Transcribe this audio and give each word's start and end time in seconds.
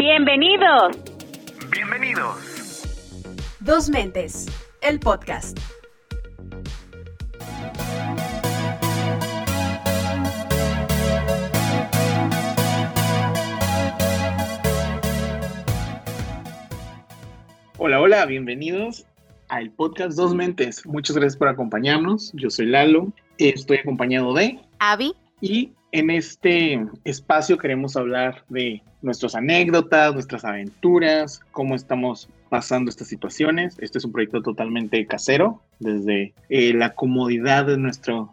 Bienvenidos. 0.00 0.96
Bienvenidos. 1.70 2.82
Dos 3.60 3.90
Mentes, 3.90 4.46
el 4.80 4.98
podcast. 4.98 5.58
Hola, 17.76 18.00
hola, 18.00 18.24
bienvenidos 18.24 19.04
al 19.50 19.70
podcast 19.70 20.16
Dos 20.16 20.34
Mentes. 20.34 20.86
Muchas 20.86 21.14
gracias 21.16 21.36
por 21.36 21.48
acompañarnos. 21.48 22.32
Yo 22.32 22.48
soy 22.48 22.64
Lalo, 22.64 23.12
estoy 23.36 23.76
acompañado 23.76 24.32
de 24.32 24.60
Avi 24.78 25.12
y 25.42 25.74
en 25.92 26.10
este 26.10 26.86
espacio 27.04 27.58
queremos 27.58 27.96
hablar 27.96 28.44
de 28.48 28.82
nuestras 29.02 29.34
anécdotas, 29.34 30.14
nuestras 30.14 30.44
aventuras, 30.44 31.40
cómo 31.52 31.74
estamos 31.74 32.28
pasando 32.48 32.90
estas 32.90 33.08
situaciones. 33.08 33.76
Este 33.80 33.98
es 33.98 34.04
un 34.04 34.12
proyecto 34.12 34.42
totalmente 34.42 35.04
casero, 35.06 35.62
desde 35.78 36.34
eh, 36.48 36.72
la 36.74 36.94
comodidad 36.94 37.66
de 37.66 37.76
nuestras 37.76 38.26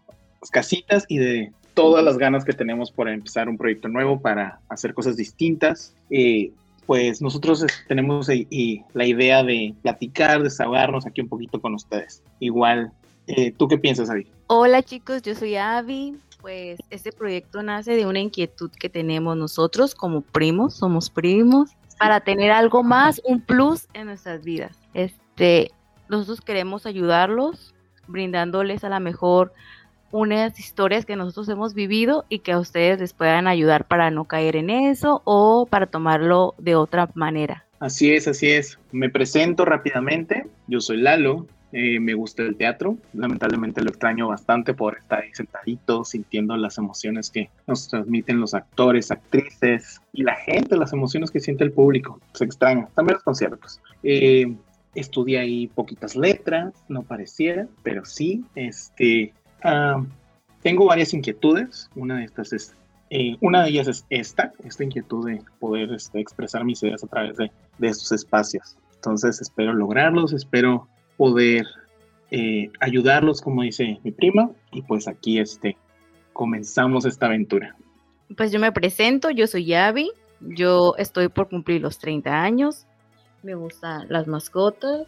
casitas 0.52 1.06
y 1.08 1.18
de 1.18 1.52
todas 1.74 2.04
las 2.04 2.18
ganas 2.18 2.44
que 2.44 2.54
tenemos 2.54 2.92
por 2.92 3.10
empezar 3.10 3.50
un 3.50 3.58
proyecto 3.58 3.88
nuevo 3.88 4.20
para 4.20 4.60
hacer 4.70 4.94
cosas 4.94 5.16
distintas. 5.16 5.96
Eh, 6.10 6.52
pues 6.86 7.22
nosotros 7.22 7.66
tenemos 7.88 8.30
y 8.30 8.84
la 8.94 9.06
idea 9.06 9.44
de 9.44 9.74
platicar, 9.82 10.42
desahogarnos 10.42 11.06
aquí 11.06 11.22
un 11.22 11.28
poquito 11.28 11.60
con 11.60 11.74
ustedes. 11.74 12.24
Igual, 12.40 12.94
eh, 13.28 13.52
¿tú 13.52 13.68
qué 13.68 13.78
piensas, 13.78 14.10
Avi? 14.10 14.26
Hola 14.48 14.82
chicos, 14.82 15.22
yo 15.22 15.36
soy 15.36 15.58
Avi. 15.58 16.16
Pues 16.48 16.80
este 16.90 17.12
proyecto 17.12 17.62
nace 17.62 17.98
de 17.98 18.06
una 18.06 18.22
inquietud 18.22 18.72
que 18.72 18.88
tenemos 18.88 19.36
nosotros 19.36 19.94
como 19.94 20.22
primos, 20.22 20.76
somos 20.76 21.10
primos, 21.10 21.72
para 22.00 22.22
tener 22.22 22.52
algo 22.52 22.84
más, 22.84 23.22
un 23.26 23.42
plus 23.42 23.90
en 23.94 24.06
nuestras 24.06 24.46
vidas. 24.46 24.80
Este, 24.94 25.72
nosotros 26.08 26.40
queremos 26.40 26.86
ayudarlos, 26.86 27.76
brindándoles 28.08 28.86
a 28.86 28.90
la 28.90 29.02
mejor 29.02 29.52
unas 30.12 30.58
historias 30.58 31.06
que 31.06 31.18
nosotros 31.18 31.50
hemos 31.50 31.74
vivido 31.74 32.24
y 32.30 32.40
que 32.40 32.54
a 32.54 32.60
ustedes 32.60 32.98
les 32.98 33.12
puedan 33.12 33.48
ayudar 33.48 33.86
para 33.86 34.10
no 34.10 34.24
caer 34.24 34.56
en 34.56 34.70
eso 34.70 35.22
o 35.26 35.68
para 35.70 35.88
tomarlo 35.88 36.56
de 36.60 36.76
otra 36.76 37.10
manera. 37.14 37.66
Así 37.82 38.14
es, 38.14 38.26
así 38.26 38.52
es. 38.52 38.80
Me 38.94 39.10
presento 39.10 39.66
rápidamente. 39.66 40.48
Yo 40.68 40.80
soy 40.80 41.02
Lalo. 41.02 41.46
Eh, 41.74 42.00
me 42.00 42.14
gusta 42.14 42.44
el 42.44 42.56
teatro. 42.56 42.98
Lamentablemente 43.14 43.82
lo 43.82 43.90
extraño 43.90 44.28
bastante 44.28 44.74
por 44.74 44.98
estar 44.98 45.22
ahí 45.22 45.34
sentadito, 45.34 46.04
sintiendo 46.06 46.56
las 46.56 46.78
emociones 46.78 47.30
que 47.30 47.50
nos 47.68 47.90
transmiten 47.90 48.40
los 48.40 48.54
actores, 48.54 49.12
actrices 49.12 50.02
y 50.14 50.24
la 50.24 50.36
gente, 50.36 50.78
las 50.78 50.94
emociones 50.94 51.30
que 51.30 51.40
siente 51.40 51.64
el 51.64 51.72
público. 51.72 52.22
Se 52.34 52.46
extraña. 52.46 52.88
También 52.96 53.16
los 53.16 53.24
conciertos. 53.24 53.82
Eh, 54.04 54.56
estudié 54.96 55.40
ahí 55.40 55.68
poquitas 55.68 56.16
letras, 56.16 56.74
no 56.88 57.04
pareciera, 57.04 57.68
pero 57.84 58.06
sí, 58.06 58.44
este, 58.56 59.34
tengo 60.62 60.86
varias 60.86 61.14
inquietudes. 61.14 61.90
Una 61.96 62.18
de 62.18 62.26
estas 62.26 62.54
es, 62.54 62.74
eh, 63.10 63.36
una 63.42 63.64
de 63.64 63.70
ellas 63.70 63.88
es 63.88 64.06
esta, 64.10 64.54
esta 64.64 64.84
inquietud 64.84 65.28
de 65.28 65.42
poder 65.60 65.92
este, 65.94 66.20
expresar 66.20 66.64
mis 66.64 66.82
ideas 66.82 67.04
a 67.04 67.08
través 67.08 67.38
de, 67.38 67.52
de, 67.78 67.88
estos 67.88 68.12
espacios. 68.12 68.78
Entonces 68.96 69.40
espero 69.42 69.74
lograrlos, 69.74 70.34
espero 70.34 70.88
poder 71.18 71.66
eh, 72.32 72.70
ayudarlos, 72.80 73.42
como 73.42 73.64
dice 73.64 74.00
mi 74.04 74.12
prima, 74.12 74.52
y 74.72 74.82
pues 74.84 75.08
aquí 75.08 75.40
este, 75.40 75.78
comenzamos 76.34 77.06
esta 77.06 77.26
aventura. 77.26 77.76
Pues 78.36 78.52
yo 78.52 78.60
me 78.60 78.72
presento, 78.72 79.30
yo 79.30 79.48
soy 79.48 79.66
Yavi, 79.66 80.12
yo 80.42 80.94
estoy 80.98 81.30
por 81.30 81.50
cumplir 81.50 81.82
los 81.82 81.98
30 81.98 82.42
años, 82.42 82.86
me 83.44 83.56
gustan 83.56 84.08
las 84.10 84.28
mascotas, 84.28 85.08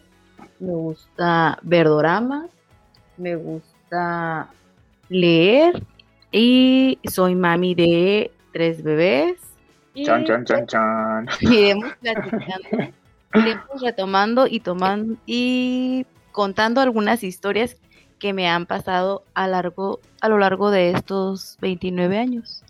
me 0.58 0.72
gusta 0.72 1.58
ver 1.62 1.86
doramas, 1.86 2.50
me 3.16 3.36
gusta 3.36 4.50
leer 5.08 5.82
y 6.32 6.98
soy 7.04 7.34
mami 7.34 7.74
de 7.74 8.30
tres 8.52 8.82
bebés. 8.82 9.38
Chan, 10.04 10.24
chan, 10.24 10.44
chan, 10.44 10.66
chan. 10.66 11.26
Iremos 11.40 11.92
platicando, 12.00 12.68
iremos 13.34 13.80
retomando 13.80 14.46
y 14.46 14.60
tomando 14.60 15.16
y 15.26 16.06
contando 16.32 16.80
algunas 16.80 17.22
historias 17.22 17.76
que 18.18 18.32
me 18.32 18.48
han 18.48 18.66
pasado 18.66 19.24
a, 19.34 19.46
largo, 19.46 20.00
a 20.20 20.28
lo 20.28 20.38
largo 20.38 20.70
de 20.70 20.90
estos 20.90 21.56
29 21.60 22.18
años. 22.18 22.62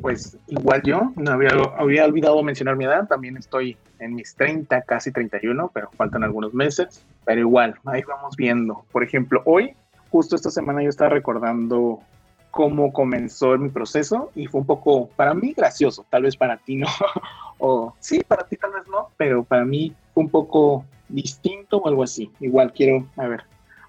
Pues 0.00 0.38
igual 0.46 0.82
yo, 0.84 1.12
no 1.16 1.32
había, 1.32 1.50
había 1.76 2.04
olvidado 2.04 2.40
mencionar 2.42 2.76
mi 2.76 2.84
edad, 2.84 3.08
también 3.08 3.36
estoy 3.36 3.76
en 3.98 4.14
mis 4.14 4.34
30, 4.36 4.82
casi 4.82 5.10
31, 5.10 5.70
pero 5.74 5.90
faltan 5.96 6.22
algunos 6.22 6.54
meses, 6.54 7.04
pero 7.24 7.40
igual, 7.40 7.74
ahí 7.84 8.02
vamos 8.02 8.36
viendo. 8.36 8.84
Por 8.92 9.02
ejemplo, 9.02 9.42
hoy 9.44 9.74
justo 10.10 10.36
esta 10.36 10.50
semana 10.50 10.82
yo 10.82 10.88
estaba 10.88 11.10
recordando 11.10 12.00
cómo 12.50 12.92
comenzó 12.92 13.58
mi 13.58 13.68
proceso 13.68 14.30
y 14.34 14.46
fue 14.46 14.60
un 14.60 14.66
poco, 14.66 15.08
para 15.08 15.34
mí, 15.34 15.54
gracioso, 15.56 16.06
tal 16.08 16.22
vez 16.22 16.36
para 16.36 16.56
ti 16.56 16.76
no, 16.76 16.86
o 17.58 17.94
sí, 18.00 18.22
para 18.26 18.46
ti 18.46 18.56
tal 18.56 18.72
vez 18.72 18.86
no, 18.88 19.10
pero 19.16 19.44
para 19.44 19.64
mí 19.64 19.94
fue 20.14 20.24
un 20.24 20.30
poco 20.30 20.84
distinto 21.08 21.78
o 21.78 21.88
algo 21.88 22.02
así. 22.02 22.30
Igual 22.40 22.72
quiero, 22.72 23.06
a 23.16 23.26
ver, 23.26 23.42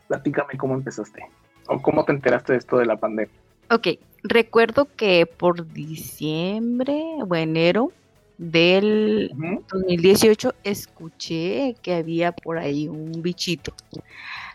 platícame 0.07 0.57
cómo 0.57 0.73
empezaste 0.73 1.25
o 1.67 1.81
cómo 1.81 2.03
te 2.05 2.11
enteraste 2.11 2.53
de 2.53 2.59
esto 2.59 2.77
de 2.77 2.85
la 2.85 2.97
pandemia. 2.97 3.33
Ok, 3.71 3.87
recuerdo 4.23 4.87
que 4.95 5.25
por 5.25 5.71
diciembre 5.71 7.03
o 7.27 7.35
enero 7.35 7.91
del 8.37 9.31
2018 9.71 10.53
escuché 10.63 11.75
que 11.81 11.95
había 11.95 12.31
por 12.31 12.57
ahí 12.57 12.87
un 12.87 13.21
bichito 13.21 13.73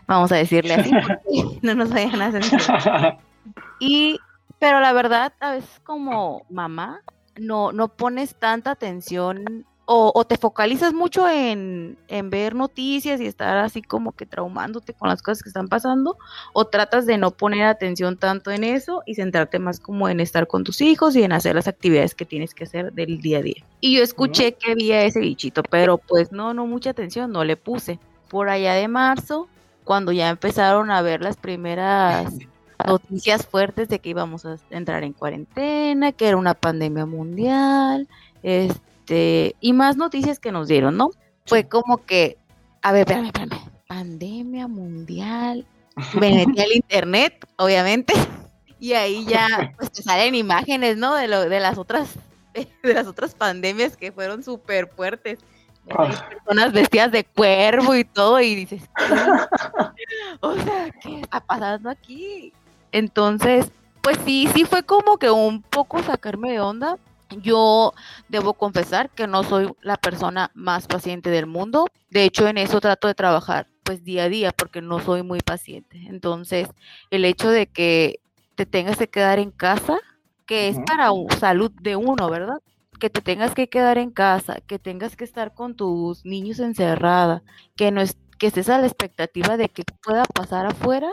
vamos 0.07 0.31
a 0.31 0.35
decirle 0.35 0.75
así, 0.75 0.91
no 1.61 1.75
nos 1.75 1.89
vayan 1.89 2.21
a 2.21 2.31
sentir. 2.31 2.59
Y, 3.79 4.19
pero 4.59 4.79
la 4.79 4.93
verdad, 4.93 5.33
a 5.39 5.51
veces 5.51 5.81
como 5.83 6.45
mamá, 6.49 7.01
no, 7.37 7.71
no 7.71 7.89
pones 7.89 8.35
tanta 8.35 8.71
atención 8.71 9.65
o, 9.87 10.25
te 10.25 10.37
focalizas 10.37 10.93
mucho 10.93 11.29
en, 11.29 11.97
en, 12.07 12.29
ver 12.31 12.55
noticias 12.55 13.21
y 13.21 13.27
estar 13.27 13.57
así 13.57 13.83
como 13.83 14.13
que 14.13 14.25
traumándote 14.25 14.93
con 14.93 15.09
las 15.09 15.21
cosas 15.21 15.43
que 15.43 15.49
están 15.49 15.67
pasando, 15.67 16.17
o 16.53 16.65
tratas 16.65 17.05
de 17.05 17.19
no 17.19 17.31
poner 17.31 17.65
atención 17.65 18.17
tanto 18.17 18.49
en 18.49 18.63
eso 18.63 19.03
y 19.05 19.13
centrarte 19.13 19.59
más 19.59 19.79
como 19.79 20.09
en 20.09 20.19
estar 20.19 20.47
con 20.47 20.63
tus 20.63 20.81
hijos 20.81 21.15
y 21.15 21.23
en 21.23 21.33
hacer 21.33 21.55
las 21.55 21.67
actividades 21.67 22.15
que 22.15 22.25
tienes 22.25 22.55
que 22.55 22.63
hacer 22.63 22.93
del 22.93 23.21
día 23.21 23.39
a 23.39 23.41
día. 23.43 23.63
Y 23.79 23.95
yo 23.95 24.01
escuché 24.01 24.53
que 24.53 24.71
había 24.71 25.03
ese 25.03 25.19
bichito, 25.19 25.61
pero 25.61 25.99
pues 25.99 26.31
no, 26.31 26.53
no 26.55 26.65
mucha 26.65 26.89
atención, 26.89 27.31
no 27.31 27.43
le 27.43 27.55
puse. 27.55 27.99
Por 28.27 28.49
allá 28.49 28.73
de 28.73 28.87
marzo 28.87 29.47
cuando 29.83 30.11
ya 30.11 30.29
empezaron 30.29 30.89
a 30.89 31.03
ver 31.03 31.21
las 31.21 31.37
primeras 31.37 32.33
noticias 32.85 33.45
fuertes 33.45 33.87
de 33.89 33.99
que 33.99 34.09
íbamos 34.09 34.45
a 34.45 34.57
entrar 34.69 35.03
en 35.03 35.13
cuarentena, 35.13 36.11
que 36.11 36.27
era 36.27 36.37
una 36.37 36.53
pandemia 36.53 37.05
mundial, 37.05 38.07
este, 38.43 39.55
y 39.59 39.73
más 39.73 39.97
noticias 39.97 40.39
que 40.39 40.51
nos 40.51 40.67
dieron, 40.67 40.97
¿no? 40.97 41.11
Fue 41.45 41.67
como 41.67 42.05
que, 42.05 42.37
a 42.81 42.91
ver, 42.91 43.01
espérame, 43.01 43.27
espérame, 43.27 43.69
pandemia 43.87 44.67
mundial. 44.67 45.65
Me 46.19 46.31
metí 46.31 46.61
al 46.61 46.73
internet, 46.73 47.47
obviamente, 47.57 48.13
y 48.79 48.93
ahí 48.93 49.25
ya 49.25 49.73
pues, 49.77 49.91
te 49.91 50.03
salen 50.03 50.35
imágenes, 50.35 50.97
¿no? 50.97 51.15
De, 51.15 51.27
lo, 51.27 51.47
de 51.47 51.59
las 51.59 51.77
otras 51.77 52.09
de 52.83 52.93
las 52.93 53.07
otras 53.07 53.35
pandemias 53.35 53.97
que 53.97 54.11
fueron 54.11 54.43
súper 54.43 54.87
fuertes. 54.87 55.39
Ah. 55.91 56.09
personas 56.29 56.73
vestidas 56.73 57.11
de 57.11 57.23
cuervo 57.23 57.93
y 57.93 58.03
todo, 58.03 58.41
y 58.41 58.55
dices, 58.55 58.81
o 60.41 60.55
sea, 60.55 60.89
¿qué 60.99 61.21
está 61.21 61.39
pasando 61.41 61.91
aquí? 61.91 62.51
Entonces, 62.95 63.69
pues 64.01 64.17
sí, 64.23 64.47
sí 64.53 64.63
fue 64.63 64.83
como 64.83 65.17
que 65.17 65.29
un 65.29 65.61
poco 65.61 66.01
sacarme 66.01 66.53
de 66.53 66.61
onda. 66.61 66.97
Yo 67.41 67.91
debo 68.29 68.53
confesar 68.53 69.09
que 69.09 69.27
no 69.27 69.43
soy 69.43 69.69
la 69.81 69.97
persona 69.97 70.49
más 70.53 70.87
paciente 70.87 71.29
del 71.29 71.45
mundo. 71.45 71.87
De 72.09 72.23
hecho, 72.23 72.47
en 72.47 72.57
eso 72.57 72.79
trato 72.79 73.09
de 73.09 73.13
trabajar 73.13 73.67
pues 73.83 74.05
día 74.05 74.23
a 74.23 74.29
día 74.29 74.53
porque 74.53 74.81
no 74.81 75.01
soy 75.01 75.23
muy 75.23 75.41
paciente. 75.41 76.05
Entonces, 76.07 76.69
el 77.11 77.25
hecho 77.25 77.49
de 77.49 77.67
que 77.67 78.21
te 78.55 78.65
tengas 78.65 78.95
que 78.95 79.09
quedar 79.09 79.39
en 79.39 79.51
casa, 79.51 79.97
que 80.45 80.69
es 80.69 80.77
para 80.87 81.09
salud 81.37 81.71
de 81.81 81.97
uno, 81.97 82.29
¿verdad? 82.29 82.61
que 82.97 83.09
te 83.09 83.19
tengas 83.19 83.53
que 83.53 83.67
quedar 83.67 83.97
en 83.97 84.09
casa, 84.09 84.61
que 84.67 84.79
tengas 84.79 85.17
que 85.17 85.25
estar 85.25 85.53
con 85.53 85.75
tus 85.75 86.23
niños 86.23 86.59
encerrada, 86.59 87.43
que 87.75 87.91
no 87.91 87.99
es, 87.99 88.15
que 88.37 88.47
estés 88.47 88.69
a 88.69 88.79
la 88.79 88.87
expectativa 88.87 89.57
de 89.57 89.67
que 89.67 89.83
pueda 90.01 90.23
pasar 90.23 90.65
afuera, 90.65 91.11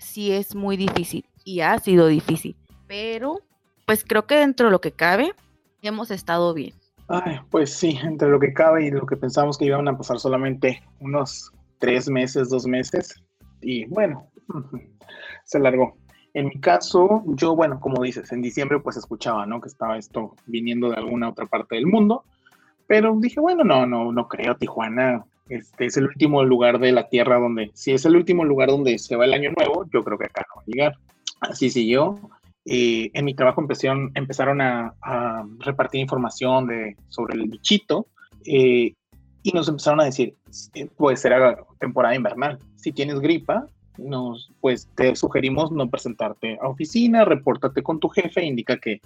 sí 0.00 0.32
es 0.32 0.54
muy 0.54 0.76
difícil 0.76 1.24
y 1.44 1.60
ha 1.60 1.78
sido 1.78 2.06
difícil. 2.06 2.56
Pero, 2.86 3.40
pues 3.86 4.04
creo 4.04 4.26
que 4.26 4.36
dentro 4.36 4.66
de 4.66 4.72
lo 4.72 4.80
que 4.80 4.92
cabe, 4.92 5.32
hemos 5.82 6.10
estado 6.10 6.52
bien. 6.54 6.74
Pues 7.50 7.74
sí, 7.74 7.98
entre 8.02 8.28
lo 8.28 8.38
que 8.38 8.52
cabe 8.52 8.86
y 8.86 8.90
lo 8.90 9.04
que 9.04 9.16
pensamos 9.16 9.58
que 9.58 9.64
iban 9.64 9.88
a 9.88 9.96
pasar 9.96 10.20
solamente 10.20 10.80
unos 11.00 11.52
tres 11.78 12.08
meses, 12.08 12.50
dos 12.50 12.66
meses, 12.66 13.14
y 13.60 13.84
bueno, 13.86 14.28
se 15.44 15.58
largó. 15.58 15.96
En 16.34 16.46
mi 16.46 16.60
caso, 16.60 17.24
yo, 17.26 17.56
bueno, 17.56 17.80
como 17.80 18.00
dices, 18.02 18.30
en 18.30 18.42
diciembre 18.42 18.78
pues 18.78 18.96
escuchaba, 18.96 19.44
¿no? 19.46 19.60
Que 19.60 19.68
estaba 19.68 19.98
esto 19.98 20.36
viniendo 20.46 20.88
de 20.88 20.96
alguna 20.96 21.28
otra 21.28 21.46
parte 21.46 21.74
del 21.74 21.86
mundo, 21.86 22.24
Pero 22.86 23.16
dije, 23.18 23.40
bueno, 23.40 23.64
no, 23.64 23.86
no, 23.86 24.12
no 24.12 24.28
creo, 24.28 24.56
Tijuana 24.56 25.24
este 25.50 25.86
es 25.86 25.96
el 25.96 26.04
último 26.04 26.44
lugar 26.44 26.78
de 26.78 26.92
la 26.92 27.08
Tierra 27.08 27.38
donde, 27.38 27.70
si 27.74 27.92
es 27.92 28.04
el 28.04 28.16
último 28.16 28.44
lugar 28.44 28.68
donde 28.68 28.98
se 28.98 29.16
va 29.16 29.24
el 29.24 29.34
año 29.34 29.50
nuevo, 29.56 29.84
yo 29.92 30.04
creo 30.04 30.16
que 30.16 30.26
acá 30.26 30.46
no 30.48 30.56
va 30.56 30.62
a 30.62 30.66
llegar. 30.66 30.96
Así 31.40 31.70
siguió. 31.70 32.18
Eh, 32.66 33.10
en 33.14 33.24
mi 33.24 33.34
trabajo 33.34 33.60
empezaron, 33.60 34.12
empezaron 34.14 34.60
a, 34.60 34.94
repartir 35.58 36.00
información 36.00 36.66
de, 36.66 36.96
sobre 37.08 37.34
el 37.34 37.48
bichito 37.48 38.06
eh, 38.44 38.94
y 39.42 39.52
nos 39.52 39.68
empezaron 39.68 40.00
a 40.00 40.04
decir, 40.04 40.36
eh, 40.74 40.88
pues 40.96 41.20
será 41.20 41.58
temporada 41.80 42.14
invernal. 42.14 42.58
Si 42.76 42.92
tienes 42.92 43.18
gripa, 43.18 43.66
nos, 43.98 44.52
pues 44.60 44.88
te 44.94 45.16
sugerimos 45.16 45.72
no 45.72 45.88
presentarte 45.90 46.58
a 46.62 46.68
oficina, 46.68 47.24
repórtate 47.24 47.82
con 47.82 47.98
tu 47.98 48.08
jefe, 48.08 48.44
indica 48.44 48.76
que, 48.76 49.00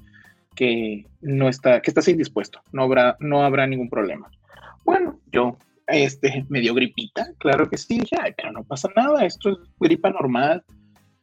que 0.54 1.06
no 1.22 1.48
está, 1.48 1.80
que 1.80 1.90
estás 1.90 2.08
indispuesto, 2.08 2.60
no 2.72 2.82
habrá, 2.82 3.16
no 3.20 3.42
habrá 3.42 3.66
ningún 3.66 3.88
problema. 3.88 4.30
Bueno, 4.84 5.18
yo 5.32 5.56
este, 5.86 6.44
me 6.48 6.60
dio 6.60 6.74
gripita, 6.74 7.26
claro 7.38 7.68
que 7.68 7.76
sí, 7.76 7.98
dije, 7.98 8.16
pero 8.36 8.52
no 8.52 8.64
pasa 8.64 8.88
nada, 8.96 9.24
esto 9.24 9.50
es 9.50 9.58
gripa 9.78 10.10
normal. 10.10 10.64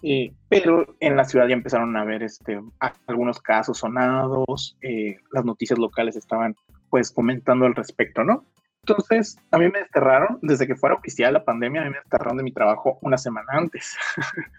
Eh, 0.04 0.34
pero 0.50 0.96
en 1.00 1.16
la 1.16 1.26
ciudad 1.26 1.48
ya 1.48 1.54
empezaron 1.54 1.96
a 1.96 2.04
ver 2.04 2.24
este, 2.24 2.60
algunos 3.06 3.40
casos 3.40 3.78
sonados, 3.78 4.76
eh, 4.82 5.18
las 5.32 5.46
noticias 5.46 5.78
locales 5.78 6.16
estaban 6.16 6.56
pues 6.90 7.12
comentando 7.12 7.66
al 7.66 7.76
respecto, 7.76 8.24
¿no? 8.24 8.46
Entonces, 8.84 9.38
a 9.52 9.60
mí 9.60 9.66
me 9.70 9.80
desterraron, 9.80 10.40
desde 10.42 10.66
que 10.66 10.76
fuera 10.76 10.96
oficial 10.96 11.34
la 11.34 11.46
pandemia, 11.46 11.82
a 11.82 11.84
mí 11.86 11.92
me 11.92 12.00
desterraron 12.00 12.38
de 12.38 12.44
mi 12.44 12.52
trabajo 12.52 12.98
una 13.02 13.18
semana 13.18 13.48
antes. 13.52 13.96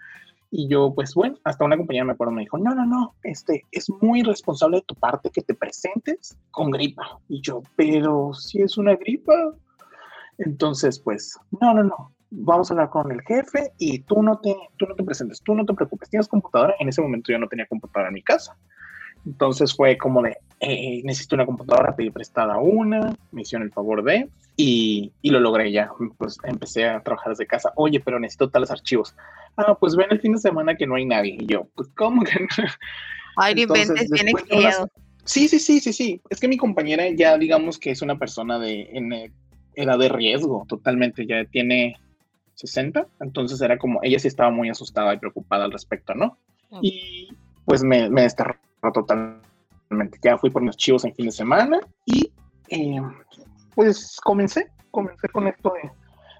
y 0.49 0.69
yo, 0.69 0.93
pues 0.95 1.13
bueno, 1.13 1.37
hasta 1.43 1.65
una 1.65 1.75
compañera 1.75 2.05
me 2.05 2.13
acuerdo, 2.13 2.31
me 2.31 2.43
dijo, 2.43 2.57
no, 2.57 2.73
no, 2.73 2.85
no, 2.85 3.15
este, 3.23 3.65
es 3.71 3.89
muy 4.01 4.23
responsable 4.23 4.77
de 4.77 4.83
tu 4.83 4.95
parte 4.95 5.29
que 5.29 5.41
te 5.41 5.53
presentes 5.53 6.37
con 6.51 6.71
gripa. 6.71 7.19
Y 7.27 7.41
yo, 7.41 7.63
pero 7.75 8.33
si 8.33 8.61
es 8.61 8.77
una 8.77 8.95
gripa. 8.95 9.33
Entonces, 10.37 10.99
pues, 10.99 11.37
no, 11.61 11.73
no, 11.73 11.83
no, 11.83 12.11
vamos 12.31 12.69
a 12.69 12.73
hablar 12.73 12.89
con 12.89 13.11
el 13.11 13.21
jefe 13.21 13.71
y 13.77 13.99
tú 13.99 14.21
no 14.23 14.39
te, 14.39 14.55
tú 14.77 14.85
no 14.87 14.95
te 14.95 15.03
presentes, 15.03 15.41
tú 15.41 15.53
no 15.55 15.65
te 15.65 15.73
preocupes, 15.73 16.09
tienes 16.09 16.27
computadora. 16.27 16.75
En 16.79 16.89
ese 16.89 17.01
momento 17.01 17.31
yo 17.31 17.39
no 17.39 17.47
tenía 17.47 17.67
computadora 17.67 18.09
en 18.09 18.15
mi 18.15 18.23
casa. 18.23 18.55
Entonces 19.25 19.73
fue 19.73 19.97
como 19.97 20.21
de, 20.21 20.37
eh, 20.59 21.01
necesito 21.05 21.35
una 21.35 21.45
computadora, 21.45 21.95
pedí 21.95 22.09
prestada 22.09 22.57
una, 22.57 23.15
me 23.31 23.43
hicieron 23.43 23.65
el 23.65 23.71
favor 23.73 24.03
de, 24.03 24.27
y, 24.57 25.13
y, 25.21 25.29
lo 25.29 25.39
logré 25.39 25.71
ya. 25.71 25.91
Pues 26.17 26.37
empecé 26.43 26.87
a 26.89 27.01
trabajar 27.01 27.29
desde 27.29 27.47
casa. 27.47 27.71
Oye, 27.75 27.99
pero 27.99 28.19
necesito 28.19 28.49
tales 28.49 28.69
archivos. 28.69 29.15
Ah, 29.55 29.75
pues 29.79 29.95
ven 29.95 30.07
el 30.11 30.19
fin 30.19 30.33
de 30.33 30.39
semana 30.39 30.75
que 30.75 30.85
no 30.85 30.95
hay 30.95 31.05
nadie. 31.05 31.37
Y 31.39 31.45
yo, 31.45 31.67
pues, 31.75 31.89
¿cómo 31.95 32.23
que 32.23 32.39
no? 32.39 32.47
Ay, 33.37 33.61
inventes, 33.61 34.09
bien 34.09 34.35
Sí, 35.25 35.47
sí, 35.47 35.59
sí, 35.59 35.79
sí, 35.79 35.93
sí. 35.93 36.21
Es 36.29 36.39
que 36.39 36.49
mi 36.49 36.57
compañera 36.57 37.05
ya, 37.15 37.37
digamos 37.37 37.79
que 37.79 37.91
es 37.91 38.01
una 38.01 38.19
persona 38.19 38.59
de 38.59 38.89
en 38.91 39.13
eh, 39.13 39.31
edad 39.75 39.97
de 39.97 40.09
riesgo, 40.09 40.65
totalmente. 40.67 41.25
Ya 41.25 41.45
tiene 41.45 41.95
60, 42.55 43.07
entonces 43.21 43.61
era 43.61 43.77
como, 43.77 43.99
ella 44.03 44.19
sí 44.19 44.27
estaba 44.27 44.51
muy 44.51 44.69
asustada 44.69 45.13
y 45.13 45.19
preocupada 45.19 45.65
al 45.65 45.71
respecto, 45.71 46.13
¿no? 46.13 46.37
Y 46.81 47.29
pues 47.65 47.83
me, 47.83 48.09
me 48.09 48.23
desterró 48.23 48.57
totalmente. 48.93 50.19
Ya 50.23 50.37
fui 50.37 50.49
por 50.49 50.61
mis 50.61 50.75
chivos 50.75 51.05
en 51.05 51.13
fin 51.13 51.27
de 51.27 51.31
semana 51.31 51.79
y 52.05 52.31
eh, 52.69 53.01
pues 53.75 54.19
comencé, 54.23 54.71
comencé 54.91 55.27
con 55.29 55.47
esto 55.47 55.73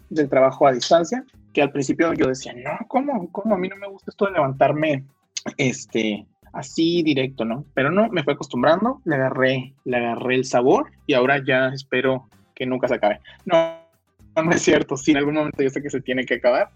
del 0.10 0.30
trabajo 0.30 0.68
a 0.68 0.74
distancia, 0.74 1.24
que 1.54 1.62
al 1.62 1.72
principio 1.72 2.14
yo 2.14 2.28
decía, 2.28 2.54
no, 2.54 2.88
¿cómo? 2.88 3.32
¿Cómo? 3.32 3.56
A 3.56 3.58
mí 3.58 3.70
no 3.70 3.76
me 3.76 3.88
gusta 3.88 4.12
esto 4.12 4.26
de 4.26 4.32
levantarme 4.32 5.06
este, 5.58 6.26
así 6.54 7.04
directo, 7.04 7.46
¿no? 7.46 7.66
Pero 7.74 7.92
no, 7.92 8.10
me 8.10 8.24
fue 8.24 8.34
acostumbrando, 8.34 9.02
le 9.06 9.16
agarré, 9.16 9.74
le 9.86 9.98
agarré 9.98 10.36
el 10.36 10.46
sabor 10.46 10.92
y 11.08 11.14
ahora 11.14 11.44
ya 11.46 11.68
espero 11.68 12.30
que 12.54 12.66
nunca 12.66 12.88
se 12.88 12.96
acabe. 12.96 13.20
No, 13.46 13.78
no, 14.36 14.52
es 14.52 14.62
cierto, 14.62 14.98
sí, 14.98 15.12
en 15.12 15.18
algún 15.18 15.36
momento 15.36 15.62
yo 15.62 15.70
sé 15.70 15.82
que 15.82 15.90
se 15.90 16.02
tiene 16.02 16.26
que 16.26 16.36
acabar 16.36 16.70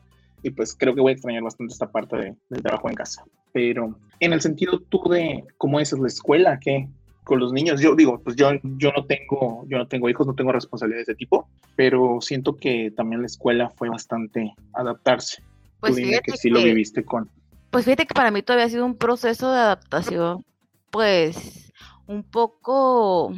y 0.44 0.51
pues 0.51 0.75
creo 0.75 0.94
que 0.94 1.01
voy 1.01 1.12
a 1.12 1.13
extrañar 1.13 1.44
bastante 1.44 1.74
esta 1.74 1.91
parte 1.91 2.35
del 2.50 2.62
trabajo 2.62 2.89
en 2.89 2.95
casa. 2.95 3.24
Pero 3.53 3.97
en 4.19 4.33
el 4.33 4.41
sentido 4.41 4.79
tú 4.79 5.01
de, 5.09 5.44
¿cómo 5.57 5.79
es 5.79 5.91
la 5.94 6.07
escuela? 6.07 6.59
¿Qué? 6.59 6.88
Con 7.24 7.39
los 7.39 7.51
niños, 7.51 7.81
yo 7.81 7.95
digo, 7.95 8.21
pues 8.24 8.35
yo, 8.35 8.51
yo 8.63 8.91
no 8.94 9.06
tengo, 9.06 9.65
yo 9.68 9.77
no 9.77 9.88
tengo 9.88 10.09
hijos, 10.09 10.25
no 10.25 10.35
tengo 10.35 10.51
responsabilidades 10.51 11.07
de 11.07 11.15
tipo, 11.15 11.50
pero 11.75 12.19
siento 12.21 12.56
que 12.56 12.91
también 12.95 13.21
la 13.21 13.27
escuela 13.27 13.69
fue 13.71 13.89
bastante 13.89 14.53
adaptarse. 14.73 15.44
Pues 15.80 15.94
tú 15.94 15.97
dime 15.97 16.19
que 16.23 16.38
sí 16.38 16.50
lo 16.50 16.63
viviste 16.63 17.03
con. 17.03 17.30
Pues 17.69 17.83
fíjate 17.83 18.06
que 18.06 18.13
para 18.13 18.31
mí 18.31 18.41
todavía 18.44 18.65
ha 18.65 18.69
sido 18.69 18.85
un 18.85 18.95
proceso 18.95 19.51
de 19.51 19.59
adaptación, 19.59 20.45
pues 20.89 21.73
un 22.07 22.23
poco 22.23 23.33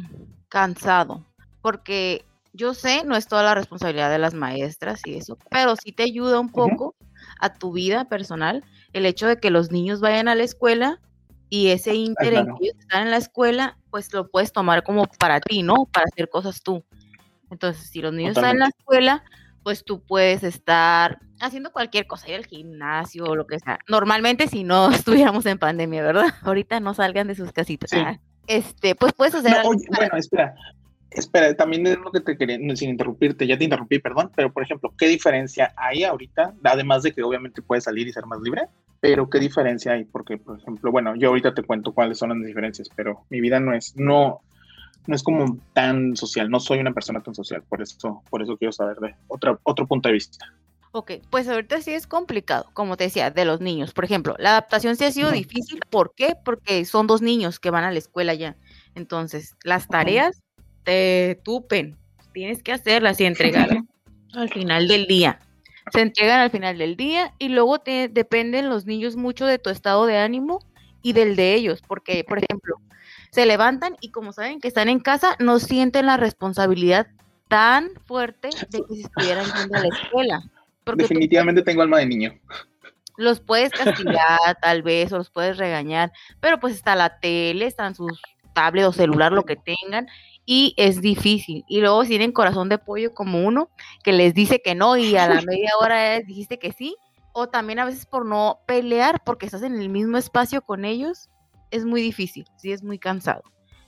cansado, 0.48 1.26
porque 1.60 2.24
yo 2.52 2.74
sé, 2.74 3.04
no 3.04 3.16
es 3.16 3.26
toda 3.26 3.42
la 3.42 3.54
responsabilidad 3.54 4.10
de 4.10 4.18
las 4.18 4.34
maestras 4.34 5.00
y 5.04 5.16
eso, 5.16 5.38
pero 5.50 5.76
sí 5.76 5.92
te 5.92 6.02
ayuda 6.02 6.40
un 6.40 6.50
poco 6.50 6.96
a 7.38 7.54
tu 7.54 7.72
vida 7.72 8.06
personal 8.06 8.64
el 8.92 9.06
hecho 9.06 9.26
de 9.26 9.38
que 9.38 9.50
los 9.50 9.70
niños 9.70 10.00
vayan 10.00 10.28
a 10.28 10.34
la 10.34 10.42
escuela 10.42 11.00
y 11.48 11.68
ese 11.68 11.94
interés 11.94 12.40
en 12.40 12.46
que 12.56 12.64
ellos 12.66 12.76
están 12.78 13.02
en 13.02 13.10
la 13.10 13.16
escuela, 13.16 13.76
pues 13.90 14.12
lo 14.12 14.30
puedes 14.30 14.52
tomar 14.52 14.82
como 14.82 15.06
para 15.18 15.40
ti, 15.40 15.62
¿no? 15.62 15.86
Para 15.92 16.06
hacer 16.06 16.28
cosas 16.28 16.62
tú. 16.62 16.84
Entonces, 17.50 17.90
si 17.90 18.00
los 18.00 18.12
niños 18.12 18.36
están 18.36 18.52
en 18.52 18.60
la 18.60 18.68
escuela, 18.68 19.24
pues 19.64 19.84
tú 19.84 20.00
puedes 20.00 20.44
estar 20.44 21.18
haciendo 21.40 21.72
cualquier 21.72 22.06
cosa, 22.06 22.28
ir 22.28 22.36
al 22.36 22.46
gimnasio 22.46 23.24
o 23.24 23.34
lo 23.34 23.46
que 23.46 23.58
sea. 23.58 23.80
Normalmente 23.88 24.46
si 24.46 24.62
no 24.62 24.90
estuviéramos 24.90 25.44
en 25.46 25.58
pandemia, 25.58 26.02
¿verdad? 26.02 26.26
Ahorita 26.42 26.80
no 26.80 26.94
salgan 26.94 27.26
de 27.26 27.34
sus 27.34 27.52
casitas. 27.52 27.90
Este, 28.46 28.94
pues 28.94 29.12
puedes 29.12 29.34
hacer 29.34 29.56
Bueno, 29.64 30.16
espera, 30.16 30.54
Espera, 31.10 31.52
también 31.54 31.86
es 31.86 31.98
lo 31.98 32.12
que 32.12 32.20
te 32.20 32.36
quería, 32.36 32.56
sin 32.76 32.90
interrumpirte, 32.90 33.46
ya 33.46 33.58
te 33.58 33.64
interrumpí, 33.64 33.98
perdón, 33.98 34.30
pero 34.36 34.52
por 34.52 34.62
ejemplo, 34.62 34.94
¿qué 34.96 35.08
diferencia 35.08 35.72
hay 35.76 36.04
ahorita? 36.04 36.54
Además 36.62 37.02
de 37.02 37.12
que 37.12 37.22
obviamente 37.22 37.62
puedes 37.62 37.84
salir 37.84 38.06
y 38.06 38.12
ser 38.12 38.26
más 38.26 38.40
libre, 38.40 38.68
pero 39.00 39.28
¿qué 39.28 39.40
diferencia 39.40 39.92
hay? 39.92 40.04
Porque, 40.04 40.38
por 40.38 40.58
ejemplo, 40.60 40.92
bueno, 40.92 41.16
yo 41.16 41.28
ahorita 41.28 41.52
te 41.52 41.64
cuento 41.64 41.92
cuáles 41.92 42.18
son 42.18 42.28
las 42.28 42.46
diferencias, 42.46 42.88
pero 42.94 43.24
mi 43.28 43.40
vida 43.40 43.58
no 43.58 43.74
es, 43.74 43.96
no, 43.96 44.40
no 45.06 45.14
es 45.16 45.22
como 45.24 45.58
tan 45.72 46.16
social, 46.16 46.48
no 46.48 46.60
soy 46.60 46.78
una 46.78 46.92
persona 46.92 47.20
tan 47.20 47.34
social, 47.34 47.64
por 47.68 47.82
eso, 47.82 48.22
por 48.30 48.42
eso 48.42 48.56
quiero 48.56 48.70
saber 48.70 48.98
de 48.98 49.14
otro, 49.26 49.58
otro 49.64 49.86
punto 49.88 50.08
de 50.08 50.12
vista. 50.12 50.46
Ok, 50.92 51.12
pues 51.30 51.48
ahorita 51.48 51.80
sí 51.82 51.92
es 51.92 52.06
complicado, 52.06 52.66
como 52.72 52.96
te 52.96 53.04
decía, 53.04 53.30
de 53.30 53.44
los 53.44 53.60
niños. 53.60 53.92
Por 53.92 54.04
ejemplo, 54.04 54.34
la 54.38 54.50
adaptación 54.50 54.96
sí 54.96 55.04
ha 55.04 55.12
sido 55.12 55.30
difícil. 55.30 55.80
¿Por 55.88 56.14
qué? 56.16 56.34
Porque 56.44 56.84
son 56.84 57.06
dos 57.06 57.22
niños 57.22 57.60
que 57.60 57.70
van 57.70 57.84
a 57.84 57.92
la 57.92 57.98
escuela 57.98 58.34
ya. 58.34 58.56
Entonces, 58.96 59.56
las 59.62 59.86
tareas 59.86 60.42
te 60.84 61.40
tupen. 61.44 61.96
Tienes 62.32 62.62
que 62.62 62.72
hacerlas 62.72 63.20
y 63.20 63.24
entregarlas 63.24 63.84
al 64.34 64.48
final 64.48 64.88
del 64.88 65.06
día. 65.06 65.40
Se 65.92 66.00
entregan 66.00 66.40
al 66.40 66.50
final 66.50 66.78
del 66.78 66.96
día 66.96 67.34
y 67.38 67.48
luego 67.48 67.80
te 67.80 68.08
dependen 68.08 68.68
los 68.68 68.86
niños 68.86 69.16
mucho 69.16 69.46
de 69.46 69.58
tu 69.58 69.70
estado 69.70 70.06
de 70.06 70.18
ánimo 70.18 70.60
y 71.02 71.14
del 71.14 71.36
de 71.36 71.54
ellos, 71.54 71.82
porque, 71.86 72.22
por 72.24 72.38
ejemplo, 72.38 72.76
se 73.30 73.46
levantan 73.46 73.96
y 74.00 74.10
como 74.10 74.32
saben 74.32 74.60
que 74.60 74.68
están 74.68 74.88
en 74.88 75.00
casa, 75.00 75.36
no 75.38 75.58
sienten 75.58 76.06
la 76.06 76.16
responsabilidad 76.16 77.08
tan 77.48 77.90
fuerte 78.06 78.50
de 78.70 78.82
que 78.82 78.94
si 78.94 79.00
estuvieran 79.02 79.46
yendo 79.56 79.76
a 79.76 79.80
la 79.80 79.88
escuela. 79.88 80.42
Definitivamente 80.96 81.62
tengo 81.62 81.82
alma 81.82 81.98
de 81.98 82.06
niño. 82.06 82.38
Los 83.16 83.40
puedes 83.40 83.70
castigar, 83.70 84.58
tal 84.62 84.82
vez, 84.82 85.12
o 85.12 85.18
los 85.18 85.30
puedes 85.30 85.58
regañar, 85.58 86.12
pero 86.40 86.60
pues 86.60 86.74
está 86.74 86.94
la 86.94 87.18
tele, 87.18 87.66
están 87.66 87.94
sus 87.94 88.20
tablet 88.54 88.84
o 88.84 88.92
celular, 88.92 89.32
lo 89.32 89.44
que 89.44 89.56
tengan, 89.56 90.06
y 90.46 90.74
es 90.76 91.00
difícil. 91.00 91.64
Y 91.68 91.80
luego 91.80 92.04
tienen 92.04 92.32
corazón 92.32 92.68
de 92.68 92.78
pollo 92.78 93.14
como 93.14 93.46
uno, 93.46 93.70
que 94.02 94.12
les 94.12 94.34
dice 94.34 94.60
que 94.60 94.74
no 94.74 94.96
y 94.96 95.16
a 95.16 95.28
la 95.28 95.42
media 95.46 95.70
hora 95.80 96.18
dijiste 96.20 96.58
que 96.58 96.72
sí, 96.72 96.96
o 97.32 97.48
también 97.48 97.78
a 97.78 97.84
veces 97.84 98.06
por 98.06 98.26
no 98.26 98.60
pelear 98.66 99.22
porque 99.24 99.46
estás 99.46 99.62
en 99.62 99.80
el 99.80 99.88
mismo 99.88 100.16
espacio 100.16 100.62
con 100.62 100.84
ellos, 100.84 101.28
es 101.70 101.84
muy 101.84 102.02
difícil, 102.02 102.46
sí 102.56 102.72
es 102.72 102.82
muy 102.82 102.98
cansado. 102.98 103.42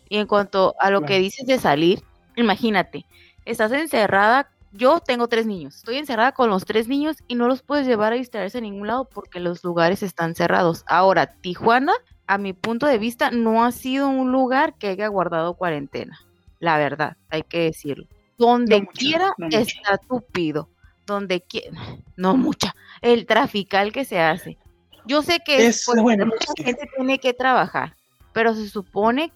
Y 0.08 0.18
en 0.18 0.26
cuanto 0.26 0.74
a 0.78 0.90
lo 0.90 1.02
que 1.02 1.18
dices 1.18 1.46
de 1.46 1.58
salir, 1.58 2.02
imagínate, 2.36 3.06
estás 3.44 3.72
encerrada, 3.72 4.50
yo 4.72 5.00
tengo 5.00 5.26
tres 5.28 5.46
niños, 5.46 5.76
estoy 5.76 5.96
encerrada 5.96 6.32
con 6.32 6.48
los 6.48 6.64
tres 6.64 6.86
niños 6.86 7.16
y 7.26 7.34
no 7.34 7.48
los 7.48 7.62
puedes 7.62 7.86
llevar 7.86 8.12
a 8.12 8.16
distraerse 8.16 8.58
a 8.58 8.60
ningún 8.60 8.86
lado 8.86 9.08
porque 9.08 9.40
los 9.40 9.64
lugares 9.64 10.02
están 10.02 10.34
cerrados. 10.34 10.84
Ahora, 10.86 11.26
Tijuana, 11.26 11.92
a 12.26 12.38
mi 12.38 12.52
punto 12.52 12.86
de 12.86 12.98
vista, 12.98 13.30
no 13.30 13.64
ha 13.64 13.72
sido 13.72 14.08
un 14.08 14.32
lugar 14.32 14.74
que 14.78 14.88
haya 14.88 15.08
guardado 15.08 15.54
cuarentena 15.54 16.20
la 16.62 16.78
verdad, 16.78 17.16
hay 17.28 17.42
que 17.42 17.58
decirlo. 17.58 18.06
Donde 18.38 18.86
quiera 18.86 19.34
está 19.50 19.98
tupido, 19.98 20.68
donde 21.04 21.40
quiera, 21.40 21.76
no 22.16 22.36
mucha, 22.36 22.76
el 23.00 23.26
trafical 23.26 23.92
que 23.92 24.04
se 24.04 24.20
hace. 24.20 24.58
Yo 25.04 25.22
sé 25.22 25.40
que 25.44 25.66
es, 25.66 25.82
pues, 25.84 26.00
mucha 26.00 26.52
gente 26.56 26.88
tiene 26.96 27.18
que 27.18 27.34
trabajar, 27.34 27.96
pero 28.32 28.54
se 28.54 28.68
supone 28.68 29.32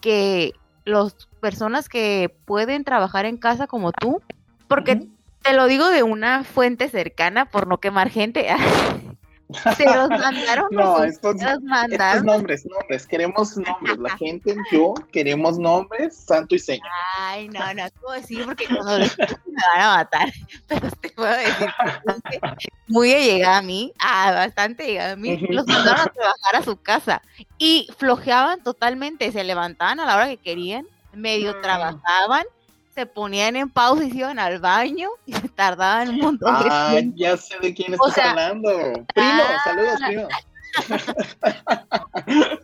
que 0.00 0.52
las 0.84 1.14
personas 1.40 1.88
que 1.88 2.34
pueden 2.44 2.82
trabajar 2.82 3.24
en 3.24 3.36
casa 3.36 3.68
como 3.68 3.92
tú, 3.92 4.20
porque 4.66 5.06
te 5.42 5.52
lo 5.52 5.66
digo 5.66 5.90
de 5.90 6.02
una 6.02 6.42
fuente 6.42 6.88
cercana 6.88 7.46
por 7.46 7.68
no 7.68 7.78
quemar 7.78 8.10
gente, 8.10 8.48
Se 9.76 9.84
los 9.84 10.08
mandaron. 10.08 10.66
no, 10.70 11.04
estos, 11.04 11.36
nombres, 12.22 12.64
nombres. 12.66 13.06
Queremos 13.06 13.56
nombres. 13.56 13.98
La 13.98 14.16
gente, 14.16 14.56
yo, 14.72 14.94
queremos 15.12 15.58
nombres, 15.58 16.16
santo 16.16 16.54
y 16.54 16.58
seña. 16.58 16.84
Ay, 17.18 17.48
no, 17.48 17.60
no 17.74 17.82
puedo 18.00 18.14
decir 18.14 18.44
porque 18.44 18.66
cuando 18.66 18.98
me 18.98 19.62
van 19.74 19.80
a 19.80 19.96
matar. 19.96 20.32
Pero 20.66 20.90
te 20.90 21.10
puedo 21.10 21.36
decir 21.36 21.68
muy 22.88 23.12
allegada 23.12 23.58
a 23.58 23.62
mí, 23.62 23.92
ah, 23.98 24.32
bastante 24.32 24.86
llegada 24.86 25.12
a 25.12 25.16
mí. 25.16 25.36
Los 25.48 25.66
mandaron 25.66 26.00
a 26.00 26.12
trabajar 26.12 26.56
a 26.56 26.62
su 26.62 26.80
casa 26.80 27.22
y 27.58 27.88
flojeaban 27.98 28.62
totalmente. 28.62 29.30
Se 29.30 29.44
levantaban 29.44 30.00
a 30.00 30.06
la 30.06 30.16
hora 30.16 30.28
que 30.28 30.38
querían, 30.38 30.86
medio 31.12 31.54
mm. 31.54 31.60
trabajaban 31.60 32.44
se 32.94 33.06
ponían 33.06 33.56
en 33.56 33.68
pausa 33.68 34.04
y 34.04 34.10
se 34.10 34.18
iban 34.18 34.38
al 34.38 34.60
baño 34.60 35.10
y 35.26 35.32
se 35.32 35.48
tardaban 35.48 36.10
un 36.10 36.18
montón 36.20 36.62
de 36.62 36.68
ah, 36.70 36.88
tiempo. 36.90 37.16
ya 37.16 37.36
sé 37.36 37.58
de 37.60 37.74
quién 37.74 37.94
estás 37.94 38.18
hablando. 38.18 38.70
Primo, 39.14 39.42
ah. 39.42 39.60
saludos, 39.64 39.98
primo. 40.06 40.28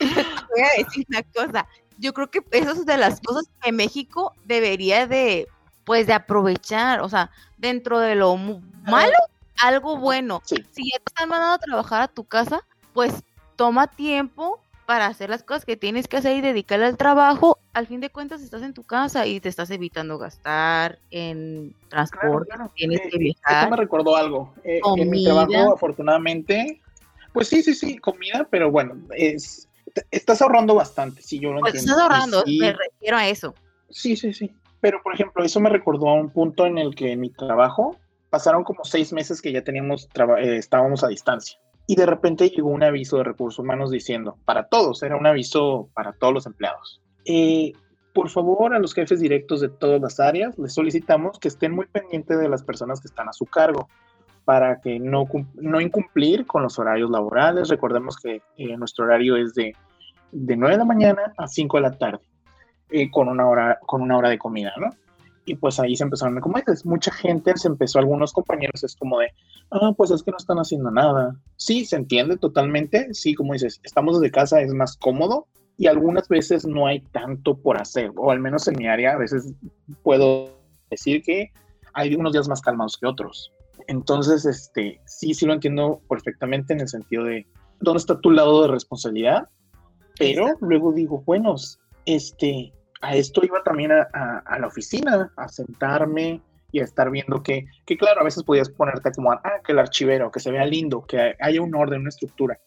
Voy 0.00 0.62
a 0.62 0.84
decir 0.84 1.06
una 1.08 1.22
cosa. 1.34 1.66
Yo 1.96 2.12
creo 2.12 2.30
que 2.30 2.44
eso 2.52 2.72
es 2.72 2.86
de 2.86 2.96
las 2.98 3.20
cosas 3.20 3.48
que 3.62 3.72
México 3.72 4.34
debería 4.44 5.06
de, 5.06 5.48
pues, 5.84 6.06
de 6.06 6.12
aprovechar. 6.12 7.00
O 7.00 7.08
sea, 7.08 7.30
dentro 7.56 7.98
de 7.98 8.14
lo 8.14 8.36
malo, 8.36 9.16
algo 9.62 9.96
bueno. 9.96 10.42
Si 10.44 10.56
ya 10.56 10.98
te 10.98 11.04
están 11.06 11.30
mandando 11.30 11.54
a 11.54 11.58
trabajar 11.58 12.02
a 12.02 12.08
tu 12.08 12.24
casa, 12.24 12.60
pues 12.92 13.24
toma 13.56 13.86
tiempo 13.86 14.60
para 14.88 15.04
hacer 15.04 15.28
las 15.28 15.42
cosas 15.42 15.66
que 15.66 15.76
tienes 15.76 16.08
que 16.08 16.16
hacer 16.16 16.34
y 16.38 16.40
dedicarle 16.40 16.86
al 16.86 16.96
trabajo, 16.96 17.58
al 17.74 17.86
fin 17.86 18.00
de 18.00 18.08
cuentas 18.08 18.40
estás 18.40 18.62
en 18.62 18.72
tu 18.72 18.84
casa 18.84 19.26
y 19.26 19.38
te 19.38 19.50
estás 19.50 19.68
evitando 19.70 20.16
gastar 20.16 20.98
en 21.10 21.74
transporte, 21.90 22.54
tienes 22.74 23.02
que 23.10 23.18
viajar. 23.18 23.64
Eso 23.64 23.70
me 23.70 23.76
recordó 23.76 24.16
algo. 24.16 24.54
Eh, 24.64 24.80
en 24.96 25.10
mi 25.10 25.24
trabajo, 25.24 25.74
afortunadamente, 25.74 26.80
pues 27.34 27.48
sí, 27.48 27.62
sí, 27.62 27.74
sí, 27.74 27.98
comida, 27.98 28.48
pero 28.50 28.70
bueno, 28.70 28.96
es 29.14 29.68
estás 30.10 30.40
ahorrando 30.40 30.74
bastante, 30.74 31.20
sí, 31.20 31.38
yo 31.38 31.52
lo 31.52 31.60
pues 31.60 31.74
Estás 31.74 31.98
ahorrando, 31.98 32.42
me 32.46 32.72
refiero 32.72 33.18
a 33.18 33.28
eso. 33.28 33.54
Sí, 33.90 34.16
sí, 34.16 34.32
sí. 34.32 34.50
Pero, 34.80 35.02
por 35.02 35.12
ejemplo, 35.12 35.44
eso 35.44 35.60
me 35.60 35.68
recordó 35.68 36.08
a 36.08 36.14
un 36.14 36.30
punto 36.30 36.64
en 36.64 36.78
el 36.78 36.94
que 36.94 37.12
en 37.12 37.20
mi 37.20 37.28
trabajo 37.28 37.98
pasaron 38.30 38.64
como 38.64 38.84
seis 38.84 39.12
meses 39.12 39.42
que 39.42 39.52
ya 39.52 39.62
teníamos, 39.62 40.08
eh, 40.38 40.56
estábamos 40.56 41.04
a 41.04 41.08
distancia 41.08 41.58
y 41.90 41.96
de 41.96 42.04
repente 42.04 42.50
llegó 42.50 42.68
un 42.68 42.82
aviso 42.82 43.16
de 43.16 43.24
recursos 43.24 43.58
humanos 43.58 43.90
diciendo, 43.90 44.36
para 44.44 44.68
todos, 44.68 45.02
era 45.02 45.16
un 45.16 45.26
aviso 45.26 45.88
para 45.94 46.12
todos 46.12 46.34
los 46.34 46.46
empleados. 46.46 47.00
Eh, 47.24 47.72
por 48.12 48.28
favor, 48.28 48.74
a 48.74 48.78
los 48.78 48.92
jefes 48.92 49.20
directos 49.20 49.62
de 49.62 49.70
todas 49.70 49.98
las 49.98 50.20
áreas, 50.20 50.58
les 50.58 50.74
solicitamos 50.74 51.38
que 51.38 51.48
estén 51.48 51.72
muy 51.72 51.86
pendientes 51.86 52.38
de 52.38 52.46
las 52.46 52.62
personas 52.62 53.00
que 53.00 53.08
están 53.08 53.30
a 53.30 53.32
su 53.32 53.46
cargo 53.46 53.88
para 54.44 54.82
que 54.82 55.00
no, 55.00 55.26
no 55.54 55.80
incumplir 55.80 56.44
con 56.46 56.62
los 56.62 56.78
horarios 56.78 57.10
laborales. 57.10 57.70
Recordemos 57.70 58.18
que 58.18 58.42
eh, 58.58 58.76
nuestro 58.76 59.06
horario 59.06 59.38
es 59.38 59.54
de, 59.54 59.74
de 60.30 60.56
9 60.58 60.74
de 60.74 60.78
la 60.78 60.84
mañana 60.84 61.32
a 61.38 61.48
5 61.48 61.78
de 61.78 61.82
la 61.82 61.92
tarde, 61.92 62.20
eh, 62.90 63.10
con, 63.10 63.28
una 63.28 63.48
hora, 63.48 63.78
con 63.86 64.02
una 64.02 64.18
hora 64.18 64.28
de 64.28 64.36
comida, 64.36 64.74
¿no? 64.76 64.90
Y 65.48 65.54
pues 65.54 65.80
ahí 65.80 65.96
se 65.96 66.04
empezaron, 66.04 66.40
como 66.40 66.58
dices, 66.58 66.84
mucha 66.84 67.10
gente 67.10 67.56
se 67.56 67.68
empezó, 67.68 67.98
algunos 67.98 68.32
compañeros 68.32 68.84
es 68.84 68.94
como 68.96 69.18
de, 69.18 69.28
ah, 69.70 69.92
pues 69.96 70.10
es 70.10 70.22
que 70.22 70.30
no 70.30 70.36
están 70.36 70.58
haciendo 70.58 70.90
nada. 70.90 71.36
Sí, 71.56 71.84
se 71.84 71.96
entiende 71.96 72.36
totalmente, 72.36 73.12
sí, 73.14 73.34
como 73.34 73.54
dices, 73.54 73.80
estamos 73.82 74.20
desde 74.20 74.30
casa, 74.30 74.60
es 74.60 74.74
más 74.74 74.96
cómodo 74.96 75.46
y 75.78 75.86
algunas 75.86 76.28
veces 76.28 76.66
no 76.66 76.86
hay 76.86 77.00
tanto 77.00 77.56
por 77.56 77.80
hacer, 77.80 78.12
o 78.16 78.30
al 78.30 78.40
menos 78.40 78.68
en 78.68 78.76
mi 78.76 78.86
área, 78.86 79.12
a 79.12 79.18
veces 79.18 79.54
puedo 80.02 80.58
decir 80.90 81.22
que 81.22 81.50
hay 81.94 82.14
unos 82.14 82.32
días 82.32 82.48
más 82.48 82.60
calmados 82.60 82.98
que 82.98 83.06
otros. 83.06 83.52
Entonces, 83.86 84.44
este, 84.44 85.00
sí, 85.06 85.32
sí 85.32 85.46
lo 85.46 85.54
entiendo 85.54 86.02
perfectamente 86.08 86.74
en 86.74 86.80
el 86.80 86.88
sentido 86.88 87.24
de, 87.24 87.46
¿dónde 87.80 87.98
está 87.98 88.20
tu 88.20 88.30
lado 88.30 88.62
de 88.62 88.68
responsabilidad? 88.68 89.48
Pero 90.18 90.56
luego 90.60 90.92
digo, 90.92 91.22
bueno, 91.24 91.54
este, 92.04 92.72
a 93.00 93.14
esto 93.14 93.42
iba 93.44 93.62
también 93.62 93.92
a, 93.92 94.58
la 94.58 94.66
oficina, 94.66 95.32
a 95.36 95.48
sentarme 95.48 96.42
y 96.72 96.80
a 96.80 96.84
estar 96.84 97.10
viendo 97.10 97.42
que, 97.42 97.66
que, 97.86 97.96
claro, 97.96 98.20
a 98.20 98.24
veces 98.24 98.42
podías 98.42 98.68
ponerte 98.68 99.10
como, 99.12 99.32
ah, 99.32 99.60
que 99.64 99.72
el 99.72 99.78
archivero, 99.78 100.30
que 100.30 100.40
se 100.40 100.50
vea 100.50 100.64
lindo, 100.64 101.04
que 101.06 101.34
haya 101.40 101.62
un 101.62 101.74
orden, 101.74 102.00
una 102.00 102.10
estructura. 102.10 102.58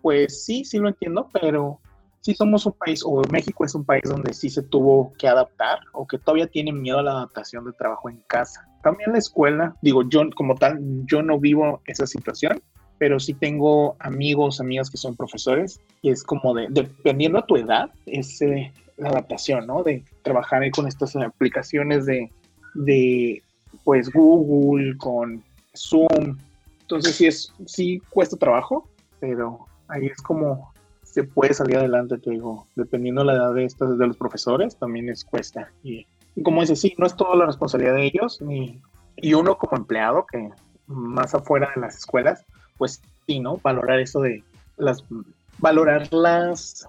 Pues 0.00 0.44
sí, 0.44 0.64
sí 0.64 0.78
lo 0.78 0.88
entiendo, 0.88 1.28
pero 1.32 1.80
sí 2.20 2.34
somos 2.34 2.64
un 2.66 2.72
país, 2.72 3.02
o 3.04 3.22
México 3.30 3.64
es 3.64 3.74
un 3.74 3.84
país 3.84 4.02
donde 4.04 4.32
sí 4.32 4.48
se 4.48 4.62
tuvo 4.62 5.12
que 5.18 5.28
adaptar, 5.28 5.80
o 5.92 6.06
que 6.06 6.18
todavía 6.18 6.46
tienen 6.46 6.80
miedo 6.80 6.98
a 6.98 7.02
la 7.02 7.12
adaptación 7.12 7.64
de 7.64 7.72
trabajo 7.72 8.08
en 8.08 8.22
casa. 8.26 8.66
También 8.82 9.12
la 9.12 9.18
escuela, 9.18 9.76
digo, 9.82 10.08
yo 10.08 10.22
como 10.34 10.54
tal, 10.54 10.78
yo 11.06 11.22
no 11.22 11.38
vivo 11.38 11.82
esa 11.86 12.06
situación, 12.06 12.62
pero 13.02 13.18
sí 13.18 13.34
tengo 13.34 13.96
amigos, 13.98 14.60
amigas 14.60 14.88
que 14.88 14.96
son 14.96 15.16
profesores, 15.16 15.80
y 16.02 16.10
es 16.10 16.22
como 16.22 16.54
de, 16.54 16.68
dependiendo 16.70 17.40
a 17.40 17.46
tu 17.46 17.56
edad, 17.56 17.90
ese, 18.06 18.72
la 18.96 19.08
adaptación, 19.08 19.66
¿no? 19.66 19.82
De 19.82 20.04
trabajar 20.22 20.62
con 20.70 20.86
estas 20.86 21.16
aplicaciones 21.16 22.06
de, 22.06 22.30
de 22.74 23.42
pues 23.82 24.08
Google, 24.12 24.96
con 24.98 25.42
Zoom. 25.76 26.38
Entonces 26.82 27.16
sí 27.16 27.26
es, 27.26 27.52
sí 27.66 28.00
cuesta 28.08 28.36
trabajo, 28.36 28.88
pero 29.18 29.66
ahí 29.88 30.06
es 30.06 30.22
como 30.22 30.72
se 31.02 31.24
puede 31.24 31.54
salir 31.54 31.78
adelante, 31.78 32.18
te 32.18 32.30
digo, 32.30 32.68
dependiendo 32.76 33.24
la 33.24 33.32
edad 33.32 33.52
de 33.52 33.64
estas 33.64 33.98
de 33.98 34.06
los 34.06 34.16
profesores, 34.16 34.76
también 34.76 35.08
es 35.08 35.24
cuesta. 35.24 35.72
Y, 35.82 36.06
como 36.44 36.60
dices, 36.60 36.80
sí, 36.80 36.94
no 36.98 37.06
es 37.06 37.16
toda 37.16 37.34
la 37.34 37.46
responsabilidad 37.46 37.96
de 37.96 38.04
ellos, 38.04 38.40
ni, 38.40 38.80
y 39.16 39.34
uno 39.34 39.58
como 39.58 39.76
empleado, 39.76 40.24
que 40.30 40.50
más 40.86 41.34
afuera 41.34 41.68
de 41.74 41.80
las 41.80 41.96
escuelas, 41.96 42.44
pues 42.76 43.02
sí, 43.26 43.40
¿no? 43.40 43.58
Valorar 43.58 44.00
eso 44.00 44.20
de 44.20 44.42
las, 44.76 45.04
valorar 45.58 46.12
las, 46.12 46.88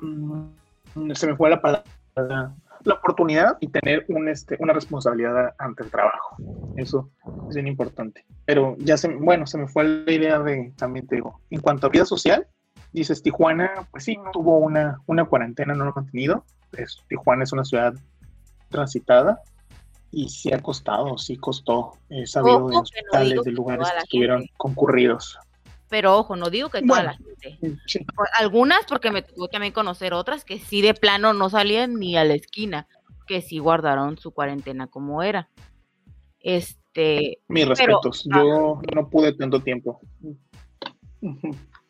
mm, 0.00 1.12
se 1.14 1.26
me 1.26 1.36
fue 1.36 1.50
la 1.50 1.60
palabra, 1.60 2.54
la 2.84 2.94
oportunidad 2.94 3.56
y 3.60 3.68
tener 3.68 4.04
un, 4.08 4.28
este, 4.28 4.56
una 4.60 4.72
responsabilidad 4.72 5.54
ante 5.58 5.84
el 5.84 5.90
trabajo. 5.90 6.36
Eso 6.76 7.10
es 7.48 7.54
bien 7.54 7.66
importante. 7.66 8.24
Pero 8.44 8.76
ya 8.78 8.96
se, 8.96 9.08
bueno, 9.08 9.46
se 9.46 9.58
me 9.58 9.68
fue 9.68 9.84
la 9.84 10.12
idea 10.12 10.38
de, 10.38 10.72
también 10.76 11.06
te 11.06 11.16
digo, 11.16 11.40
en 11.50 11.60
cuanto 11.60 11.86
a 11.86 11.90
vida 11.90 12.04
social, 12.04 12.46
dices 12.92 13.22
Tijuana, 13.22 13.70
pues 13.90 14.04
sí, 14.04 14.16
tuvo 14.32 14.58
una, 14.58 14.98
una 15.06 15.24
cuarentena, 15.24 15.74
no 15.74 15.84
lo 15.84 15.90
ha 15.90 15.94
mantenido. 15.94 16.44
Es, 16.72 17.02
Tijuana 17.08 17.44
es 17.44 17.52
una 17.52 17.64
ciudad 17.64 17.94
transitada 18.68 19.42
y 20.10 20.28
sí 20.28 20.52
ha 20.52 20.60
costado, 20.60 21.18
sí 21.18 21.36
costó. 21.36 21.92
He 22.08 22.26
sabido 22.26 22.68
de 22.68 22.76
hospitales, 22.76 23.42
de 23.44 23.52
lugares 23.52 23.88
que 23.90 23.98
estuvieron 23.98 24.46
concurridos. 24.56 25.38
Pero 25.88 26.18
ojo, 26.18 26.36
no 26.36 26.50
digo 26.50 26.68
que 26.68 26.82
toda 26.82 27.02
la 27.02 27.14
gente. 27.14 27.58
Algunas, 28.38 28.84
porque 28.86 29.10
me 29.10 29.22
tuvo 29.22 29.48
también 29.48 29.72
conocer 29.72 30.12
otras 30.12 30.44
que 30.44 30.58
sí 30.58 30.82
de 30.82 30.94
plano 30.94 31.32
no 31.32 31.48
salían 31.48 31.94
ni 31.94 32.16
a 32.16 32.24
la 32.24 32.34
esquina, 32.34 32.86
que 33.26 33.40
sí 33.40 33.58
guardaron 33.58 34.18
su 34.18 34.32
cuarentena 34.32 34.86
como 34.86 35.22
era. 35.22 35.48
Este. 36.40 37.38
Mis 37.48 37.66
respetos, 37.66 38.24
yo 38.24 38.80
no 38.94 39.08
pude 39.08 39.32
tanto 39.32 39.60
tiempo. 39.62 40.00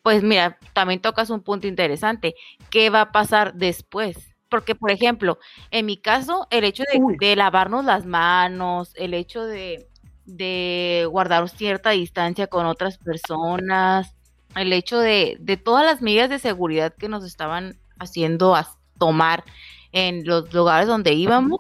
Pues 0.03 0.23
mira, 0.23 0.59
también 0.73 1.01
tocas 1.01 1.31
un 1.31 1.43
punto 1.43 1.67
interesante. 1.67 2.35
¿Qué 2.71 2.91
va 2.91 3.03
a 3.03 3.13
pasar 3.13 3.55
después? 3.55 4.37
Porque, 4.49 4.75
por 4.75 4.91
ejemplo, 4.91 5.39
en 5.71 5.87
mi 5.87 5.99
caso, 5.99 6.47
el 6.51 6.65
hecho 6.65 6.85
de 7.19 7.37
lavarnos 7.37 7.85
las 7.85 8.07
manos, 8.07 8.93
el 8.97 9.13
hecho 9.15 9.45
de, 9.45 9.89
de 10.29 11.07
guardar 11.11 11.49
cierta 11.49 11.91
distancia 11.91 12.47
con 12.47 12.67
otras 12.67 12.99
personas, 12.99 14.15
el 14.55 14.73
hecho 14.73 14.99
de, 14.99 15.39
todas 15.65 15.85
las 15.85 16.03
medidas 16.03 16.29
de 16.31 16.39
seguridad 16.39 16.95
que 16.95 17.09
nos 17.09 17.25
estaban 17.25 17.79
haciendo 17.99 18.55
tomar 18.99 19.45
en 19.93 20.27
los 20.27 20.53
lugares 20.53 20.87
donde 20.87 21.15
íbamos, 21.15 21.59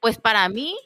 pues 0.00 0.18
para 0.18 0.48
mí 0.48 0.76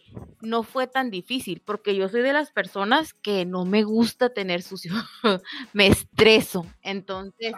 no 0.40 0.62
fue 0.62 0.86
tan 0.86 1.10
difícil, 1.10 1.60
porque 1.64 1.96
yo 1.96 2.08
soy 2.08 2.22
de 2.22 2.32
las 2.32 2.50
personas 2.50 3.14
que 3.14 3.44
no 3.44 3.64
me 3.64 3.82
gusta 3.82 4.30
tener 4.30 4.62
sucio, 4.62 4.92
me 5.72 5.88
estreso. 5.88 6.66
Entonces, 6.82 7.52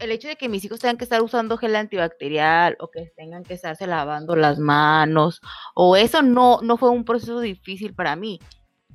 el 0.00 0.10
hecho 0.12 0.28
de 0.28 0.36
que 0.36 0.48
mis 0.48 0.64
hijos 0.64 0.80
tengan 0.80 0.96
que 0.96 1.04
estar 1.04 1.22
usando 1.22 1.56
gel 1.56 1.76
antibacterial 1.76 2.76
o 2.80 2.90
que 2.90 3.12
tengan 3.16 3.44
que 3.44 3.54
estarse 3.54 3.86
lavando 3.86 4.34
las 4.34 4.58
manos 4.58 5.40
o 5.74 5.96
eso 5.96 6.22
no, 6.22 6.60
no 6.62 6.76
fue 6.76 6.90
un 6.90 7.04
proceso 7.04 7.40
difícil 7.40 7.94
para 7.94 8.16
mí, 8.16 8.40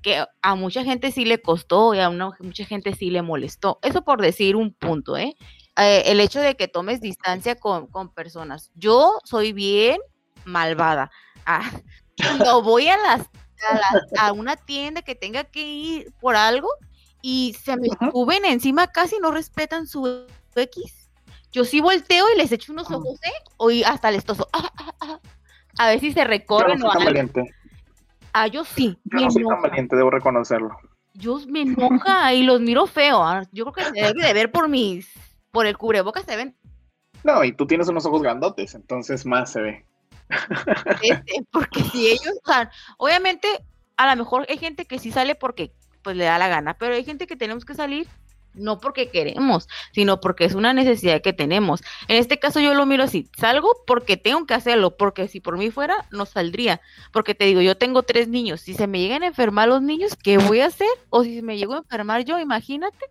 que 0.02 0.26
a 0.42 0.56
mucha 0.56 0.84
gente 0.84 1.12
sí 1.12 1.26
le 1.26 1.42
costó 1.42 1.94
y 1.94 2.00
a 2.00 2.10
mucha 2.10 2.66
gente 2.66 2.94
sí 2.94 3.10
le 3.10 3.22
molestó. 3.22 3.80
Eso 3.82 4.04
por 4.04 4.22
decir 4.22 4.56
un 4.56 4.74
punto, 4.74 5.18
¿eh? 5.18 5.36
eh 5.78 6.04
el 6.08 6.20
hecho 6.20 6.40
de 6.40 6.56
que 6.56 6.68
tomes 6.68 7.02
distancia 7.02 7.56
con, 7.56 7.88
personas. 8.14 8.72
Yo 8.76 9.20
soy 9.24 9.54
bien 9.54 10.00
malvada. 10.44 11.12
Ah, 11.46 11.72
cuando 12.22 12.62
voy 12.62 12.88
a, 12.88 12.98
las, 12.98 13.30
a, 14.20 14.32
una 14.32 14.56
tienda 14.56 15.02
que 15.02 15.16
tenga 15.16 15.44
que 15.44 15.62
ir 15.62 16.14
por 16.20 16.36
algo 16.36 16.70
y 17.22 17.56
se 17.64 17.76
me 17.76 17.88
suben 18.12 18.46
encima 18.46 18.88
casi 18.88 19.18
no 19.20 19.32
respetan 19.32 19.88
su 19.88 20.28
X. 20.56 21.10
Yo 21.52 21.64
sí 21.64 21.80
volteo 21.80 22.26
y 22.34 22.38
les 22.38 22.52
echo 22.52 22.74
unos 22.74 22.92
ojos, 22.92 23.20
¿eh? 23.24 23.34
O 23.58 23.70
hasta 23.86 24.12
les 24.12 24.26
toso. 24.26 24.48
Ah, 24.52 24.72
ah, 24.78 24.94
ah, 25.02 25.20
a 25.78 25.88
ver 25.88 26.00
si 26.00 26.12
se 26.12 26.24
recorren 26.24 26.78
yo 26.78 26.86
no 26.86 26.92
soy 26.92 26.98
tan 26.98 27.06
valiente. 27.06 27.56
Ah, 28.34 28.48
yo 28.48 28.66
sí. 28.66 28.98
Yo 29.06 29.20
no 29.22 29.32
soy 29.32 29.44
tan 29.46 29.62
valiente, 29.62 29.96
debo 29.96 30.10
reconocerlo. 30.10 30.76
Yo 31.14 31.40
me 31.48 31.62
enoja 31.62 32.34
y 32.34 32.44
los 32.44 32.60
miro 32.60 32.88
feo. 32.88 33.24
Yo 33.52 33.66
creo 33.66 33.74
que 33.74 33.84
se 34.00 34.06
debe 34.06 34.26
de 34.26 34.34
ver 34.34 34.52
por 34.52 34.68
mis, 34.68 35.10
por 35.52 35.66
el 35.66 35.78
cubrebocas 35.78 36.26
se 36.26 36.36
ven 36.36 36.56
No, 37.24 37.44
y 37.46 37.54
tú 37.54 37.66
tienes 37.66 37.88
unos 37.88 38.06
ojos 38.06 38.22
grandotes, 38.22 38.76
entonces 38.76 39.26
más 39.26 39.52
se 39.52 39.62
ve. 39.62 39.86
Este, 41.02 41.46
porque 41.52 41.84
si 41.84 42.08
ellos, 42.08 42.34
o 42.44 42.52
sea, 42.52 42.70
obviamente, 42.98 43.48
a 43.96 44.14
lo 44.14 44.24
mejor 44.24 44.46
hay 44.50 44.58
gente 44.58 44.86
que 44.86 45.00
sí 45.00 45.12
sale 45.12 45.36
porque 45.36 45.72
pues 46.02 46.18
le 46.18 46.26
da 46.26 46.38
la 46.38 46.48
gana, 46.48 46.74
pero 46.78 46.94
hay 46.94 47.06
gente 47.06 47.28
que 47.28 47.36
tenemos 47.36 47.64
que 47.64 47.76
salir 47.76 48.08
no 48.56 48.80
porque 48.80 49.10
queremos, 49.10 49.68
sino 49.94 50.20
porque 50.20 50.46
es 50.46 50.56
una 50.56 50.74
necesidad 50.74 51.22
que 51.22 51.34
tenemos. 51.34 51.82
En 52.08 52.18
este 52.18 52.40
caso 52.40 52.60
yo 52.60 52.74
lo 52.74 52.86
miro 52.86 53.04
así, 53.04 53.30
salgo 53.38 53.70
porque 53.86 54.18
tengo 54.18 54.46
que 54.46 54.54
hacerlo, 54.54 54.98
porque 54.98 55.28
si 55.28 55.40
por 55.40 55.58
mí 55.58 55.72
fuera, 55.72 56.06
no 56.12 56.26
saldría. 56.26 56.82
Porque 57.12 57.36
te 57.36 57.46
digo, 57.46 57.62
yo 57.62 57.78
tengo 57.78 58.04
tres 58.04 58.28
niños, 58.28 58.62
si 58.62 58.74
se 58.74 58.88
me 58.88 59.00
llegan 59.00 59.24
a 59.24 59.28
enfermar 59.28 59.68
los 59.68 59.82
niños, 59.82 60.16
¿qué 60.16 60.38
voy 60.38 60.62
a 60.62 60.68
hacer? 60.68 60.88
O 61.10 61.24
si 61.24 61.42
me 61.42 61.58
llego 61.58 61.74
a 61.74 61.78
enfermar 61.80 62.26
yo, 62.26 62.40
imagínate, 62.40 63.06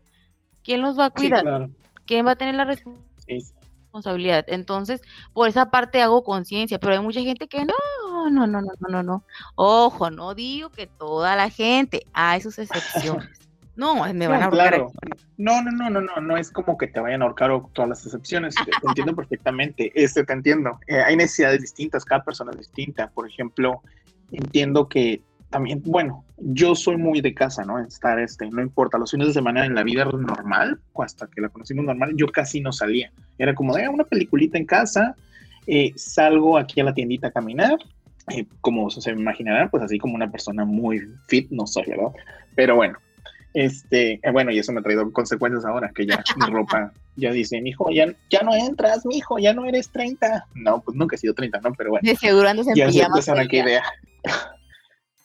¿quién 0.62 0.80
los 0.80 0.98
va 0.98 1.06
a 1.06 1.10
cuidar? 1.10 1.68
¿Quién 2.06 2.26
va 2.26 2.32
a 2.32 2.36
tener 2.36 2.54
la 2.54 2.64
responsabilidad? 2.64 4.44
Entonces, 4.48 5.00
por 5.32 5.48
esa 5.48 5.70
parte 5.70 6.02
hago 6.02 6.24
conciencia, 6.24 6.78
pero 6.78 6.94
hay 6.94 7.00
mucha 7.00 7.20
gente 7.20 7.48
que 7.48 7.64
no, 7.64 7.74
no, 8.30 8.46
no, 8.46 8.60
no, 8.60 8.72
no, 8.80 8.88
no, 8.88 9.02
no. 9.02 9.24
Ojo, 9.54 10.10
no 10.10 10.34
digo 10.34 10.70
que 10.70 10.86
toda 10.86 11.36
la 11.36 11.48
gente, 11.50 12.06
hay 12.12 12.40
sus 12.40 12.58
excepciones. 12.58 13.43
No, 13.76 13.94
me 14.12 14.26
van 14.28 14.42
a 14.42 14.44
ahorcar. 14.46 14.86
No, 15.36 15.62
no, 15.62 15.70
no, 15.72 15.90
no, 15.90 16.00
no, 16.00 16.20
no 16.20 16.36
es 16.36 16.50
como 16.50 16.78
que 16.78 16.86
te 16.86 17.00
vayan 17.00 17.22
a 17.22 17.24
ahorcar 17.24 17.50
o 17.50 17.70
todas 17.72 17.88
las 17.88 18.04
excepciones. 18.04 18.54
te 18.64 18.86
entiendo 18.86 19.16
perfectamente. 19.16 19.90
Este, 19.94 20.24
te 20.24 20.32
entiendo. 20.32 20.78
Eh, 20.86 21.00
hay 21.00 21.16
necesidades 21.16 21.60
distintas, 21.60 22.04
cada 22.04 22.22
persona 22.22 22.52
es 22.52 22.58
distinta. 22.58 23.10
Por 23.10 23.28
ejemplo, 23.28 23.82
entiendo 24.30 24.88
que 24.88 25.22
también, 25.50 25.82
bueno, 25.84 26.24
yo 26.36 26.74
soy 26.74 26.96
muy 26.96 27.20
de 27.20 27.32
casa, 27.32 27.64
¿no? 27.64 27.78
Estar, 27.78 28.18
este, 28.18 28.48
no 28.50 28.60
importa, 28.60 28.98
los 28.98 29.12
fines 29.12 29.28
de 29.28 29.34
semana 29.34 29.64
en 29.64 29.74
la 29.74 29.84
vida 29.84 30.04
normal, 30.04 30.80
hasta 30.98 31.28
que 31.28 31.40
la 31.40 31.48
conocimos 31.48 31.84
normal, 31.84 32.12
yo 32.16 32.26
casi 32.26 32.60
no 32.60 32.72
salía. 32.72 33.12
Era 33.38 33.54
como 33.54 33.74
de 33.76 33.88
una 33.88 34.02
peliculita 34.02 34.58
en 34.58 34.66
casa, 34.66 35.14
eh, 35.68 35.92
salgo 35.94 36.58
aquí 36.58 36.80
a 36.80 36.84
la 36.84 36.92
tiendita 36.92 37.28
a 37.28 37.30
caminar, 37.30 37.78
eh, 38.30 38.46
como 38.60 38.90
se 38.90 39.08
imaginarán, 39.12 39.70
pues 39.70 39.82
así 39.84 39.96
como 39.96 40.16
una 40.16 40.28
persona 40.28 40.64
muy 40.64 41.00
fit, 41.28 41.48
no 41.50 41.68
soy, 41.68 41.84
¿verdad? 41.86 42.10
Pero 42.56 42.74
bueno, 42.74 42.98
este, 43.54 44.14
eh, 44.14 44.30
bueno, 44.32 44.50
y 44.50 44.58
eso 44.58 44.72
me 44.72 44.80
ha 44.80 44.82
traído 44.82 45.10
consecuencias 45.12 45.64
ahora, 45.64 45.90
que 45.94 46.06
ya 46.06 46.22
mi 46.36 46.52
ropa 46.52 46.92
ya 47.16 47.30
dice, 47.30 47.60
hijo, 47.64 47.88
ya, 47.90 48.12
ya 48.28 48.42
no 48.42 48.52
entras, 48.52 49.06
mi 49.06 49.18
hijo, 49.18 49.38
ya 49.38 49.54
no 49.54 49.64
eres 49.64 49.90
30. 49.90 50.46
No, 50.54 50.82
pues 50.82 50.96
nunca 50.96 51.14
he 51.14 51.18
sido 51.18 51.34
30, 51.34 51.60
¿no? 51.60 51.72
Pero 51.74 51.90
bueno. 51.90 52.12
Asegurándose 52.12 52.72
ya 52.74 52.90
se 52.90 53.00
empezaron 53.00 53.48
qué 53.48 53.58
idea. 53.58 53.82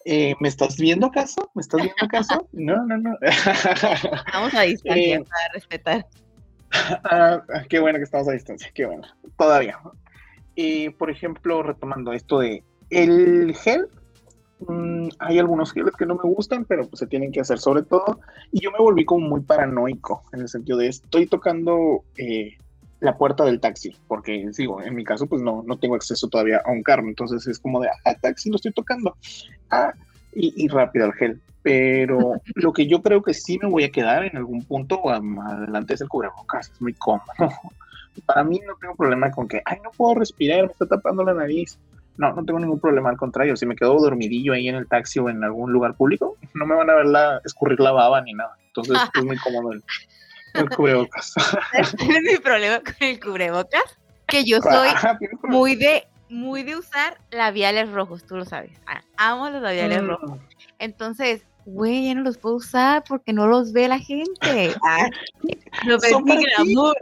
Eh, 0.06 0.34
¿Me 0.40 0.48
estás 0.48 0.78
viendo 0.78 1.06
acaso? 1.08 1.52
¿Me 1.54 1.62
estás 1.62 1.82
viendo 1.82 2.04
acaso? 2.04 2.48
No, 2.54 2.84
no, 2.86 2.98
no. 2.98 3.16
Estamos 3.22 4.54
a 4.56 4.62
distancia 4.62 5.18
eh, 5.18 5.24
para 5.24 5.54
respetar. 5.54 6.08
Ah, 7.04 7.44
qué 7.68 7.80
bueno 7.80 7.98
que 8.00 8.06
estamos 8.06 8.28
a 8.28 8.32
distancia, 8.32 8.72
qué 8.74 8.86
bueno. 8.86 9.04
Todavía. 9.38 9.78
Y 10.56 10.90
por 10.92 11.12
ejemplo, 11.12 11.62
retomando 11.62 12.14
esto 12.14 12.40
de 12.40 12.64
el 12.90 13.54
gel, 13.56 13.88
Mm, 14.68 15.08
hay 15.20 15.40
algunos 15.40 15.72
geles 15.72 15.96
que 15.98 16.06
no 16.06 16.16
me 16.16 16.24
gustan, 16.24 16.66
pero 16.66 16.88
pues 16.88 17.00
se 17.00 17.08
tienen 17.08 17.32
que 17.32 17.40
hacer 17.40 17.60
sobre 17.60 17.84
todo. 17.84 18.20
Y 18.52 18.60
yo 18.62 18.72
me 18.72 18.80
volví 18.80 19.06
como 19.06 19.28
muy 19.28 19.42
paranoico 19.42 20.24
en 20.34 20.42
el 20.42 20.50
sentido 20.50 20.78
de 20.78 20.88
estoy 20.88 21.28
tocando 21.28 22.04
eh, 22.18 22.58
la 23.00 23.18
puerta 23.18 23.46
del 23.46 23.60
taxi, 23.60 23.96
porque 24.08 24.50
digo, 24.58 24.82
en 24.82 24.96
mi 24.96 25.04
caso 25.04 25.28
pues 25.28 25.42
no, 25.42 25.64
no 25.66 25.78
tengo 25.78 25.96
acceso 25.96 26.28
todavía 26.28 26.62
a 26.66 26.72
un 26.72 26.84
carro, 26.84 27.08
entonces 27.08 27.48
es 27.48 27.60
como 27.60 27.80
de, 27.80 27.88
ah, 28.06 28.16
taxi 28.22 28.50
lo 28.50 28.58
estoy 28.58 28.74
tocando. 28.74 29.16
Ah, 29.70 29.94
y, 30.34 30.68
rápido 30.68 31.06
al 31.06 31.14
gel. 31.14 31.42
Pero 31.62 32.42
lo 32.56 32.74
que 32.74 32.88
yo 32.88 33.02
creo 33.02 33.24
que 33.24 33.34
sí 33.34 33.58
me 33.62 33.70
voy 33.70 33.84
a 33.84 33.92
quedar 33.92 34.26
en 34.26 34.38
algún 34.38 34.64
punto 34.64 35.10
adelante 35.10 35.94
es 35.94 36.02
el 36.02 36.10
cubrebocas, 36.10 36.72
es 36.72 36.82
muy 36.82 36.94
cómodo. 36.94 37.24
Para 38.26 38.44
mí 38.44 38.60
no 38.66 38.76
tengo 38.76 38.96
problema 38.96 39.32
con 39.32 39.48
que, 39.48 39.62
ay, 39.64 39.78
no 39.84 39.92
puedo 39.92 40.16
respirar, 40.16 40.66
me 40.66 40.72
está 40.72 40.86
tapando 40.86 41.24
la 41.24 41.34
nariz 41.34 41.80
no, 42.20 42.34
no 42.34 42.44
tengo 42.44 42.60
ningún 42.60 42.82
problema, 42.82 43.10
al 43.10 43.16
contrario, 43.16 43.56
si 43.56 43.66
me 43.66 43.78
quedo 43.78 43.98
dormidillo 43.98 44.52
ahí 44.52 44.68
en 44.68 44.76
el 44.76 44.90
taxi 44.90 45.20
o 45.20 45.30
en 45.30 45.42
algún 45.42 45.72
lugar 45.72 45.96
público, 45.96 46.36
no 46.54 46.66
me 46.66 46.76
van 46.76 46.90
a 46.90 46.96
ver 46.96 47.06
la, 47.06 47.40
escurrir 47.46 47.80
la 47.80 47.94
baba 47.94 48.20
ni 48.22 48.34
nada. 48.34 48.58
Entonces 48.68 48.98
es 49.16 49.24
muy 49.24 49.38
cómodo 49.38 49.72
el, 49.72 50.70
cubrebocas. 50.76 51.34
es 51.74 51.96
mi 51.98 52.38
problema 52.44 52.82
con 52.82 52.94
el 53.00 53.22
cubrebocas? 53.22 53.98
Que 54.28 54.44
yo 54.44 54.60
soy 54.60 54.90
muy 55.44 55.76
de 55.76 56.08
muy 56.28 56.64
de 56.64 56.76
usar 56.76 57.18
labiales 57.32 57.90
rojos, 57.90 58.26
tú 58.26 58.36
lo 58.36 58.44
sabes. 58.44 58.72
Ah, 58.86 59.02
amo 59.16 59.50
los 59.50 59.62
labiales 59.62 60.04
mm. 60.04 60.08
rojos. 60.08 60.40
Entonces, 60.78 61.44
güey, 61.66 62.08
ya 62.08 62.16
no 62.16 62.24
los 62.24 62.38
puedo 62.38 62.56
usar 62.56 63.06
porque 63.08 63.32
no 63.32 63.48
los 63.48 63.72
ve 63.72 63.88
la 63.88 63.98
gente. 63.98 64.76
Ah, 64.86 65.10
no 65.88 65.98
ves 65.98 66.22
mi 66.22 66.36
glamour. 66.36 66.98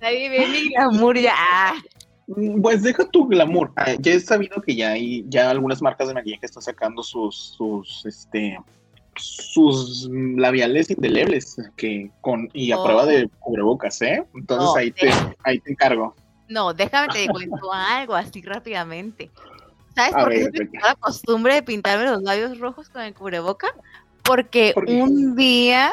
Nadie 0.00 0.28
ve 0.30 0.48
mi 0.48 0.68
glamour 0.70 1.16
ya. 1.16 1.74
Mm, 2.28 2.60
pues 2.60 2.82
deja 2.82 3.08
tu 3.08 3.26
glamour. 3.26 3.72
Ah, 3.76 3.94
ya 3.98 4.12
he 4.12 4.20
sabido 4.20 4.60
que 4.60 4.76
ya 4.76 4.90
hay, 4.90 5.24
ya 5.28 5.50
algunas 5.50 5.80
marcas 5.80 6.08
de 6.08 6.14
maquillaje 6.14 6.46
están 6.46 6.62
sacando 6.62 7.02
sus, 7.02 7.54
sus, 7.56 8.04
este, 8.04 8.58
sus 9.16 10.08
labiales 10.10 10.90
indelebles 10.90 11.56
que 11.76 12.10
con 12.20 12.48
y 12.52 12.70
a 12.70 12.82
prueba 12.82 13.06
de 13.06 13.24
oh. 13.24 13.40
cubrebocas, 13.40 14.00
¿eh? 14.02 14.24
Entonces 14.34 14.76
ahí 14.76 14.90
te, 14.92 15.10
ahí 15.44 15.58
te 15.58 15.72
encargo. 15.72 16.14
No, 16.48 16.74
déjame 16.74 17.08
te 17.12 17.28
cuento 17.28 17.72
algo 17.72 18.14
así 18.14 18.42
rápidamente. 18.42 19.30
¿Sabes 19.94 20.14
por 20.14 20.30
qué 20.30 20.50
tengo 20.50 20.72
la 20.86 20.94
costumbre 20.94 21.54
de 21.54 21.62
pintarme 21.62 22.04
los 22.04 22.22
labios 22.22 22.58
rojos 22.58 22.88
con 22.90 23.02
el 23.02 23.14
cubreboca? 23.14 23.68
Porque 24.22 24.74
un 24.86 25.34
día 25.34 25.90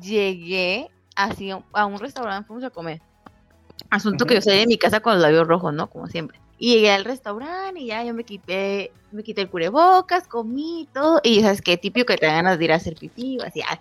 llegué 0.00 0.88
así 1.16 1.50
a 1.50 1.86
un 1.86 1.98
restaurante, 1.98 2.46
fuimos 2.46 2.64
a 2.64 2.70
comer 2.70 3.02
Asunto 3.90 4.26
que 4.26 4.34
yo 4.34 4.40
salí 4.40 4.58
de 4.58 4.66
mi 4.66 4.78
casa 4.78 5.00
con 5.00 5.14
los 5.14 5.22
labios 5.22 5.46
rojos, 5.46 5.72
¿no? 5.72 5.88
Como 5.88 6.06
siempre. 6.08 6.40
Y 6.58 6.74
llegué 6.74 6.90
al 6.90 7.04
restaurante 7.04 7.80
y 7.80 7.86
ya 7.86 8.02
yo 8.02 8.14
me 8.14 8.24
quité, 8.24 8.90
me 9.12 9.22
quité 9.22 9.42
el 9.42 9.50
cubrebocas, 9.50 10.26
comí 10.26 10.88
todo. 10.92 11.20
Y 11.22 11.42
sabes 11.42 11.60
qué, 11.60 11.76
típico 11.76 12.06
que 12.06 12.16
te 12.16 12.26
dan 12.26 12.36
ganas 12.36 12.58
de 12.58 12.64
ir 12.64 12.72
a 12.72 12.76
hacer 12.76 12.94
pipí 12.96 13.38
o 13.38 13.44
así. 13.44 13.60
Ah. 13.62 13.80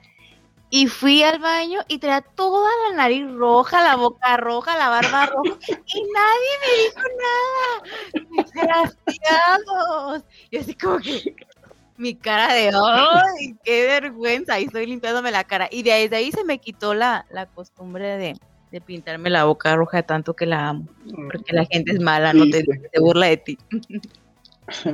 Y 0.70 0.88
fui 0.88 1.24
al 1.24 1.40
baño 1.40 1.82
y 1.88 2.00
traía 2.00 2.22
toda 2.22 2.70
la 2.90 2.98
nariz 2.98 3.32
roja, 3.32 3.84
la 3.84 3.96
boca 3.96 4.36
roja, 4.38 4.78
la 4.78 4.90
barba 4.90 5.26
roja. 5.28 5.58
y 5.70 6.04
nadie 6.14 6.52
me 6.62 6.72
dijo 6.84 7.02
nada. 7.24 8.44
Desgraciados. 8.44 10.24
Y 10.52 10.58
así 10.58 10.76
como 10.76 11.00
que 11.00 11.36
mi 11.98 12.16
cara 12.16 12.54
de 12.54 12.72
¡ay! 12.74 13.56
¡Qué 13.64 13.86
vergüenza! 13.86 14.60
Y 14.60 14.66
estoy 14.66 14.86
limpiándome 14.86 15.32
la 15.32 15.46
cara. 15.46 15.70
Y 15.72 15.84
desde 15.84 16.16
ahí 16.16 16.32
se 16.32 16.44
me 16.44 16.58
quitó 16.58 16.94
la, 16.94 17.26
la 17.30 17.46
costumbre 17.46 18.18
de, 18.18 18.36
de 18.72 18.82
pintarme 18.82 19.30
la 19.30 19.46
boca 19.46 19.76
roja 19.76 20.04
tanto 20.04 20.36
que 20.36 20.46
la 20.46 20.70
amo. 20.70 20.88
Porque 21.32 21.54
la 21.54 21.66
gente 21.66 21.92
es 21.92 22.00
mala, 22.00 22.34
no 22.34 22.46
te, 22.50 22.66
burla 23.00 23.28
de 23.28 23.38
ti. 23.38 23.58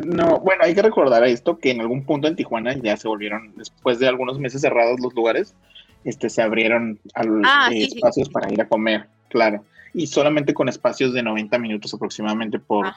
No, 0.05 0.41
bueno, 0.41 0.65
hay 0.65 0.75
que 0.75 0.81
recordar 0.81 1.23
esto 1.23 1.57
que 1.57 1.71
en 1.71 1.79
algún 1.79 2.03
punto 2.03 2.27
en 2.27 2.36
Tijuana 2.36 2.75
ya 2.75 2.97
se 2.97 3.07
volvieron, 3.07 3.53
después 3.55 3.99
de 3.99 4.10
algunos 4.10 4.38
meses 4.38 4.60
cerrados 4.60 4.99
los 4.99 5.13
lugares, 5.13 5.55
este 6.03 6.29
se 6.29 6.41
abrieron 6.41 6.99
ah, 7.15 7.69
eh, 7.71 7.86
espacios 7.86 8.27
para 8.27 8.51
ir 8.51 8.60
a 8.60 8.67
comer, 8.67 9.07
claro. 9.29 9.63
Y 9.93 10.07
solamente 10.07 10.53
con 10.53 10.67
espacios 10.67 11.13
de 11.13 11.23
90 11.23 11.57
minutos 11.57 11.93
aproximadamente 11.93 12.60
por, 12.60 12.88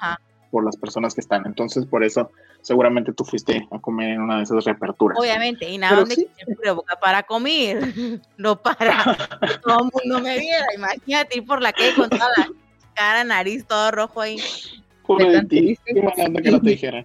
por 0.54 0.64
las 0.64 0.76
personas 0.76 1.14
que 1.14 1.20
están. 1.20 1.44
Entonces, 1.46 1.84
por 1.84 2.04
eso 2.04 2.30
seguramente 2.62 3.12
tú 3.12 3.24
fuiste 3.24 3.66
a 3.72 3.80
comer 3.80 4.10
en 4.10 4.20
una 4.20 4.36
de 4.36 4.44
esas 4.44 4.64
reaperturas. 4.64 5.18
Obviamente, 5.18 5.68
y 5.68 5.78
nada 5.78 5.96
donde 5.96 6.14
sí. 6.14 6.28
boca 6.72 6.94
para 7.00 7.24
comer, 7.24 7.80
no 8.36 8.54
para 8.62 9.02
todo 9.64 9.78
el 9.80 9.90
mundo 9.92 10.20
me 10.20 10.38
viera. 10.38 10.64
Imagínate 10.76 11.38
ir 11.38 11.44
por 11.44 11.60
la 11.60 11.72
calle 11.72 11.92
con 11.96 12.08
toda 12.08 12.28
la 12.36 12.48
cara, 12.94 13.24
nariz, 13.24 13.66
todo 13.66 13.90
rojo 13.90 14.20
ahí. 14.20 14.36
Pobre 15.04 15.28
de 15.28 15.42
ti, 15.42 15.78
qué 15.84 16.00
mala 16.00 16.40
que 16.40 16.50
no 16.52 16.60
te 16.60 16.70
dijera. 16.70 17.04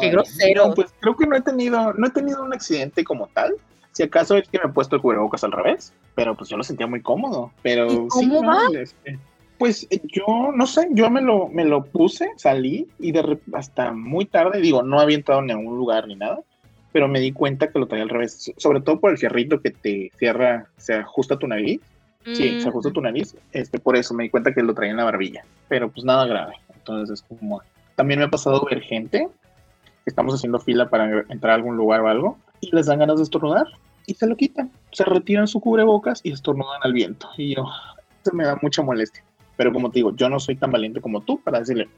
qué 0.00 0.08
grosero. 0.08 0.72
pues 0.74 0.94
creo 0.98 1.14
que 1.14 1.26
no 1.26 1.36
he 1.36 1.42
tenido, 1.42 1.92
no 1.92 2.06
he 2.06 2.10
tenido 2.10 2.42
un 2.42 2.54
accidente 2.54 3.04
como 3.04 3.26
tal. 3.26 3.54
Si 3.92 4.02
acaso 4.02 4.34
es 4.38 4.48
que 4.48 4.58
me 4.58 4.70
he 4.70 4.72
puesto 4.72 4.96
el 4.96 5.02
cubrebocas 5.02 5.44
al 5.44 5.52
revés, 5.52 5.92
pero 6.14 6.34
pues 6.34 6.48
yo 6.48 6.56
lo 6.56 6.62
sentía 6.62 6.86
muy 6.86 7.02
cómodo. 7.02 7.52
Pero 7.62 8.08
cómo 8.08 8.42
va? 8.42 8.60
Este, 8.72 9.18
pues 9.58 9.86
eh, 9.90 10.00
yo 10.04 10.52
no 10.54 10.66
sé, 10.66 10.88
yo 10.92 11.10
me 11.10 11.20
lo, 11.20 11.48
me 11.48 11.64
lo 11.64 11.84
puse, 11.84 12.30
salí 12.36 12.86
y 12.98 13.12
de 13.12 13.38
hasta 13.52 13.92
muy 13.92 14.24
tarde, 14.24 14.60
digo, 14.60 14.82
no 14.82 15.00
había 15.00 15.16
entrado 15.16 15.40
en 15.40 15.48
ningún 15.48 15.76
lugar 15.76 16.06
ni 16.06 16.14
nada, 16.14 16.40
pero 16.92 17.08
me 17.08 17.20
di 17.20 17.32
cuenta 17.32 17.70
que 17.70 17.78
lo 17.78 17.86
traía 17.86 18.04
al 18.04 18.10
revés, 18.10 18.52
sobre 18.56 18.80
todo 18.80 19.00
por 19.00 19.10
el 19.10 19.18
fierrito 19.18 19.60
que 19.60 19.70
te 19.70 20.10
cierra, 20.18 20.66
se 20.76 20.94
ajusta 20.94 21.38
tu 21.38 21.46
nariz. 21.46 21.80
Sí, 22.24 22.60
se 22.60 22.68
ajusta 22.68 22.90
tu 22.90 23.00
nariz, 23.00 23.34
este, 23.52 23.78
por 23.78 23.96
eso 23.96 24.12
me 24.12 24.24
di 24.24 24.28
cuenta 24.28 24.52
que 24.52 24.62
lo 24.62 24.74
traía 24.74 24.90
en 24.90 24.98
la 24.98 25.04
barbilla, 25.04 25.46
pero 25.66 25.88
pues 25.88 26.04
nada 26.04 26.26
grave. 26.26 26.56
Entonces 26.74 27.20
es 27.20 27.22
como, 27.26 27.62
también 27.96 28.20
me 28.20 28.26
ha 28.26 28.30
pasado 28.30 28.66
ver 28.70 28.82
gente, 28.82 29.28
estamos 30.04 30.34
haciendo 30.34 30.58
fila 30.58 30.90
para 30.90 31.24
entrar 31.30 31.52
a 31.52 31.54
algún 31.54 31.78
lugar 31.78 32.02
o 32.02 32.08
algo, 32.08 32.38
y 32.60 32.74
les 32.74 32.84
dan 32.84 32.98
ganas 32.98 33.16
de 33.16 33.22
estornudar 33.22 33.68
y 34.04 34.14
se 34.14 34.26
lo 34.26 34.36
quitan, 34.36 34.70
se 34.92 35.04
retiran 35.04 35.46
su 35.46 35.60
cubrebocas 35.60 36.20
y 36.22 36.32
estornudan 36.32 36.80
al 36.82 36.92
viento. 36.92 37.28
Y 37.38 37.54
yo, 37.54 37.66
eso 38.22 38.34
me 38.34 38.44
da 38.44 38.58
mucha 38.60 38.82
molestia. 38.82 39.22
Pero 39.58 39.72
como 39.72 39.90
te 39.90 39.98
digo, 39.98 40.14
yo 40.14 40.30
no 40.30 40.38
soy 40.38 40.54
tan 40.54 40.70
valiente 40.70 41.00
como 41.00 41.20
tú 41.20 41.40
para 41.40 41.58
decirle, 41.58 41.88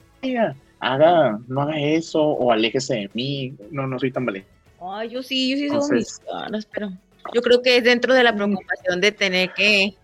haga, 0.81 1.39
no 1.47 1.61
haga 1.61 1.79
eso 1.79 2.23
o 2.23 2.51
aléjese 2.51 2.95
de 2.95 3.11
mí. 3.13 3.55
No, 3.71 3.87
no 3.87 3.99
soy 3.99 4.11
tan 4.11 4.25
valiente. 4.25 4.51
Ay, 4.81 5.11
yo 5.11 5.23
sí, 5.23 5.51
yo 5.51 5.57
sí 5.59 5.69
soy 5.69 5.99
mis 5.99 6.67
pero 6.73 6.91
yo 7.35 7.43
creo 7.43 7.61
que 7.61 7.77
es 7.77 7.85
dentro 7.85 8.15
de 8.15 8.25
la 8.25 8.35
preocupación 8.35 9.03
de 9.03 9.13
tener 9.13 9.53
que 9.53 9.95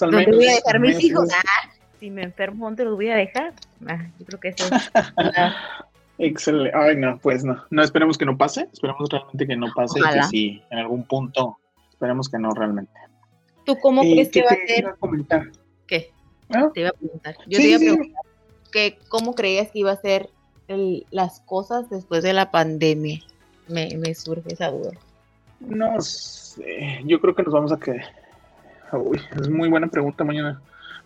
¿Dónde 0.00 0.24
voy 0.24 0.46
a 0.46 0.54
dejar 0.54 0.80
mis 0.80 1.04
hijos? 1.04 1.28
Ah, 1.34 1.70
si 2.00 2.10
me 2.10 2.22
enfermo, 2.22 2.64
¿dónde 2.64 2.84
los 2.84 2.94
voy 2.94 3.10
a 3.10 3.16
dejar? 3.16 3.52
Ah, 3.86 4.06
yo 4.18 4.24
creo 4.24 4.40
que 4.40 4.48
eso 4.48 4.74
es. 4.74 4.90
Excelente. 6.18 6.72
Ay, 6.74 6.96
no, 6.96 7.18
pues 7.18 7.44
no. 7.44 7.62
No, 7.70 7.82
esperemos 7.82 8.16
que 8.16 8.24
no 8.24 8.38
pase. 8.38 8.68
Esperemos 8.72 9.06
realmente 9.10 9.46
que 9.46 9.56
no 9.56 9.66
pase. 9.74 10.00
Y 10.00 10.02
que 10.02 10.22
sí, 10.24 10.62
en 10.70 10.78
algún 10.78 11.04
punto, 11.04 11.58
esperemos 11.90 12.28
que 12.30 12.38
no 12.38 12.52
realmente. 12.54 12.92
¿Tú 13.66 13.76
cómo 13.76 14.00
crees 14.00 14.30
que 14.30 14.42
va 14.42 14.50
a 14.50 14.66
ser? 14.66 14.94
Comentar? 14.98 15.50
¿Qué? 15.86 16.10
¿Ah? 16.52 16.70
Te 16.72 16.80
iba 16.80 16.90
a 16.90 16.92
preguntar. 16.92 17.36
Yo 17.46 17.58
te 17.58 17.68
iba 17.68 17.76
a 17.76 17.80
preguntar 17.80 18.22
que 18.70 18.98
cómo 19.08 19.34
creías 19.34 19.70
que 19.70 19.80
iba 19.80 19.92
a 19.92 19.96
ser 19.96 20.30
las 21.10 21.40
cosas 21.40 21.90
después 21.90 22.22
de 22.22 22.32
la 22.32 22.50
pandemia. 22.50 23.20
Me, 23.68 23.96
me 23.98 24.14
surge 24.14 24.52
esa 24.52 24.70
duda. 24.70 24.92
No 25.60 26.00
sé. 26.00 27.00
Yo 27.04 27.20
creo 27.20 27.34
que 27.34 27.42
nos 27.42 27.52
vamos 27.52 27.72
a 27.72 27.78
quedar. 27.78 28.04
Uy, 28.92 29.20
es 29.40 29.48
muy 29.48 29.68
buena 29.68 29.88
pregunta 29.88 30.24
mañana. 30.24 30.60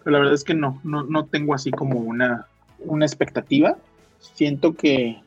Pero 0.05 0.13
la 0.13 0.19
verdad 0.21 0.35
es 0.35 0.45
que 0.45 0.55
no, 0.55 0.81
no, 0.85 1.03
no 1.03 1.27
tengo 1.27 1.55
así 1.55 1.71
como 1.71 1.99
una, 1.99 2.47
una 2.79 3.05
expectativa 3.05 3.77
siento 4.35 4.75
que, 4.75 5.23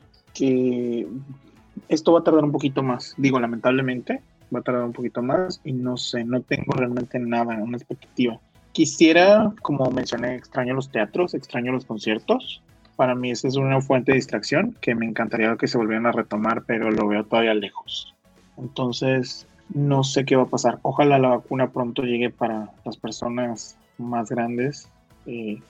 esto 1.88 2.12
va 2.12 2.20
a 2.20 2.24
tardar 2.24 2.44
un 2.44 2.52
poquito 2.52 2.82
más. 2.82 3.14
Digo, 3.16 3.40
lamentablemente, 3.40 4.22
va 4.54 4.60
a 4.60 4.62
tardar 4.62 4.84
un 4.84 4.92
poquito 4.92 5.22
más 5.22 5.60
y 5.64 5.72
no 5.72 5.96
sé, 5.96 6.24
no 6.24 6.40
tengo 6.40 6.72
realmente 6.72 7.18
nada, 7.18 7.56
una 7.56 7.76
expectativa. 7.76 8.38
Quisiera, 8.72 9.52
como 9.62 9.90
mencioné, 9.90 10.36
extraño 10.36 10.74
los 10.74 10.90
teatros, 10.90 11.34
extraño 11.34 11.72
los 11.72 11.84
conciertos. 11.84 12.62
Para 12.96 13.14
mí 13.14 13.30
esa 13.30 13.48
es 13.48 13.56
una 13.56 13.80
fuente 13.80 14.12
de 14.12 14.16
distracción 14.16 14.76
que 14.80 14.94
me 14.94 15.06
encantaría 15.06 15.56
que 15.56 15.66
se 15.66 15.78
volvieran 15.78 16.06
a 16.06 16.12
retomar, 16.12 16.64
pero 16.66 16.90
lo 16.90 17.08
veo 17.08 17.24
todavía 17.24 17.54
lejos. 17.54 18.14
Entonces, 18.58 19.46
no 19.74 20.04
sé 20.04 20.24
qué 20.24 20.36
va 20.36 20.44
a 20.44 20.46
pasar. 20.46 20.78
Ojalá 20.82 21.18
la 21.18 21.28
vacuna 21.28 21.70
pronto 21.70 22.02
llegue 22.02 22.30
para 22.30 22.70
las 22.84 22.96
personas 22.96 23.76
más 23.98 24.30
grandes, 24.30 24.88
eh, 25.26 25.60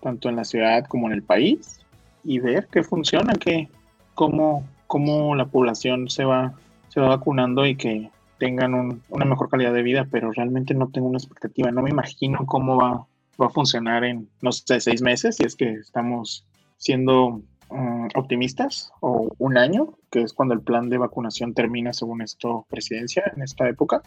tanto 0.00 0.28
en 0.28 0.36
la 0.36 0.44
ciudad 0.44 0.84
como 0.86 1.06
en 1.08 1.14
el 1.14 1.22
país 1.22 1.80
y 2.24 2.38
ver 2.38 2.68
qué 2.70 2.82
funciona, 2.82 3.34
que 3.34 3.68
cómo, 4.14 4.66
cómo 4.86 5.34
la 5.34 5.46
población 5.46 6.08
se 6.08 6.24
va, 6.24 6.54
se 6.88 7.00
va 7.00 7.08
vacunando 7.08 7.66
y 7.66 7.76
que 7.76 8.10
tengan 8.42 9.00
una 9.08 9.24
mejor 9.24 9.48
calidad 9.48 9.72
de 9.72 9.84
vida, 9.84 10.08
pero 10.10 10.32
realmente 10.32 10.74
no 10.74 10.88
tengo 10.88 11.06
una 11.06 11.18
expectativa, 11.18 11.70
no 11.70 11.80
me 11.80 11.90
imagino 11.90 12.44
cómo 12.44 12.76
va, 12.76 13.06
va 13.40 13.46
a 13.46 13.50
funcionar 13.50 14.02
en, 14.02 14.28
no 14.40 14.50
sé, 14.50 14.80
seis 14.80 15.00
meses, 15.00 15.36
si 15.36 15.44
es 15.44 15.54
que 15.54 15.74
estamos 15.74 16.44
siendo 16.76 17.40
mm, 17.70 18.08
optimistas, 18.16 18.90
o 18.98 19.32
un 19.38 19.56
año, 19.58 19.94
que 20.10 20.22
es 20.22 20.32
cuando 20.32 20.54
el 20.54 20.60
plan 20.60 20.88
de 20.88 20.98
vacunación 20.98 21.54
termina 21.54 21.92
según 21.92 22.20
esto 22.20 22.66
presidencia 22.68 23.32
en 23.32 23.44
esta 23.44 23.68
época. 23.68 24.02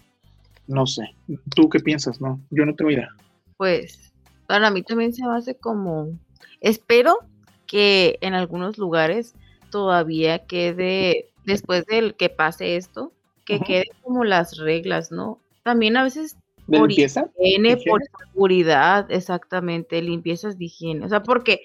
No 0.67 0.85
sé, 0.85 1.15
¿tú 1.55 1.69
qué 1.69 1.79
piensas? 1.79 2.19
No, 2.19 2.41
yo 2.49 2.65
no 2.65 2.75
tengo 2.75 2.91
idea. 2.91 3.07
Pues 3.55 4.11
para 4.47 4.69
mí 4.69 4.83
también 4.83 5.13
se 5.13 5.25
me 5.25 5.33
hace 5.33 5.55
como, 5.55 6.09
espero 6.59 7.19
que 7.67 8.17
en 8.19 8.33
algunos 8.33 8.77
lugares 8.77 9.33
todavía 9.71 10.39
quede, 10.39 11.29
después 11.45 11.85
del 11.85 12.15
que 12.15 12.27
pase 12.27 12.75
esto, 12.75 13.13
que 13.45 13.59
quede 13.59 13.91
como 14.01 14.23
las 14.23 14.57
reglas, 14.57 15.11
¿no? 15.11 15.39
También 15.63 15.97
a 15.97 16.03
veces 16.03 16.37
¿De 16.67 16.79
por 16.79 16.89
limpieza? 16.89 17.29
Higiene, 17.39 17.77
por 17.77 18.01
seguridad, 18.27 19.11
exactamente, 19.11 20.01
limpiezas 20.01 20.57
de 20.57 20.65
higiene. 20.65 21.05
O 21.05 21.09
sea, 21.09 21.21
porque 21.23 21.61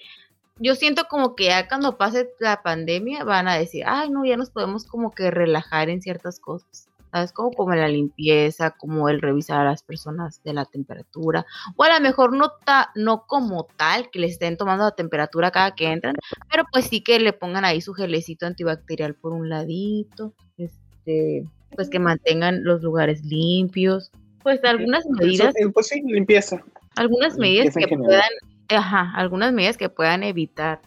yo 0.59 0.75
siento 0.75 1.05
como 1.09 1.35
que 1.35 1.45
ya 1.45 1.67
cuando 1.67 1.97
pase 1.97 2.29
la 2.39 2.61
pandemia 2.61 3.23
van 3.23 3.47
a 3.47 3.55
decir, 3.55 3.83
ay, 3.87 4.09
no, 4.11 4.25
ya 4.25 4.37
nos 4.37 4.51
podemos 4.51 4.85
como 4.85 5.11
que 5.11 5.31
relajar 5.31 5.89
en 5.89 6.01
ciertas 6.01 6.39
cosas. 6.39 6.87
¿sabes? 7.11 7.33
Como, 7.33 7.51
como 7.51 7.75
la 7.75 7.87
limpieza, 7.87 8.71
como 8.71 9.09
el 9.09 9.21
revisar 9.21 9.59
a 9.59 9.69
las 9.71 9.83
personas 9.83 10.41
de 10.43 10.53
la 10.53 10.65
temperatura, 10.65 11.45
o 11.75 11.83
a 11.83 11.93
lo 11.93 11.99
mejor 12.01 12.33
no, 12.33 12.53
no 12.95 13.25
como 13.27 13.67
tal, 13.75 14.09
que 14.09 14.19
les 14.19 14.33
estén 14.33 14.57
tomando 14.57 14.85
la 14.85 14.95
temperatura 14.95 15.51
cada 15.51 15.75
que 15.75 15.91
entran, 15.91 16.15
pero 16.49 16.63
pues 16.71 16.85
sí 16.85 17.01
que 17.01 17.19
le 17.19 17.33
pongan 17.33 17.65
ahí 17.65 17.81
su 17.81 17.93
gelecito 17.93 18.45
antibacterial 18.45 19.15
por 19.15 19.33
un 19.33 19.49
ladito, 19.49 20.33
este, 20.57 21.45
pues 21.75 21.89
que 21.89 21.99
mantengan 21.99 22.63
los 22.63 22.81
lugares 22.81 23.23
limpios, 23.23 24.11
pues 24.43 24.63
algunas 24.63 25.05
medidas. 25.07 25.53
pues 25.73 25.87
sí, 25.87 26.01
limpieza. 26.05 26.63
Algunas 26.95 27.37
medidas 27.37 27.73
que 27.73 27.87
puedan, 27.87 28.29
ajá, 28.69 29.11
algunas 29.15 29.53
medidas 29.53 29.77
que 29.77 29.89
puedan 29.89 30.23
evitar 30.23 30.81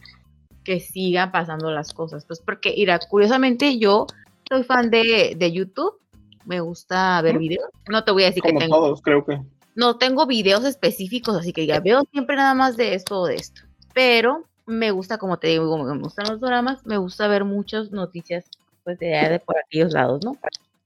que 0.63 0.79
sigan 0.79 1.31
pasando 1.31 1.71
las 1.71 1.93
cosas, 1.93 2.25
pues 2.25 2.39
porque, 2.39 2.73
mira, 2.75 2.99
curiosamente 3.09 3.77
yo 3.77 4.07
soy 4.49 4.63
fan 4.63 4.89
de, 4.89 5.35
de 5.37 5.51
YouTube 5.51 5.99
me 6.45 6.59
gusta 6.59 7.21
ver 7.21 7.37
videos. 7.37 7.69
No 7.89 8.03
te 8.03 8.11
voy 8.11 8.23
a 8.23 8.27
decir 8.27 8.43
que 8.43 8.53
tengo. 8.53 8.75
todos, 8.75 9.01
creo 9.01 9.25
que. 9.25 9.41
No 9.75 9.97
tengo 9.97 10.25
videos 10.25 10.63
específicos, 10.63 11.35
así 11.35 11.51
que 11.51 11.65
ya 11.65 11.79
veo 11.79 12.03
siempre 12.11 12.35
nada 12.35 12.53
más 12.53 12.77
de 12.77 12.93
esto 12.93 13.21
o 13.21 13.27
de 13.27 13.35
esto. 13.35 13.61
Pero 13.93 14.45
me 14.65 14.91
gusta, 14.91 15.17
como 15.17 15.37
te 15.37 15.47
digo, 15.47 15.77
me 15.83 15.97
gustan 15.99 16.27
los 16.29 16.39
dramas, 16.39 16.85
me 16.85 16.97
gusta 16.97 17.27
ver 17.27 17.43
muchas 17.43 17.91
noticias 17.91 18.45
pues 18.83 18.99
de, 18.99 19.07
de 19.07 19.39
por 19.39 19.57
aquellos 19.57 19.91
lados, 19.91 20.23
¿no? 20.23 20.37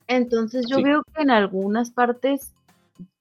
Entonces 0.09 0.65
yo 0.67 0.81
veo 0.81 1.03
que 1.15 1.21
en 1.21 1.31
algunas 1.31 1.91
partes 1.91 2.53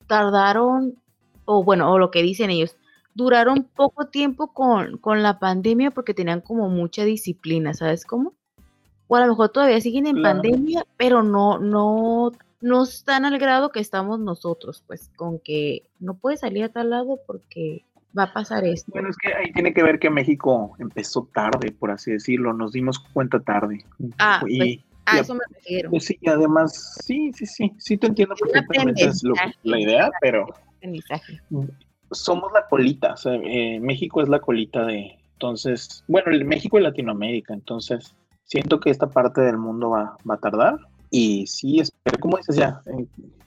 tardaron, 0.09 0.97
o 1.45 1.63
bueno, 1.63 1.93
o 1.93 1.99
lo 1.99 2.11
que 2.11 2.23
dicen 2.23 2.51
ellos, 2.51 2.77
duraron 3.15 3.69
poco 3.77 4.07
tiempo 4.09 4.53
con, 4.53 4.99
con 4.99 5.23
la 5.23 5.39
pandemia 5.39 5.93
porque 5.93 6.15
tenían 6.15 6.41
como 6.41 6.69
mucha 6.69 7.05
disciplina, 7.05 7.75
¿sabes 7.75 8.05
cómo? 8.05 8.33
o 9.09 9.17
a 9.17 9.21
lo 9.21 9.29
mejor 9.29 9.49
todavía 9.49 9.81
siguen 9.81 10.07
en 10.07 10.23
pandemia, 10.23 10.85
pero 10.97 11.23
no, 11.23 11.59
no, 11.59 12.33
no 12.61 12.83
están 12.85 13.25
al 13.25 13.39
grado 13.39 13.71
que 13.71 13.81
estamos 13.81 14.21
nosotros, 14.21 14.85
pues 14.87 15.11
con 15.17 15.39
que 15.41 15.89
no 15.99 16.15
puede 16.15 16.37
salir 16.37 16.65
a 16.65 16.69
tal 16.69 16.91
lado 16.91 17.19
porque 17.27 17.85
va 18.17 18.25
a 18.25 18.33
pasar 18.35 18.65
esto. 18.65 18.93
Bueno, 18.93 19.09
es 19.09 19.17
que 19.17 19.33
ahí 19.33 19.51
tiene 19.53 19.73
que 19.73 19.83
ver 19.83 19.99
que 19.99 20.11
México 20.11 20.77
empezó 20.79 21.27
tarde, 21.33 21.73
por 21.73 21.91
así 21.91 22.13
decirlo, 22.13 22.53
nos 22.53 22.73
dimos 22.73 22.99
cuenta 22.99 23.41
tarde. 23.41 23.85
Ah, 24.19 24.43
y, 24.47 24.59
pues, 24.59 24.79
a 25.11 25.21
eso 25.21 25.35
me 25.35 25.45
refiero. 25.51 25.91
Pues 25.91 26.07
sí, 26.07 26.19
además, 26.27 27.01
sí, 27.05 27.33
sí, 27.33 27.47
sí, 27.47 27.73
sí 27.79 27.97
te 27.97 28.07
entiendo 28.07 28.35
perfectamente 28.37 29.05
es 29.05 29.23
la 29.63 29.81
idea, 29.81 30.11
pero 30.21 30.47
somos 32.11 32.53
la 32.53 32.67
colita, 32.69 33.15
o 33.15 33.17
sea, 33.17 33.35
eh, 33.35 33.79
México 33.81 34.23
es 34.23 34.29
la 34.29 34.41
colita 34.41 34.85
de, 34.85 35.19
entonces, 35.35 36.03
bueno, 36.09 36.33
México 36.45 36.79
y 36.79 36.83
Latinoamérica, 36.83 37.55
entonces 37.55 38.15
siento 38.49 38.81
que 38.81 38.91
esta 38.91 39.09
parte 39.09 39.43
del 39.43 39.59
mundo 39.59 39.91
va, 39.91 40.17
va 40.29 40.35
a 40.35 40.39
tardar. 40.39 40.79
Y 41.11 41.47
sí, 41.47 41.79
espero, 41.79 42.19
como 42.19 42.39
dices 42.39 42.57
ya, 42.57 42.81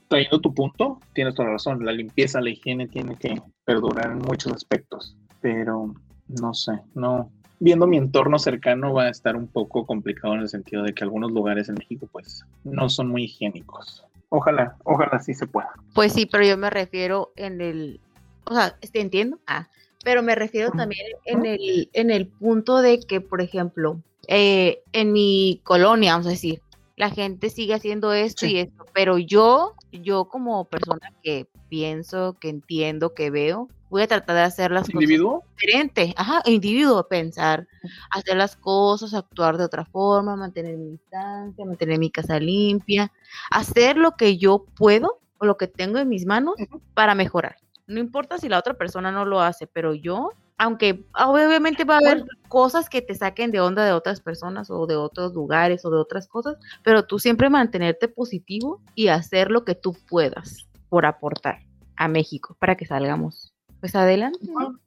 trayendo 0.08 0.40
tu 0.40 0.54
punto, 0.54 0.98
tienes 1.12 1.34
toda 1.34 1.48
la 1.48 1.52
razón. 1.54 1.84
La 1.84 1.92
limpieza, 1.92 2.40
la 2.40 2.50
higiene 2.50 2.88
tiene 2.88 3.16
que 3.16 3.40
perdurar 3.64 4.10
en 4.10 4.18
muchos 4.18 4.52
aspectos. 4.52 5.16
Pero 5.40 5.94
no 6.28 6.54
sé, 6.54 6.72
no. 6.94 7.30
Viendo 7.64 7.86
mi 7.86 7.96
entorno 7.96 8.40
cercano 8.40 8.92
va 8.92 9.04
a 9.04 9.10
estar 9.10 9.36
un 9.36 9.46
poco 9.46 9.86
complicado 9.86 10.34
en 10.34 10.40
el 10.40 10.48
sentido 10.48 10.82
de 10.82 10.92
que 10.94 11.04
algunos 11.04 11.30
lugares 11.30 11.68
en 11.68 11.76
México 11.76 12.08
pues 12.10 12.44
no 12.64 12.88
son 12.88 13.06
muy 13.06 13.22
higiénicos. 13.22 14.04
Ojalá, 14.30 14.74
ojalá 14.82 15.20
sí 15.20 15.32
se 15.32 15.46
pueda. 15.46 15.70
Pues 15.94 16.12
sí, 16.12 16.26
pero 16.26 16.44
yo 16.44 16.58
me 16.58 16.70
refiero 16.70 17.32
en 17.36 17.60
el, 17.60 18.00
o 18.46 18.54
sea, 18.54 18.76
te 18.80 19.00
entiendo, 19.00 19.38
ah, 19.46 19.68
pero 20.02 20.24
me 20.24 20.34
refiero 20.34 20.72
también 20.72 21.06
en 21.24 21.46
el, 21.46 21.88
en 21.92 22.10
el 22.10 22.26
punto 22.26 22.78
de 22.78 22.98
que, 22.98 23.20
por 23.20 23.40
ejemplo, 23.40 24.02
eh, 24.26 24.82
en 24.92 25.12
mi 25.12 25.60
colonia, 25.62 26.14
vamos 26.14 26.26
a 26.26 26.30
decir, 26.30 26.62
la 27.02 27.10
gente 27.10 27.50
sigue 27.50 27.74
haciendo 27.74 28.12
esto 28.12 28.46
y 28.46 28.58
esto, 28.58 28.86
pero 28.94 29.18
yo, 29.18 29.74
yo 29.90 30.26
como 30.26 30.66
persona 30.66 31.12
que 31.20 31.48
pienso, 31.68 32.36
que 32.38 32.48
entiendo, 32.48 33.12
que 33.12 33.28
veo, 33.28 33.68
voy 33.90 34.02
a 34.02 34.06
tratar 34.06 34.36
de 34.36 34.42
hacer 34.42 34.70
las 34.70 34.88
¿Individuo? 34.88 35.40
cosas 35.40 35.50
diferente, 35.56 36.14
ajá, 36.16 36.42
individuo, 36.46 37.08
pensar, 37.08 37.66
hacer 38.12 38.36
las 38.36 38.54
cosas, 38.54 39.14
actuar 39.14 39.58
de 39.58 39.64
otra 39.64 39.84
forma, 39.84 40.36
mantener 40.36 40.76
mi 40.76 40.90
distancia, 40.90 41.64
mantener 41.64 41.98
mi 41.98 42.08
casa 42.08 42.38
limpia, 42.38 43.10
hacer 43.50 43.96
lo 43.96 44.12
que 44.12 44.38
yo 44.38 44.64
puedo 44.76 45.18
o 45.38 45.44
lo 45.44 45.56
que 45.56 45.66
tengo 45.66 45.98
en 45.98 46.08
mis 46.08 46.24
manos 46.24 46.54
para 46.94 47.16
mejorar. 47.16 47.56
No 47.86 48.00
importa 48.00 48.38
si 48.38 48.48
la 48.48 48.58
otra 48.58 48.74
persona 48.74 49.12
no 49.12 49.24
lo 49.24 49.40
hace, 49.40 49.66
pero 49.66 49.94
yo 49.94 50.30
aunque 50.62 51.04
obviamente 51.18 51.84
va 51.84 51.96
a 51.96 51.98
haber 51.98 52.24
cosas 52.48 52.88
que 52.88 53.02
te 53.02 53.16
saquen 53.16 53.50
de 53.50 53.60
onda 53.60 53.84
de 53.84 53.92
otras 53.92 54.20
personas 54.20 54.70
o 54.70 54.86
de 54.86 54.94
otros 54.94 55.34
lugares 55.34 55.84
o 55.84 55.90
de 55.90 55.96
otras 55.96 56.28
cosas, 56.28 56.56
pero 56.84 57.04
tú 57.04 57.18
siempre 57.18 57.50
mantenerte 57.50 58.06
positivo 58.06 58.80
y 58.94 59.08
hacer 59.08 59.50
lo 59.50 59.64
que 59.64 59.74
tú 59.74 59.96
puedas 60.08 60.68
por 60.88 61.04
aportar 61.04 61.62
a 61.96 62.06
México 62.06 62.56
para 62.60 62.76
que 62.76 62.86
salgamos. 62.86 63.52
Pues 63.80 63.96
adelante. 63.96 64.38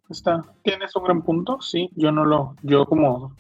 está, 0.10 0.44
tienes 0.64 0.96
un 0.96 1.04
gran 1.04 1.22
punto, 1.24 1.60
sí, 1.60 1.90
yo 1.98 2.14
no 2.14 2.24
lo, 2.24 2.56
yo 2.64 2.86
como 2.86 3.36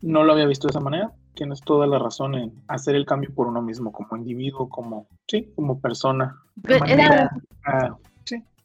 no 0.00 0.22
lo 0.22 0.32
había 0.34 0.46
visto 0.46 0.68
de 0.68 0.70
esa 0.70 0.80
manera, 0.80 1.12
tienes 1.34 1.60
toda 1.62 1.88
la 1.88 1.98
razón 1.98 2.36
en 2.36 2.52
hacer 2.68 2.94
el 2.94 3.04
cambio 3.04 3.34
por 3.34 3.48
uno 3.48 3.62
mismo, 3.62 3.90
como 3.90 4.16
individuo, 4.16 4.68
como, 4.68 5.08
sí, 5.26 5.50
como 5.56 5.80
persona. 5.80 6.36
De 6.54 6.78
manera, 6.78 7.30
sí, 7.32 7.88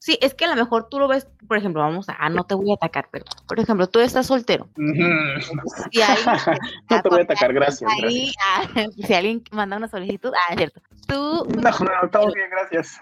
Sí, 0.03 0.17
es 0.19 0.33
que 0.33 0.43
a 0.43 0.49
lo 0.49 0.61
mejor 0.61 0.89
tú 0.89 0.99
lo 0.99 1.07
ves, 1.07 1.29
por 1.47 1.55
ejemplo, 1.55 1.81
vamos 1.81 2.09
a, 2.09 2.17
ah, 2.19 2.27
no 2.27 2.43
te 2.43 2.55
voy 2.55 2.71
a 2.71 2.73
atacar, 2.73 3.07
pero, 3.09 3.23
por 3.47 3.57
ejemplo, 3.57 3.87
tú 3.87 4.01
estás 4.01 4.27
soltero. 4.27 4.67
si 4.75 6.01
alguien, 6.01 6.25
no 6.89 7.01
te 7.01 7.07
voy 7.07 7.19
a 7.21 7.23
atacar, 7.23 7.53
gracias. 7.53 7.89
Ah, 8.37 8.67
si 8.97 9.13
alguien 9.13 9.41
manda 9.51 9.77
una 9.77 9.87
solicitud, 9.87 10.33
ah, 10.35 10.51
es 10.51 10.57
cierto. 10.57 10.81
Tú. 11.07 11.47
No, 11.55 11.61
no, 11.71 12.09
todo 12.11 12.33
bien, 12.33 12.49
gracias. 12.51 12.99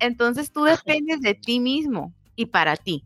Entonces 0.00 0.50
tú 0.50 0.64
dependes 0.64 1.20
de 1.20 1.34
ti 1.34 1.60
mismo 1.60 2.12
y 2.34 2.46
para 2.46 2.74
ti. 2.74 3.04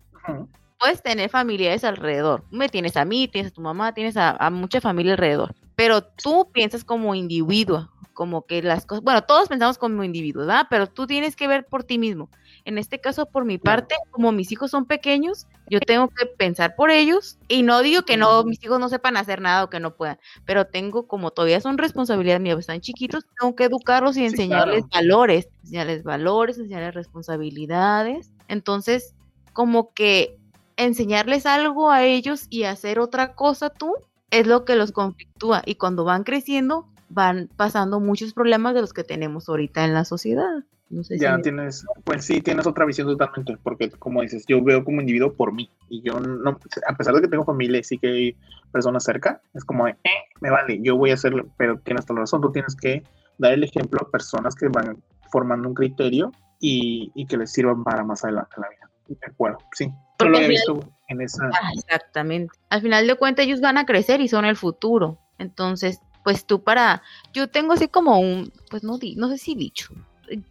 Puedes 0.79 1.03
tener 1.03 1.29
familiares 1.29 1.85
alrededor. 1.85 2.45
Me 2.51 2.71
tienes 2.71 2.97
a 2.97 3.05
mí, 3.05 3.29
tienes 3.29 3.53
a 3.53 3.55
tu 3.55 3.61
mamá, 3.61 3.93
tienes 3.93 4.17
a, 4.17 4.31
a 4.31 4.49
mucha 4.49 4.81
familia 4.81 5.13
alrededor. 5.13 5.55
Pero 5.75 6.03
tú 6.03 6.51
piensas 6.51 6.83
como 6.83 7.15
individuo, 7.15 7.91
como 8.15 8.47
que 8.47 8.63
las 8.63 8.87
cosas, 8.87 9.05
bueno, 9.05 9.23
todos 9.23 9.49
pensamos 9.49 9.77
como 9.77 10.03
individuos, 10.03 10.47
¿verdad? 10.47 10.67
Pero 10.71 10.87
tú 10.87 11.07
tienes 11.07 11.37
que 11.37 11.47
ver 11.47 11.67
por 11.67 11.85
ti 11.85 11.99
mismo. 11.99 12.31
En 12.67 12.79
este 12.79 13.01
caso, 13.01 13.27
por 13.27 13.45
mi 13.45 13.59
parte, 13.59 13.95
como 14.11 14.33
mis 14.33 14.51
hijos 14.51 14.73
son 14.73 14.87
pequeños, 14.87 15.47
yo 15.71 15.79
tengo 15.79 16.09
que 16.09 16.27
pensar 16.27 16.75
por 16.75 16.91
ellos 16.91 17.39
y 17.47 17.63
no 17.63 17.81
digo 17.81 18.03
que 18.03 18.17
no, 18.17 18.43
mis 18.43 18.63
hijos 18.65 18.81
no 18.81 18.89
sepan 18.89 19.17
hacer 19.17 19.41
nada 19.41 19.63
o 19.63 19.71
que 19.71 19.79
no 19.79 19.95
puedan, 19.95 20.19
pero 20.45 20.67
tengo, 20.67 21.07
como 21.07 21.31
todavía 21.31 21.61
son 21.61 21.79
responsabilidad 21.79 22.41
mía, 22.41 22.57
están 22.59 22.81
chiquitos, 22.81 23.25
tengo 23.41 23.55
que 23.55 23.65
educarlos 23.65 24.17
y 24.17 24.25
enseñarles 24.25 24.85
valores, 24.93 25.49
enseñarles 25.63 26.03
valores, 26.03 26.59
enseñarles 26.59 26.95
responsabilidades. 26.95 28.33
Entonces, 28.49 29.15
como 29.53 29.93
que 29.95 30.37
enseñarles 30.77 31.47
algo 31.47 31.93
a 31.93 32.03
ellos 32.03 32.49
y 32.51 32.65
hacer 32.65 32.99
otra 32.99 33.35
cosa 33.37 33.71
tú 33.71 33.95
es 34.33 34.49
lo 34.49 34.65
que 34.65 34.75
los 34.75 34.91
conflictúa 34.91 35.63
y 35.65 35.77
cuando 35.77 36.03
van 36.03 36.25
creciendo 36.25 36.89
van 37.09 37.49
pasando 37.57 38.01
muchos 38.01 38.33
problemas 38.33 38.75
de 38.75 38.81
los 38.81 38.93
que 38.93 39.05
tenemos 39.05 39.49
ahorita 39.49 39.85
en 39.85 39.95
la 39.95 40.05
sociedad. 40.05 40.65
No 40.89 41.03
sé 41.03 41.19
ya 41.19 41.37
tienes, 41.41 41.85
pues 42.05 42.25
sí, 42.25 42.41
tienes 42.41 42.65
otra 42.65 42.85
visión 42.85 43.09
totalmente, 43.09 43.57
porque 43.61 43.91
como 43.91 44.23
dices, 44.23 44.45
yo 44.47 44.63
veo 44.63 44.85
como 44.85 45.01
individuo 45.01 45.33
por 45.33 45.53
mí, 45.53 45.69
y 45.89 46.01
yo 46.03 46.21
no, 46.21 46.61
a 46.87 46.97
pesar 46.97 47.15
de 47.15 47.23
que 47.23 47.29
tengo 47.29 47.45
familia 47.45 47.81
y 47.81 47.83
sí 47.83 47.99
que 47.99 48.07
hay 48.07 48.37
personas 48.71 49.03
cerca, 49.03 49.41
es 49.55 49.65
como, 49.65 49.89
eh, 49.89 49.97
me 50.41 50.51
vale, 50.51 50.79
yo 50.81 50.97
voy 50.97 51.11
a 51.11 51.15
hacerlo, 51.15 51.49
pero 51.57 51.81
tienes 51.81 52.07
toda 52.07 52.19
la 52.19 52.21
razón, 52.21 52.41
tú 52.41 52.53
tienes 52.53 52.77
que 52.77 53.03
dar 53.39 53.53
el 53.53 53.65
ejemplo 53.65 53.99
a 54.01 54.11
personas 54.11 54.55
que 54.55 54.69
van 54.69 55.03
formando 55.33 55.69
un 55.69 55.75
criterio 55.75 56.31
y, 56.61 57.11
y 57.17 57.27
que 57.27 57.37
les 57.37 57.53
sirvan 57.53 57.83
para 57.83 58.05
más 58.05 58.25
adelante 58.25 58.53
en 58.57 58.63
la 58.63 58.69
vida. 58.69 58.91
De 59.09 59.27
acuerdo, 59.27 59.59
sí. 59.73 59.93
Porque 60.19 60.31
lo 60.31 60.37
había 60.39 60.49
visto 60.49 60.81
en 61.09 61.21
esa. 61.21 61.47
Ah, 61.47 61.71
exactamente. 61.75 62.53
Al 62.71 62.83
final 62.83 63.07
de 63.07 63.15
cuentas, 63.17 63.47
ellos 63.47 63.61
van 63.61 63.79
a 63.79 63.87
crecer 63.87 64.21
y 64.21 64.29
son 64.29 64.45
el 64.45 64.57
futuro. 64.57 65.19
Entonces, 65.39 66.01
pues 66.27 66.45
tú 66.45 66.61
para, 66.61 67.05
yo 67.33 67.49
tengo 67.49 67.75
así 67.75 67.87
como 67.87 68.19
un, 68.19 68.53
pues 68.69 68.83
no, 68.83 68.99
di, 68.99 69.15
no 69.15 69.29
sé 69.29 69.39
si 69.39 69.55
dicho, 69.55 69.95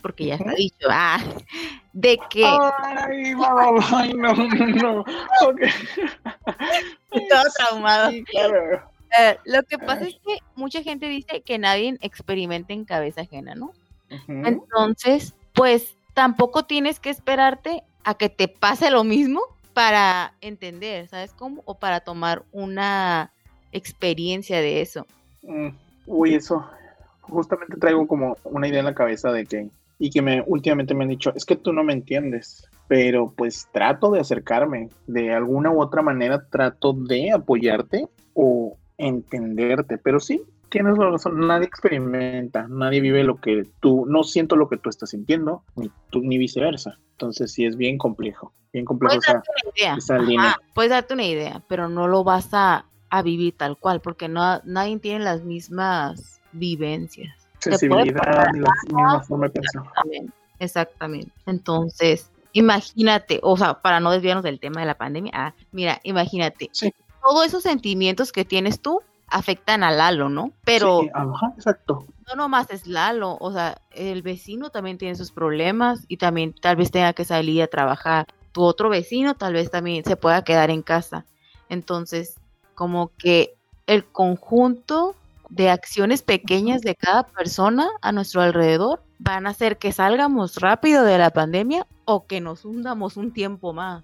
porque 0.01 0.27
ya 0.27 0.35
está 0.35 0.53
dicho, 0.53 0.87
ah, 0.89 1.21
de 1.91 2.17
que... 2.29 2.45
Ay, 2.45 3.33
ay 3.91 4.13
no, 4.13 4.33
no, 4.33 4.67
no. 4.67 5.05
Okay. 5.49 5.69
Todo 7.11 7.43
traumado. 7.57 8.09
Eh, 8.11 9.37
lo 9.43 9.63
que 9.63 9.77
pasa 9.77 10.07
es 10.07 10.15
que 10.25 10.37
mucha 10.55 10.81
gente 10.81 11.09
dice 11.09 11.41
que 11.41 11.57
nadie 11.57 11.97
experimenta 11.99 12.71
en 12.71 12.85
cabeza 12.85 13.23
ajena, 13.23 13.53
¿no? 13.53 13.73
Entonces, 14.29 15.35
pues 15.51 15.97
tampoco 16.13 16.63
tienes 16.63 17.01
que 17.01 17.09
esperarte 17.09 17.83
a 18.05 18.13
que 18.13 18.29
te 18.29 18.47
pase 18.47 18.91
lo 18.91 19.03
mismo 19.03 19.41
para 19.73 20.35
entender, 20.39 21.09
¿sabes 21.09 21.33
cómo? 21.33 21.63
O 21.65 21.79
para 21.79 21.99
tomar 21.99 22.45
una 22.53 23.33
experiencia 23.73 24.61
de 24.61 24.79
eso. 24.79 25.05
Mm, 25.45 25.69
uy, 26.07 26.35
eso. 26.35 26.65
Justamente 27.21 27.77
traigo 27.77 28.07
como 28.07 28.37
una 28.43 28.67
idea 28.67 28.79
en 28.79 28.85
la 28.85 28.93
cabeza 28.93 29.31
de 29.31 29.45
que, 29.45 29.69
y 29.97 30.09
que 30.09 30.21
me 30.21 30.43
últimamente 30.45 30.93
me 30.93 31.03
han 31.03 31.09
dicho, 31.09 31.33
es 31.35 31.45
que 31.45 31.55
tú 31.55 31.73
no 31.73 31.83
me 31.83 31.93
entiendes, 31.93 32.67
pero 32.87 33.33
pues 33.35 33.67
trato 33.71 34.11
de 34.11 34.19
acercarme, 34.19 34.89
de 35.07 35.33
alguna 35.33 35.71
u 35.71 35.81
otra 35.81 36.01
manera 36.01 36.45
trato 36.49 36.93
de 36.93 37.31
apoyarte 37.31 38.07
o 38.33 38.77
entenderte, 38.97 39.97
pero 39.97 40.19
sí, 40.19 40.43
tienes 40.69 40.97
razón, 40.97 41.47
nadie 41.47 41.65
experimenta, 41.65 42.67
nadie 42.67 43.01
vive 43.01 43.23
lo 43.23 43.37
que 43.37 43.63
tú, 43.79 44.05
no 44.07 44.23
siento 44.23 44.55
lo 44.55 44.69
que 44.69 44.77
tú 44.77 44.89
estás 44.89 45.09
sintiendo, 45.11 45.63
ni 45.75 45.89
tú, 46.09 46.21
ni 46.21 46.37
viceversa. 46.37 46.99
Entonces 47.11 47.53
sí 47.53 47.65
es 47.65 47.77
bien 47.77 47.97
complejo, 47.97 48.53
bien 48.73 48.85
complejo 48.85 49.15
esa, 49.15 49.41
esa 49.97 50.17
línea. 50.17 50.57
Puedes 50.73 50.91
darte 50.91 51.13
una 51.13 51.25
idea, 51.25 51.63
pero 51.67 51.87
no 51.87 52.07
lo 52.07 52.23
vas 52.23 52.49
a 52.51 52.85
a 53.09 53.21
vivir 53.21 53.55
tal 53.57 53.77
cual, 53.77 54.01
porque 54.01 54.27
no 54.27 54.61
nadie 54.63 54.99
tiene 54.99 55.23
las 55.23 55.43
mismas 55.43 56.41
vivencias. 56.51 57.33
Sensibilidad 57.59 58.51
la 58.53 58.71
misma 58.83 59.23
forma 59.23 59.47
de 59.47 59.53
pensar. 59.53 59.83
Exactamente, 60.59 61.31
Entonces, 61.45 62.31
imagínate, 62.53 63.39
o 63.43 63.57
sea, 63.57 63.81
para 63.81 63.99
no 63.99 64.11
desviarnos 64.11 64.43
del 64.43 64.59
tema 64.59 64.79
de 64.79 64.87
la 64.87 64.95
pandemia, 64.95 65.31
ah, 65.33 65.53
mira, 65.71 65.99
imagínate, 66.03 66.69
todos 67.21 67.45
esos 67.45 67.63
sentimientos 67.63 68.31
que 68.31 68.45
tienes 68.45 68.79
tú 68.79 69.01
afectan 69.27 69.83
a 69.83 69.91
Lalo, 69.91 70.29
¿no? 70.29 70.51
Pero 70.63 71.01
exacto. 71.57 72.05
no 72.27 72.35
nomás 72.35 72.69
es 72.69 72.87
Lalo, 72.87 73.37
o 73.39 73.51
sea, 73.51 73.81
el 73.91 74.21
vecino 74.21 74.69
también 74.69 74.97
tiene 74.97 75.15
sus 75.15 75.31
problemas 75.31 76.05
y 76.07 76.17
también 76.17 76.53
tal 76.53 76.75
vez 76.75 76.91
tenga 76.91 77.13
que 77.13 77.25
salir 77.25 77.61
a 77.63 77.67
trabajar. 77.67 78.27
Tu 78.51 78.63
otro 78.63 78.89
vecino 78.89 79.35
tal 79.35 79.53
vez 79.53 79.69
también 79.69 80.05
se 80.05 80.15
pueda 80.15 80.43
quedar 80.43 80.69
en 80.69 80.81
casa. 80.81 81.25
Entonces, 81.67 82.39
como 82.75 83.11
que 83.17 83.55
el 83.87 84.05
conjunto 84.05 85.15
de 85.49 85.69
acciones 85.69 86.21
pequeñas 86.21 86.81
de 86.81 86.95
cada 86.95 87.23
persona 87.23 87.89
a 88.01 88.11
nuestro 88.11 88.41
alrededor 88.41 89.01
van 89.19 89.47
a 89.47 89.51
hacer 89.51 89.77
que 89.77 89.91
salgamos 89.91 90.57
rápido 90.57 91.03
de 91.03 91.17
la 91.17 91.29
pandemia 91.29 91.87
o 92.05 92.27
que 92.27 92.41
nos 92.41 92.65
hundamos 92.65 93.17
un 93.17 93.31
tiempo 93.31 93.73
más. 93.73 94.03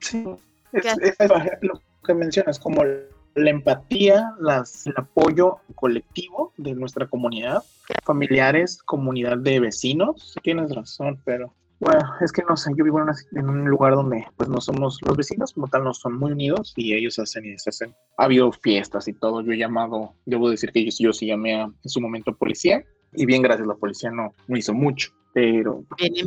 Sí, 0.00 0.24
es, 0.72 1.16
lo 1.60 1.80
que 2.04 2.14
mencionas, 2.14 2.58
como 2.58 2.84
la 2.84 3.50
empatía, 3.50 4.34
las, 4.38 4.86
el 4.86 4.94
apoyo 4.96 5.58
colectivo 5.74 6.52
de 6.56 6.74
nuestra 6.74 7.06
comunidad, 7.06 7.62
familiares, 8.04 8.82
comunidad 8.82 9.38
de 9.38 9.60
vecinos. 9.60 10.34
Tienes 10.42 10.74
razón, 10.74 11.20
pero 11.24 11.52
bueno, 11.82 12.00
es 12.20 12.30
que 12.30 12.42
no 12.48 12.56
sé, 12.56 12.72
yo 12.76 12.84
vivo 12.84 13.00
en, 13.00 13.48
un 13.48 13.68
lugar 13.68 13.94
donde 13.94 14.24
pues 14.36 14.48
no 14.48 14.60
somos, 14.60 15.00
los 15.04 15.16
vecinos 15.16 15.52
como 15.52 15.66
tal 15.66 15.82
no 15.82 15.92
son 15.92 16.16
muy 16.16 16.30
unidos 16.30 16.72
y 16.76 16.94
ellos 16.94 17.18
hacen 17.18 17.44
y 17.44 17.50
deshacen. 17.50 17.92
Ha 18.18 18.24
habido 18.24 18.52
fiestas 18.52 19.08
y 19.08 19.14
todo, 19.14 19.42
yo 19.42 19.52
he 19.52 19.58
llamado, 19.58 20.14
debo 20.24 20.48
decir 20.48 20.70
que 20.70 20.84
yo, 20.84 20.90
yo 20.96 21.12
sí 21.12 21.26
llamé 21.26 21.60
a, 21.60 21.64
en 21.64 21.90
su 21.90 22.00
momento 22.00 22.36
policía 22.36 22.84
y 23.12 23.26
bien 23.26 23.42
gracias, 23.42 23.66
la 23.66 23.74
policía 23.74 24.10
no, 24.10 24.34
no 24.48 24.56
hizo 24.56 24.72
mucho 24.72 25.12
pero 25.32 25.84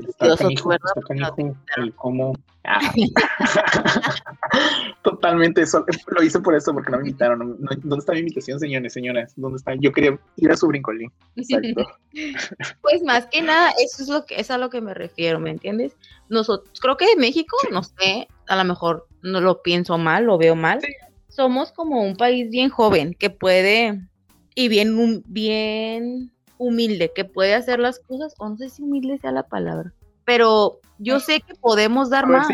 está 0.08 0.36
canijo, 0.36 0.72
el 1.78 1.94
cómo. 1.96 2.34
Ah. 2.64 2.80
totalmente 5.04 5.62
eso 5.62 5.86
lo 6.08 6.24
hice 6.24 6.40
por 6.40 6.56
eso 6.56 6.74
porque 6.74 6.90
no 6.90 6.98
me 6.98 7.10
invitaron 7.10 7.58
dónde 7.60 8.00
está 8.00 8.14
mi 8.14 8.22
invitación 8.22 8.60
señores 8.60 8.92
señoras 8.92 9.34
dónde 9.36 9.58
está 9.58 9.76
yo 9.76 9.92
quería 9.92 10.20
ir 10.38 10.52
a 10.52 10.58
su 10.58 10.68
brincolín. 10.68 11.12
Exacto. 11.36 11.86
Pues 12.82 13.04
más 13.04 13.28
que 13.28 13.42
nada 13.42 13.72
eso 13.78 14.02
es 14.02 14.10
lo 14.10 14.26
que 14.26 14.40
es 14.40 14.50
a 14.50 14.58
lo 14.58 14.70
que 14.70 14.82
me 14.82 14.94
refiero 14.94 15.40
me 15.40 15.52
entiendes 15.52 15.96
nosotros 16.30 16.80
creo 16.80 16.98
que 16.98 17.12
en 17.12 17.20
México 17.20 17.56
no 17.72 17.84
sé 17.84 18.28
a 18.48 18.56
lo 18.56 18.64
mejor 18.64 19.08
no 19.22 19.42
lo 19.42 19.62
pienso 19.62 19.98
mal 19.98 20.26
lo 20.26 20.38
veo 20.38 20.56
mal. 20.56 20.80
Somos 21.28 21.74
como 21.74 22.02
un 22.02 22.16
país 22.16 22.50
bien 22.50 22.70
joven 22.70 23.14
que 23.14 23.30
puede 23.30 24.02
y 24.56 24.70
bien 24.70 25.24
bien 25.28 26.32
humilde, 26.58 27.12
que 27.14 27.26
puede 27.26 27.54
hacer 27.54 27.80
las 27.80 28.00
cosas, 28.00 28.34
o 28.38 28.50
no 28.50 28.58
sé 28.58 28.70
si 28.70 28.84
humilde 28.84 29.18
sea 29.18 29.32
la 29.32 29.44
palabra, 29.44 29.94
pero 30.24 30.80
yo 30.98 31.20
sé 31.20 31.42
que 31.42 31.56
podemos 31.56 32.10
dar 32.10 32.28
más. 32.28 32.48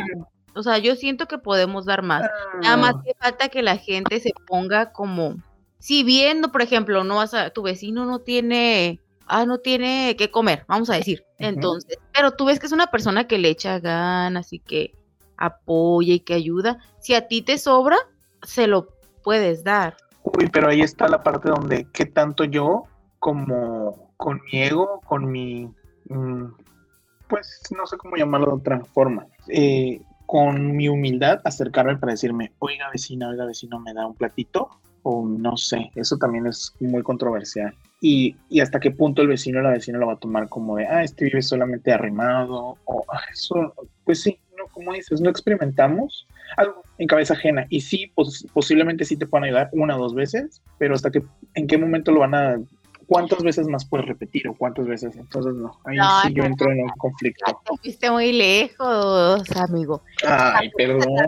O 0.53 0.63
sea, 0.63 0.77
yo 0.79 0.95
siento 0.95 1.27
que 1.27 1.37
podemos 1.37 1.85
dar 1.85 2.01
más. 2.01 2.29
Nada 2.61 2.77
más 2.77 2.95
ah. 2.97 3.01
que 3.05 3.13
falta 3.13 3.49
que 3.49 3.61
la 3.61 3.77
gente 3.77 4.19
se 4.19 4.33
ponga 4.47 4.91
como, 4.91 5.35
si 5.79 6.03
viendo, 6.03 6.51
por 6.51 6.61
ejemplo, 6.61 7.03
no 7.03 7.15
vas 7.15 7.33
a, 7.33 7.51
tu 7.51 7.61
vecino 7.63 8.05
no 8.05 8.19
tiene, 8.19 8.99
ah, 9.27 9.45
no 9.45 9.59
tiene 9.59 10.15
que 10.17 10.29
comer, 10.29 10.65
vamos 10.67 10.89
a 10.89 10.95
decir. 10.95 11.23
Entonces, 11.37 11.97
pero 12.13 12.31
tú 12.31 12.45
ves 12.45 12.59
que 12.59 12.65
es 12.65 12.73
una 12.73 12.87
persona 12.87 13.27
que 13.27 13.37
le 13.37 13.49
echa 13.49 13.79
ganas 13.79 14.51
y 14.51 14.59
que 14.59 14.93
apoya 15.37 16.13
y 16.13 16.19
que 16.19 16.33
ayuda. 16.33 16.79
Si 16.99 17.13
a 17.13 17.27
ti 17.27 17.41
te 17.41 17.57
sobra, 17.57 17.97
se 18.43 18.67
lo 18.67 18.89
puedes 19.23 19.63
dar. 19.63 19.95
Uy, 20.23 20.49
pero 20.51 20.69
ahí 20.69 20.81
está 20.81 21.07
la 21.07 21.23
parte 21.23 21.49
donde 21.49 21.87
qué 21.93 22.05
tanto 22.05 22.43
yo 22.43 22.83
como 23.21 24.13
con 24.17 24.41
mi 24.51 24.63
ego, 24.63 24.99
con 25.05 25.31
mi, 25.31 25.69
mm, 26.09 26.45
pues 27.29 27.61
no 27.77 27.85
sé 27.85 27.95
cómo 27.97 28.17
llamarlo 28.17 28.47
de 28.47 28.53
otra 28.53 28.83
forma, 28.83 29.27
eh, 29.47 30.01
con 30.25 30.75
mi 30.75 30.89
humildad 30.89 31.39
acercarme 31.45 31.97
para 31.97 32.13
decirme, 32.13 32.51
oiga 32.57 32.89
vecina, 32.91 33.29
oiga 33.29 33.45
vecino, 33.45 33.79
me 33.79 33.93
da 33.93 34.07
un 34.07 34.15
platito, 34.15 34.69
o 35.03 35.23
no 35.23 35.55
sé, 35.55 35.91
eso 35.95 36.17
también 36.17 36.47
es 36.47 36.73
muy 36.79 37.03
controversial. 37.03 37.75
Y, 38.01 38.35
hasta 38.59 38.79
qué 38.79 38.89
punto 38.89 39.21
el 39.21 39.27
vecino 39.27 39.59
o 39.59 39.61
la 39.61 39.69
vecina 39.69 39.99
lo 39.99 40.07
va 40.07 40.13
a 40.13 40.19
tomar 40.19 40.49
como 40.49 40.77
de, 40.77 40.87
ah, 40.87 41.03
este 41.03 41.25
vive 41.25 41.43
solamente 41.43 41.93
arrimado, 41.93 42.75
o 42.85 43.05
ah, 43.07 43.21
eso, 43.31 43.75
pues 44.03 44.23
sí, 44.23 44.39
no, 44.57 44.65
como 44.73 44.93
dices, 44.93 45.21
no 45.21 45.29
experimentamos 45.29 46.27
algo 46.57 46.81
en 46.97 47.07
cabeza 47.07 47.35
ajena. 47.35 47.67
Y 47.69 47.81
sí, 47.81 48.11
posiblemente 48.51 49.05
sí 49.05 49.15
te 49.15 49.27
puedan 49.27 49.45
ayudar 49.45 49.69
una 49.73 49.95
o 49.95 49.99
dos 49.99 50.15
veces, 50.15 50.63
pero 50.79 50.95
hasta 50.95 51.11
que, 51.11 51.21
en 51.53 51.67
qué 51.67 51.77
momento 51.77 52.11
lo 52.11 52.21
van 52.21 52.33
a 52.33 52.57
cuántas 53.11 53.43
veces 53.43 53.67
más 53.67 53.83
puedes 53.83 54.07
repetir 54.07 54.47
o 54.47 54.53
cuántas 54.53 54.87
veces, 54.87 55.17
entonces 55.17 55.53
no, 55.53 55.77
ahí 55.83 55.97
sí 56.23 56.33
yo 56.33 56.45
entro 56.45 56.71
en 56.71 56.83
un 56.83 56.89
conflicto. 56.91 57.61
Te 57.65 57.77
fuiste 57.77 58.09
muy 58.09 58.31
lejos, 58.31 59.43
amigo. 59.57 60.01
Ay, 60.25 60.71
perdón. 60.77 61.27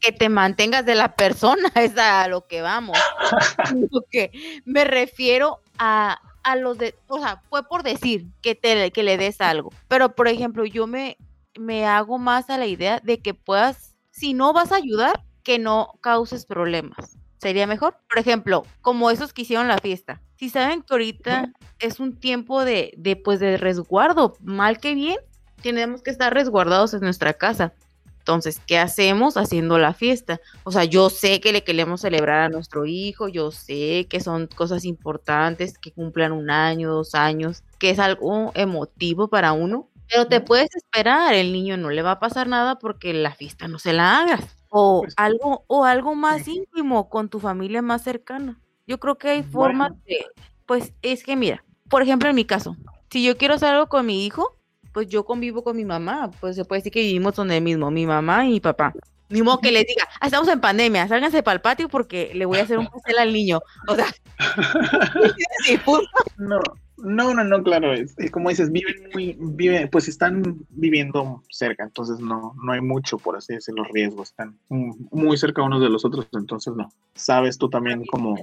Que, 0.00 0.12
te 0.12 0.28
mantengas 0.28 0.86
de 0.86 0.94
la 0.94 1.16
persona, 1.16 1.68
es 1.74 1.98
a 1.98 2.28
lo 2.28 2.46
que 2.46 2.62
vamos. 2.62 2.96
que 4.12 4.30
me 4.64 4.84
refiero 4.84 5.58
a, 5.76 6.20
a 6.44 6.54
lo 6.54 6.76
de, 6.76 6.94
o 7.08 7.18
sea, 7.18 7.42
fue 7.50 7.66
por 7.66 7.82
decir 7.82 8.26
que, 8.40 8.54
te, 8.54 8.92
que 8.92 9.02
le 9.02 9.16
des 9.16 9.40
algo, 9.40 9.70
pero 9.88 10.14
por 10.14 10.28
ejemplo, 10.28 10.64
yo 10.64 10.86
me, 10.86 11.16
me 11.58 11.84
hago 11.84 12.16
más 12.18 12.48
a 12.48 12.58
la 12.58 12.66
idea 12.66 13.00
de 13.02 13.18
que 13.18 13.34
puedas, 13.34 13.96
si 14.12 14.34
no 14.34 14.52
vas 14.52 14.70
a 14.70 14.76
ayudar, 14.76 15.24
que 15.42 15.58
no 15.58 15.98
causes 16.00 16.46
problemas 16.46 17.18
sería 17.44 17.66
mejor. 17.66 17.94
Por 18.08 18.18
ejemplo, 18.18 18.64
como 18.80 19.10
esos 19.10 19.34
que 19.34 19.42
hicieron 19.42 19.68
la 19.68 19.76
fiesta. 19.76 20.22
Si 20.36 20.48
saben 20.48 20.80
que 20.80 20.94
ahorita 20.94 21.52
es 21.78 22.00
un 22.00 22.18
tiempo 22.18 22.64
de, 22.64 22.94
de, 22.96 23.16
pues, 23.16 23.38
de 23.38 23.58
resguardo, 23.58 24.34
mal 24.40 24.78
que 24.78 24.94
bien, 24.94 25.18
tenemos 25.62 26.02
que 26.02 26.10
estar 26.10 26.32
resguardados 26.32 26.94
en 26.94 27.00
nuestra 27.00 27.34
casa. 27.34 27.74
Entonces, 28.20 28.62
¿qué 28.66 28.78
hacemos 28.78 29.36
haciendo 29.36 29.76
la 29.76 29.92
fiesta? 29.92 30.40
O 30.62 30.72
sea, 30.72 30.84
yo 30.84 31.10
sé 31.10 31.42
que 31.42 31.52
le 31.52 31.64
queremos 31.64 32.00
celebrar 32.00 32.40
a 32.40 32.48
nuestro 32.48 32.86
hijo, 32.86 33.28
yo 33.28 33.50
sé 33.50 34.06
que 34.08 34.20
son 34.20 34.46
cosas 34.46 34.86
importantes, 34.86 35.76
que 35.76 35.92
cumplan 35.92 36.32
un 36.32 36.48
año, 36.48 36.90
dos 36.90 37.14
años, 37.14 37.62
que 37.78 37.90
es 37.90 37.98
algo 37.98 38.52
emotivo 38.54 39.28
para 39.28 39.52
uno, 39.52 39.90
pero 40.14 40.28
te 40.28 40.40
puedes 40.40 40.68
esperar, 40.76 41.34
el 41.34 41.52
niño 41.52 41.76
no 41.76 41.90
le 41.90 42.00
va 42.02 42.12
a 42.12 42.20
pasar 42.20 42.46
nada 42.46 42.78
porque 42.78 43.12
la 43.12 43.34
fiesta 43.34 43.66
no 43.66 43.80
se 43.80 43.92
la 43.92 44.18
hagas. 44.18 44.56
O 44.68 45.00
pues 45.02 45.14
algo 45.16 45.64
o 45.66 45.84
algo 45.84 46.14
más 46.14 46.46
íntimo 46.46 47.08
con 47.08 47.28
tu 47.28 47.40
familia 47.40 47.82
más 47.82 48.04
cercana. 48.04 48.60
Yo 48.86 49.00
creo 49.00 49.18
que 49.18 49.30
hay 49.30 49.42
formas 49.42 49.90
de 50.04 50.24
pues 50.66 50.92
es 51.02 51.24
que 51.24 51.34
mira, 51.34 51.64
por 51.90 52.02
ejemplo 52.02 52.28
en 52.28 52.36
mi 52.36 52.44
caso, 52.44 52.76
si 53.10 53.24
yo 53.24 53.36
quiero 53.36 53.54
hacer 53.54 53.70
algo 53.70 53.88
con 53.88 54.06
mi 54.06 54.24
hijo, 54.24 54.56
pues 54.92 55.08
yo 55.08 55.24
convivo 55.24 55.64
con 55.64 55.76
mi 55.76 55.84
mamá, 55.84 56.30
pues 56.40 56.54
se 56.54 56.64
puede 56.64 56.80
decir 56.80 56.92
que 56.92 57.00
vivimos 57.00 57.34
donde 57.34 57.60
mismo, 57.60 57.90
mi 57.90 58.06
mamá 58.06 58.46
y 58.46 58.50
mi 58.50 58.60
papá. 58.60 58.94
Ni 59.30 59.42
modo 59.42 59.58
que 59.58 59.72
les 59.72 59.84
diga, 59.84 60.08
ah, 60.20 60.26
estamos 60.26 60.46
en 60.46 60.60
pandemia, 60.60 61.08
sálganse 61.08 61.42
para 61.42 61.56
el 61.56 61.60
patio 61.60 61.88
porque 61.88 62.30
le 62.34 62.46
voy 62.46 62.58
a 62.58 62.62
hacer 62.62 62.78
un 62.78 62.86
pastel 62.86 63.18
al 63.18 63.32
niño. 63.32 63.60
O 63.88 63.96
sea, 63.96 64.06
no, 66.36 66.60
no, 66.96 67.34
no, 67.34 67.44
no, 67.44 67.62
claro, 67.62 67.92
es, 67.92 68.14
como 68.30 68.50
dices, 68.50 68.70
viven 68.70 69.10
muy, 69.12 69.36
viven, 69.38 69.88
pues 69.90 70.08
están 70.08 70.42
viviendo 70.70 71.42
cerca, 71.50 71.82
entonces 71.84 72.20
no, 72.20 72.54
no 72.62 72.72
hay 72.72 72.80
mucho, 72.80 73.18
por 73.18 73.36
así 73.36 73.54
decirlo, 73.54 73.82
los 73.82 73.92
riesgos, 73.92 74.28
están 74.30 74.56
muy 74.68 75.36
cerca 75.36 75.62
unos 75.62 75.80
de 75.80 75.88
los 75.88 76.04
otros, 76.04 76.28
entonces 76.32 76.74
no. 76.76 76.88
Sabes 77.14 77.58
tú 77.58 77.68
también 77.68 78.04
como 78.06 78.36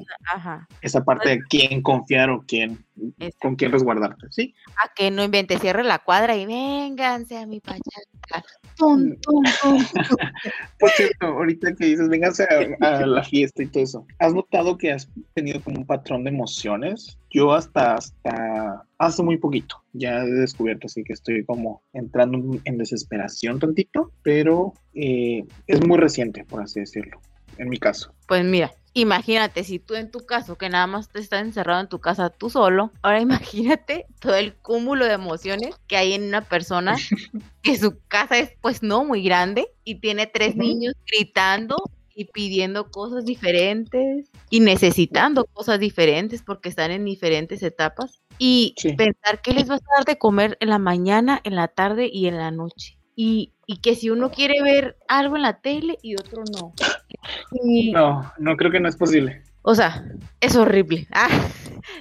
esa 0.82 1.04
parte 1.04 1.30
de 1.30 1.40
quién 1.50 1.82
confiar 1.82 2.30
o 2.30 2.44
quién, 2.46 2.84
con 3.40 3.56
quién 3.56 3.72
resguardarte, 3.72 4.28
¿sí? 4.32 4.54
A 4.84 4.94
que 4.94 5.12
no 5.12 5.24
invente, 5.24 5.58
cierre 5.58 5.84
la 5.84 6.00
cuadra 6.00 6.36
y 6.36 6.46
vénganse 6.46 7.38
a 7.38 7.46
mi 7.46 7.60
pachanga. 7.60 7.82
Por 10.80 10.90
cierto, 10.92 11.28
ahorita 11.28 11.74
que 11.76 11.86
dices, 11.86 12.10
vénganse 12.10 12.46
a, 12.80 13.06
la 13.06 13.24
fiesta 13.24 13.64
y 13.64 13.68
todo 13.68 13.84
eso, 13.84 14.08
¿has 14.20 14.34
notado 14.34 14.78
que 14.78 14.92
has 14.92 15.10
tenido 15.34 15.62
como 15.62 15.80
un 15.80 15.86
patrón 15.86 16.24
de 16.24 16.32
emociones? 16.32 17.18
Yo 17.32 17.54
hasta, 17.54 17.96
hasta 17.96 18.84
hace 18.98 19.24
muy 19.24 19.38
poquito 19.38 19.82
ya 19.94 20.24
he 20.24 20.32
descubierto 20.32 20.88
así 20.88 21.04
que 21.04 21.13
estoy 21.13 21.44
como 21.46 21.82
entrando 21.94 22.60
en 22.63 22.78
desesperación 22.78 23.60
tantito, 23.60 24.12
pero 24.24 24.74
eh, 24.94 25.46
es 25.67 25.86
muy 25.86 25.98
reciente, 25.98 26.46
por 26.46 26.62
así 26.62 26.80
decirlo, 26.80 27.20
en 27.58 27.70
mi 27.70 27.78
caso. 27.78 28.13
Pues 28.28 28.44
mira, 28.44 28.72
imagínate 28.94 29.63
si 29.63 29.80
tú 29.80 29.96
en 29.96 30.12
tu 30.12 30.26
caso, 30.26 30.58
que 30.58 30.70
nada 30.70 30.88
más 30.88 31.10
te 31.10 31.20
estás 31.20 31.41
encerrado 31.41 31.82
en 31.82 31.89
tu 31.89 32.00
casa 32.00 32.30
tú 32.30 32.50
solo, 32.50 32.91
ahora 33.02 33.22
imagínate 33.22 34.06
todo 34.20 34.36
el 34.36 34.54
cúmulo 34.56 35.06
de 35.06 35.13
emociones 35.13 35.76
que 35.88 35.98
hay 35.98 36.13
en 36.13 36.24
una 36.24 36.41
persona 36.41 36.96
que 37.62 37.78
su 37.78 38.00
casa 38.08 38.38
es 38.38 38.52
pues 38.62 38.84
no 38.84 39.04
muy 39.04 39.24
grande 39.24 39.67
y 39.84 39.96
tiene 39.96 40.28
tres 40.28 40.56
niños 40.56 40.94
gritando 41.06 41.78
y 42.15 42.26
pidiendo 42.26 42.89
cosas 42.91 43.26
diferentes 43.26 44.30
y 44.50 44.60
necesitando 44.60 45.45
cosas 45.45 45.80
diferentes 45.80 46.41
porque 46.41 46.69
están 46.69 46.91
en 46.91 47.06
diferentes 47.06 47.63
etapas 47.63 48.21
y 48.38 48.76
pensar 48.97 49.41
que 49.41 49.54
les 49.54 49.67
vas 49.67 49.82
a 49.82 49.97
dar 49.97 50.06
de 50.06 50.17
comer 50.17 50.58
en 50.62 50.69
la 50.69 50.80
mañana, 50.80 51.41
en 51.43 51.56
la 51.56 51.67
tarde 51.67 52.10
y 52.12 52.28
en 52.28 52.38
la 52.38 52.52
noche. 52.52 52.97
Y, 53.15 53.54
y 53.67 53.78
que 53.78 53.95
si 53.95 54.10
uno 54.10 54.32
quiere 54.32 54.63
ver 54.63 54.97
algo 55.08 55.36
en 55.36 55.43
la 55.43 55.62
tele 55.62 55.97
y 56.02 56.15
otro 56.15 56.43
no. 56.52 56.74
No, 57.93 58.32
no 58.39 58.58
creo 58.58 58.71
que 58.71 58.80
no 58.80 58.89
es 58.89 58.95
posible. 58.95 59.43
O 59.62 59.76
sea, 59.76 60.04
es 60.39 60.56
horrible. 60.56 61.08
Ah, 61.13 61.30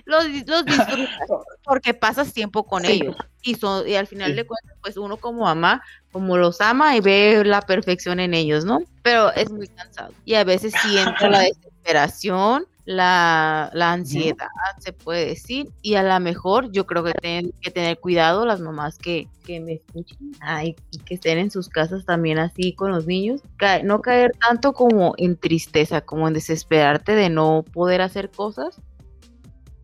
los, 0.05 0.27
los 0.47 0.65
disfrutas 0.67 1.09
porque 1.65 1.95
pasas 1.95 2.35
tiempo 2.35 2.65
con 2.65 2.85
ellos. 2.85 3.17
Y, 3.43 3.55
son, 3.55 3.89
y 3.89 3.95
al 3.95 4.07
final 4.07 4.37
de 4.37 4.45
cuentas, 4.45 4.77
pues 4.83 4.99
uno 4.99 5.17
como 5.17 5.45
mamá, 5.45 5.83
como 6.13 6.37
los 6.37 6.61
ama 6.61 6.97
y 6.97 7.01
ve 7.01 7.43
la 7.45 7.63
perfección 7.63 8.21
en 8.21 8.35
ellos, 8.35 8.67
¿no? 8.67 8.81
Pero 9.03 9.33
es 9.33 9.51
muy 9.51 9.69
cansado. 9.69 10.13
Y 10.27 10.35
a 10.35 10.45
veces 10.45 10.75
siento 10.83 11.29
la 11.29 11.41
desesperación 11.81 12.67
la, 12.85 13.71
ansiedad, 13.75 14.49
se 14.79 14.93
puede 14.93 15.27
decir, 15.27 15.69
y 15.83 15.95
a 15.95 16.03
lo 16.03 16.19
mejor 16.21 16.73
yo 16.73 16.87
creo 16.87 17.05
que 17.05 17.13
tienen 17.13 17.53
que 17.61 17.71
tener 17.71 17.99
cuidado 17.99 18.47
las 18.47 18.61
mamás 18.61 18.99
que, 18.99 19.29
me 19.49 19.75
escuchen 19.75 20.31
y 20.63 20.99
que 20.99 21.15
estén 21.15 21.39
en 21.39 21.51
sus 21.51 21.69
casas 21.69 22.05
también 22.05 22.39
así 22.39 22.73
con 22.73 22.93
los 22.93 23.07
niños, 23.07 23.43
no 23.83 24.01
caer 24.01 24.31
tanto 24.39 24.73
como 24.73 25.15
en 25.17 25.37
tristeza, 25.37 26.03
como 26.03 26.29
en 26.29 26.35
desesperarte 26.35 27.17
de 27.17 27.31
no 27.31 27.65
poder 27.73 28.01
hacer 28.01 28.31
cosas, 28.31 28.81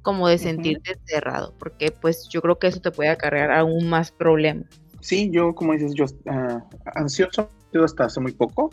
como 0.02 0.28
de 0.28 0.38
sentirte 0.38 0.92
encerrado, 0.92 1.52
porque 1.58 1.90
pues 1.90 2.28
yo 2.28 2.40
creo 2.40 2.60
que 2.60 2.68
eso 2.68 2.80
te 2.80 2.92
puede 2.92 3.10
acarrear 3.10 3.50
aún 3.50 3.88
más 3.88 4.12
problemas. 4.12 4.66
Sí, 5.00 5.30
yo 5.32 5.52
como 5.52 5.72
dices, 5.72 5.94
yo 5.94 6.04
uh, 6.04 6.60
ansioso 6.94 7.48
hasta 7.84 8.04
hace 8.04 8.20
muy 8.20 8.32
poco, 8.32 8.70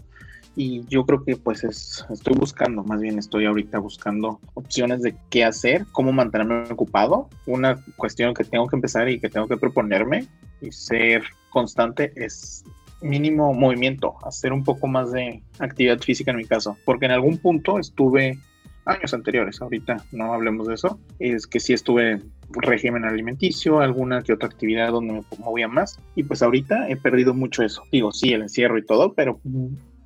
y 0.55 0.85
yo 0.87 1.05
creo 1.05 1.23
que 1.23 1.35
pues 1.35 1.63
es, 1.63 2.05
estoy 2.09 2.35
buscando, 2.35 2.83
más 2.83 3.01
bien 3.01 3.17
estoy 3.17 3.45
ahorita 3.45 3.79
buscando 3.79 4.39
opciones 4.53 5.01
de 5.01 5.15
qué 5.29 5.43
hacer, 5.43 5.85
cómo 5.91 6.11
mantenerme 6.11 6.71
ocupado. 6.71 7.29
Una 7.47 7.83
cuestión 7.97 8.33
que 8.33 8.43
tengo 8.43 8.67
que 8.67 8.75
empezar 8.75 9.09
y 9.09 9.19
que 9.19 9.29
tengo 9.29 9.47
que 9.47 9.57
proponerme 9.57 10.27
y 10.61 10.71
ser 10.71 11.23
constante 11.49 12.13
es 12.15 12.63
mínimo 13.01 13.53
movimiento, 13.53 14.15
hacer 14.23 14.53
un 14.53 14.63
poco 14.63 14.87
más 14.87 15.11
de 15.11 15.41
actividad 15.59 15.99
física 15.99 16.31
en 16.31 16.37
mi 16.37 16.45
caso, 16.45 16.77
porque 16.85 17.05
en 17.05 17.11
algún 17.11 17.37
punto 17.37 17.77
estuve 17.77 18.39
años 18.85 19.13
anteriores, 19.13 19.61
ahorita 19.61 19.97
no 20.11 20.33
hablemos 20.33 20.67
de 20.67 20.75
eso, 20.75 20.99
es 21.19 21.47
que 21.47 21.59
sí 21.59 21.73
estuve 21.73 22.21
régimen 22.49 23.05
alimenticio, 23.05 23.79
alguna 23.79 24.21
que 24.21 24.33
otra 24.33 24.47
actividad 24.47 24.91
donde 24.91 25.13
me 25.13 25.23
movía 25.39 25.67
más 25.67 25.99
y 26.15 26.23
pues 26.23 26.41
ahorita 26.41 26.89
he 26.89 26.95
perdido 26.95 27.33
mucho 27.33 27.63
eso. 27.63 27.83
Digo, 27.91 28.11
sí, 28.11 28.33
el 28.33 28.43
encierro 28.43 28.77
y 28.77 28.85
todo, 28.85 29.13
pero 29.13 29.39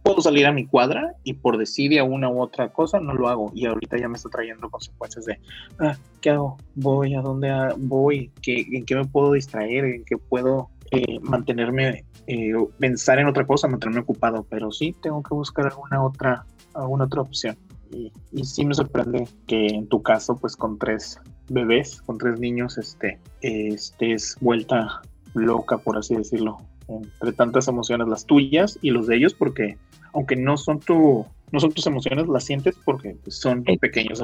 puedo 0.07 0.21
salir 0.21 0.45
a 0.45 0.53
mi 0.53 0.65
cuadra 0.65 1.15
y 1.23 1.33
por 1.33 1.57
decidir 1.57 1.99
a 1.99 2.05
una 2.05 2.29
u 2.29 2.41
otra 2.41 2.69
cosa 2.71 2.99
no 2.99 3.13
lo 3.13 3.27
hago. 3.27 3.51
Y 3.53 3.65
ahorita 3.65 3.97
ya 3.97 4.07
me 4.07 4.15
está 4.15 4.29
trayendo 4.29 4.69
consecuencias 4.69 5.25
de 5.25 5.39
ah, 5.79 5.97
¿qué 6.21 6.29
hago? 6.29 6.57
voy 6.75 7.13
a 7.15 7.21
dónde 7.21 7.51
voy 7.77 8.31
¿Qué, 8.41 8.65
en 8.71 8.85
qué 8.85 8.95
me 8.95 9.05
puedo 9.05 9.33
distraer 9.33 9.83
en 9.83 10.05
qué 10.05 10.17
puedo 10.17 10.69
eh, 10.91 11.19
mantenerme 11.21 12.05
eh, 12.27 12.53
pensar 12.79 13.19
en 13.19 13.27
otra 13.27 13.45
cosa 13.45 13.67
mantenerme 13.67 14.01
ocupado 14.01 14.45
pero 14.49 14.71
sí 14.71 14.95
tengo 15.01 15.21
que 15.21 15.33
buscar 15.33 15.65
alguna 15.67 16.03
otra 16.03 16.45
alguna 16.73 17.05
otra 17.05 17.21
opción. 17.21 17.57
Y, 17.91 18.11
y 18.31 18.43
sí 18.45 18.65
me 18.65 18.75
sorprende 18.75 19.27
que 19.45 19.67
en 19.67 19.87
tu 19.87 20.01
caso 20.01 20.37
pues 20.37 20.55
con 20.55 20.77
tres 20.77 21.19
bebés 21.49 22.01
con 22.01 22.17
tres 22.17 22.39
niños 22.39 22.77
este 22.77 23.19
estés 23.41 24.37
vuelta 24.39 25.01
loca 25.33 25.77
por 25.77 25.97
así 25.97 26.15
decirlo. 26.15 26.57
Entre 26.87 27.33
tantas 27.33 27.67
emociones, 27.67 28.07
las 28.07 28.25
tuyas 28.25 28.79
y 28.81 28.91
los 28.91 29.07
de 29.07 29.17
ellos, 29.17 29.33
porque 29.33 29.77
aunque 30.17 30.35
no 30.35 30.57
son 30.57 30.79
tu, 30.79 31.27
no 31.51 31.59
son 31.59 31.71
tus 31.71 31.85
emociones, 31.85 32.27
las 32.27 32.43
sientes 32.43 32.75
porque 32.83 33.15
pues, 33.23 33.37
son 33.37 33.63
pequeños. 33.63 34.19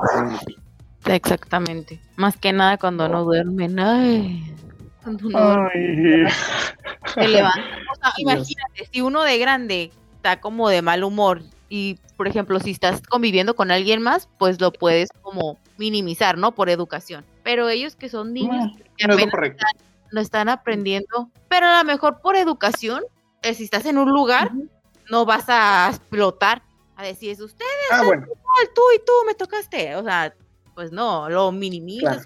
Exactamente. 1.05 2.01
Más 2.15 2.35
que 2.35 2.51
nada 2.51 2.79
cuando 2.79 3.07
no 3.07 3.23
duermen. 3.23 3.79
Ay. 3.79 4.43
Se 7.13 7.27
levanta. 7.27 7.61
imagínate, 8.17 8.89
si 8.91 9.01
uno 9.01 9.21
de 9.21 9.37
grande 9.37 9.91
está 10.15 10.41
como 10.41 10.67
de 10.67 10.81
mal 10.81 11.03
humor 11.03 11.43
y, 11.69 11.99
por 12.17 12.27
ejemplo, 12.27 12.59
si 12.59 12.71
estás 12.71 13.03
conviviendo 13.03 13.55
con 13.55 13.69
alguien 13.69 14.01
más, 14.01 14.27
pues 14.39 14.59
lo 14.59 14.73
puedes 14.73 15.09
como 15.21 15.59
minimizar, 15.77 16.39
¿no? 16.39 16.53
Por 16.53 16.69
educación. 16.69 17.23
Pero 17.43 17.69
ellos 17.69 17.95
que 17.95 18.09
son 18.09 18.33
niños, 18.33 18.71
no, 19.07 19.15
lo 20.09 20.21
están 20.21 20.49
aprendiendo, 20.49 21.29
pero 21.49 21.67
a 21.67 21.77
lo 21.77 21.83
mejor 21.83 22.19
por 22.19 22.35
educación, 22.35 23.03
eh, 23.43 23.53
si 23.53 23.65
estás 23.65 23.85
en 23.85 23.99
un 23.99 24.09
lugar, 24.09 24.51
no 25.09 25.25
vas 25.25 25.45
a 25.47 25.89
explotar 25.89 26.61
a 26.95 27.03
decir, 27.03 27.31
es 27.31 27.39
ustedes, 27.39 27.69
ah, 27.91 28.03
tú 28.75 28.81
y 28.95 28.99
tú 28.99 29.11
me 29.25 29.33
tocaste. 29.33 29.95
O 29.95 30.03
sea, 30.03 30.33
pues 30.75 30.91
no, 30.91 31.29
lo 31.29 31.51
minimizas 31.51 32.23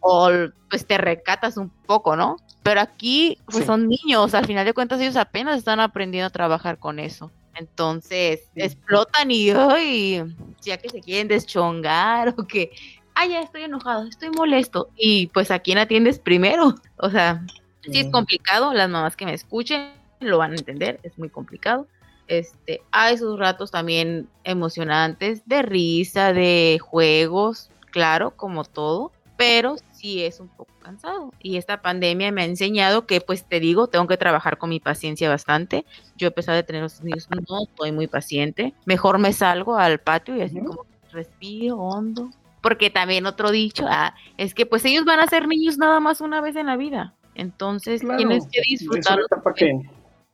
o, 0.00 0.30
pues 0.70 0.86
te 0.86 0.98
recatas 0.98 1.56
un 1.56 1.68
poco, 1.68 2.16
¿no? 2.16 2.36
Pero 2.62 2.80
aquí 2.80 3.38
pues 3.46 3.64
son 3.64 3.88
niños, 3.88 4.34
al 4.34 4.46
final 4.46 4.64
de 4.64 4.72
cuentas 4.72 5.00
ellos 5.00 5.16
apenas 5.16 5.58
están 5.58 5.80
aprendiendo 5.80 6.26
a 6.26 6.30
trabajar 6.30 6.78
con 6.78 6.98
eso. 6.98 7.30
Entonces 7.54 8.48
explotan 8.54 9.30
y, 9.30 9.50
ay, 9.50 10.22
ya 10.60 10.76
que 10.76 10.88
se 10.88 11.00
quieren 11.00 11.28
deschongar 11.28 12.34
o 12.38 12.46
que 12.46 12.70
ah, 13.14 13.26
ya 13.26 13.40
estoy 13.40 13.62
enojado, 13.62 14.06
estoy 14.06 14.30
molesto. 14.30 14.90
Y 14.96 15.28
pues 15.28 15.50
a 15.50 15.58
quién 15.58 15.78
atiendes 15.78 16.18
primero. 16.18 16.74
O 16.98 17.10
sea, 17.10 17.44
sí 17.82 18.00
es 18.00 18.10
complicado, 18.10 18.72
las 18.74 18.88
mamás 18.88 19.16
que 19.16 19.26
me 19.26 19.34
escuchen 19.34 20.05
lo 20.26 20.38
van 20.38 20.52
a 20.52 20.56
entender, 20.56 21.00
es 21.02 21.18
muy 21.18 21.28
complicado. 21.28 21.86
Este, 22.28 22.82
hay 22.90 23.14
esos 23.14 23.38
ratos 23.38 23.70
también 23.70 24.28
emocionantes 24.42 25.46
de 25.46 25.62
risa, 25.62 26.32
de 26.32 26.78
juegos, 26.82 27.70
claro, 27.90 28.32
como 28.32 28.64
todo, 28.64 29.12
pero 29.36 29.76
sí 29.92 30.24
es 30.24 30.40
un 30.40 30.48
poco 30.48 30.72
cansado. 30.82 31.32
Y 31.40 31.56
esta 31.56 31.82
pandemia 31.82 32.32
me 32.32 32.42
ha 32.42 32.46
enseñado 32.46 33.06
que, 33.06 33.20
pues 33.20 33.44
te 33.44 33.60
digo, 33.60 33.86
tengo 33.86 34.06
que 34.06 34.16
trabajar 34.16 34.58
con 34.58 34.70
mi 34.70 34.80
paciencia 34.80 35.28
bastante. 35.28 35.84
Yo 36.16 36.28
a 36.28 36.32
pesar 36.32 36.54
de 36.54 36.62
tener 36.62 36.82
los 36.82 37.02
niños, 37.02 37.28
no 37.30 37.58
soy 37.76 37.92
muy 37.92 38.06
paciente. 38.06 38.74
Mejor 38.84 39.18
me 39.18 39.32
salgo 39.32 39.76
al 39.76 39.98
patio 39.98 40.36
y 40.36 40.42
así 40.42 40.58
como 40.58 40.86
respiro 41.12 41.76
hondo. 41.76 42.30
Porque 42.60 42.90
también 42.90 43.26
otro 43.26 43.50
dicho 43.52 43.84
ah, 43.88 44.14
es 44.38 44.52
que 44.52 44.66
pues 44.66 44.84
ellos 44.84 45.04
van 45.04 45.20
a 45.20 45.26
ser 45.28 45.46
niños 45.46 45.78
nada 45.78 46.00
más 46.00 46.20
una 46.20 46.40
vez 46.40 46.56
en 46.56 46.66
la 46.66 46.76
vida. 46.76 47.14
Entonces 47.34 48.00
tienes 48.16 48.46
que 48.50 48.60
disfrutarlo 48.68 49.26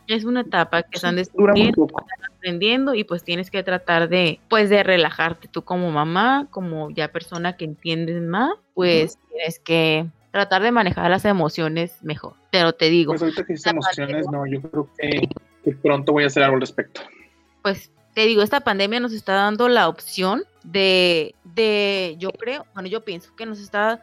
es 0.07 0.25
una 0.25 0.43
etapa 0.43 0.83
que 0.83 0.97
están 0.97 1.17
descubriendo, 1.17 1.87
están 1.87 2.33
aprendiendo 2.37 2.95
y 2.95 3.05
pues 3.05 3.25
tienes 3.25 3.51
que 3.51 3.63
tratar 3.63 4.09
de, 4.09 4.41
pues 4.49 4.71
de 4.71 4.83
relajarte 4.83 5.49
tú 5.49 5.63
como 5.63 5.91
mamá, 5.91 6.47
como 6.51 6.91
ya 6.91 7.09
persona 7.13 7.57
que 7.57 7.65
entiendes 7.65 8.21
más, 8.23 8.53
pues 8.75 9.19
tienes 9.31 9.59
que 9.59 10.07
tratar 10.31 10.63
de 10.63 10.73
manejar 10.73 11.11
las 11.11 11.25
emociones 11.25 12.03
mejor. 12.03 12.35
Pero 12.51 12.73
te 12.73 12.91
digo. 12.91 13.13
Pues 13.13 13.23
ahorita 13.23 13.45
que 13.45 13.53
dices 13.53 13.73
emociones, 13.73 14.27
no, 14.31 14.47
yo 14.47 14.61
creo 14.63 14.89
que, 14.99 15.29
que, 15.65 15.73
pronto 15.77 16.13
voy 16.13 16.25
a 16.25 16.27
hacer 16.27 16.43
algo 16.43 16.57
al 16.57 16.61
respecto. 16.61 17.03
Pues 17.63 17.91
te 18.15 18.27
digo, 18.27 18.43
esta 18.43 18.61
pandemia 18.61 19.01
nos 19.01 19.13
está 19.13 19.35
dando 19.35 19.69
la 19.69 19.89
opción 19.89 20.45
de, 20.65 21.35
de, 21.45 22.17
yo 22.19 22.31
creo, 22.33 22.67
bueno, 22.75 22.89
yo 22.89 23.05
pienso 23.05 23.35
que 23.37 23.47
nos 23.47 23.61
está 23.61 24.03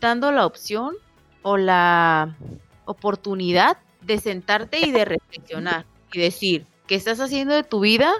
dando 0.00 0.30
la 0.32 0.44
opción 0.44 0.94
o 1.42 1.56
la 1.56 2.36
oportunidad 2.84 3.78
de 4.06 4.18
sentarte 4.18 4.80
y 4.80 4.92
de 4.92 5.04
reflexionar 5.04 5.84
y 6.12 6.20
decir, 6.20 6.66
¿qué 6.86 6.94
estás 6.94 7.20
haciendo 7.20 7.54
de 7.54 7.64
tu 7.64 7.80
vida? 7.80 8.12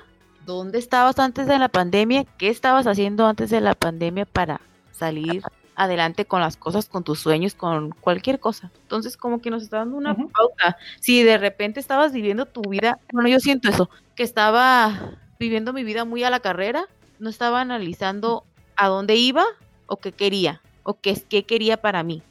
¿Dónde 0.45 0.79
estabas 0.79 1.19
antes 1.19 1.47
de 1.47 1.59
la 1.59 1.69
pandemia? 1.69 2.25
¿Qué 2.39 2.49
estabas 2.49 2.87
haciendo 2.87 3.27
antes 3.27 3.51
de 3.51 3.61
la 3.61 3.75
pandemia 3.75 4.27
para 4.27 4.61
salir 4.93 5.43
adelante 5.75 6.25
con 6.25 6.41
las 6.41 6.57
cosas, 6.57 6.89
con 6.89 7.05
tus 7.05 7.21
sueños, 7.21 7.55
con 7.55 7.91
cualquier 8.01 8.41
cosa? 8.41 8.71
Entonces, 8.83 9.17
como 9.17 9.41
que 9.41 9.51
nos 9.51 9.63
está 9.63 9.79
dando 9.79 9.97
una 9.97 10.15
pauta. 10.15 10.77
Si 11.01 11.23
de 11.23 11.39
repente 11.39 11.81
estabas 11.81 12.13
viviendo 12.13 12.47
tu 12.47 12.63
vida, 12.63 12.99
bueno, 13.13 13.29
yo 13.29 13.41
siento 13.41 13.69
eso, 13.69 13.89
que 14.15 14.23
estaba 14.23 15.19
viviendo 15.39 15.73
mi 15.73 15.85
vida 15.85 16.05
muy 16.05 16.23
a 16.25 16.31
la 16.31 16.41
carrera, 16.41 16.87
no 17.19 17.31
estaba 17.31 17.61
analizando 17.61 18.45
a 18.77 18.89
dónde 18.89 19.17
iba 19.17 19.45
o 19.87 19.97
qué 19.97 20.13
quería 20.13 20.61
o 20.87 20.95
qué, 20.95 21.21
qué 21.29 21.45
quería 21.45 21.77
para 21.77 22.03
mí. 22.03 22.23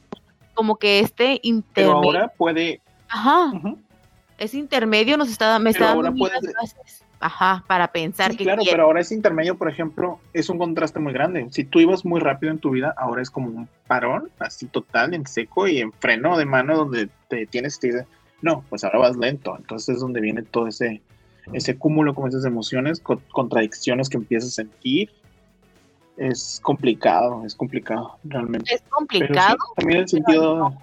Como 0.54 0.76
que 0.76 1.00
este 1.00 1.38
intermedio. 1.42 2.00
Pero 2.00 2.18
ahora 2.18 2.28
puede, 2.28 2.80
Ajá. 3.08 3.52
Ese 4.38 4.58
intermedio 4.58 5.16
nos 5.16 5.30
está, 5.30 5.58
me 5.58 5.70
está 5.70 5.94
dando 5.94 6.14
Ajá, 7.18 7.64
para 7.66 7.90
pensar 7.90 8.36
que. 8.36 8.44
Claro, 8.44 8.62
pero 8.70 8.84
ahora 8.84 9.00
ese 9.00 9.14
intermedio, 9.14 9.56
por 9.56 9.70
ejemplo, 9.70 10.20
es 10.34 10.50
un 10.50 10.58
contraste 10.58 11.00
muy 11.00 11.12
grande. 11.12 11.46
Si 11.50 11.64
tú 11.64 11.80
ibas 11.80 12.04
muy 12.04 12.20
rápido 12.20 12.52
en 12.52 12.58
tu 12.58 12.70
vida, 12.70 12.94
ahora 12.96 13.22
es 13.22 13.30
como 13.30 13.48
un 13.48 13.68
parón, 13.86 14.30
así 14.38 14.66
total, 14.66 15.14
en 15.14 15.26
seco 15.26 15.66
y 15.66 15.78
en 15.78 15.92
freno 15.92 16.36
de 16.36 16.44
mano, 16.44 16.76
donde 16.76 17.08
te 17.28 17.46
tienes 17.46 17.76
y 17.76 17.80
te 17.80 17.86
dice, 17.86 18.06
no, 18.42 18.64
pues 18.68 18.84
ahora 18.84 18.98
vas 18.98 19.16
lento. 19.16 19.56
Entonces 19.56 19.96
es 19.96 20.00
donde 20.00 20.20
viene 20.20 20.42
todo 20.42 20.66
ese, 20.66 21.00
ese 21.54 21.78
cúmulo 21.78 22.14
con 22.14 22.28
esas 22.28 22.44
emociones, 22.44 23.00
contradicciones 23.00 24.10
que 24.10 24.18
empiezas 24.18 24.50
a 24.50 24.54
sentir. 24.56 25.10
Es 26.18 26.60
complicado, 26.62 27.44
es 27.46 27.54
complicado, 27.54 28.18
realmente. 28.24 28.74
Es 28.74 28.82
complicado. 28.90 29.56
también 29.74 30.00
el 30.00 30.08
sentido. 30.08 30.74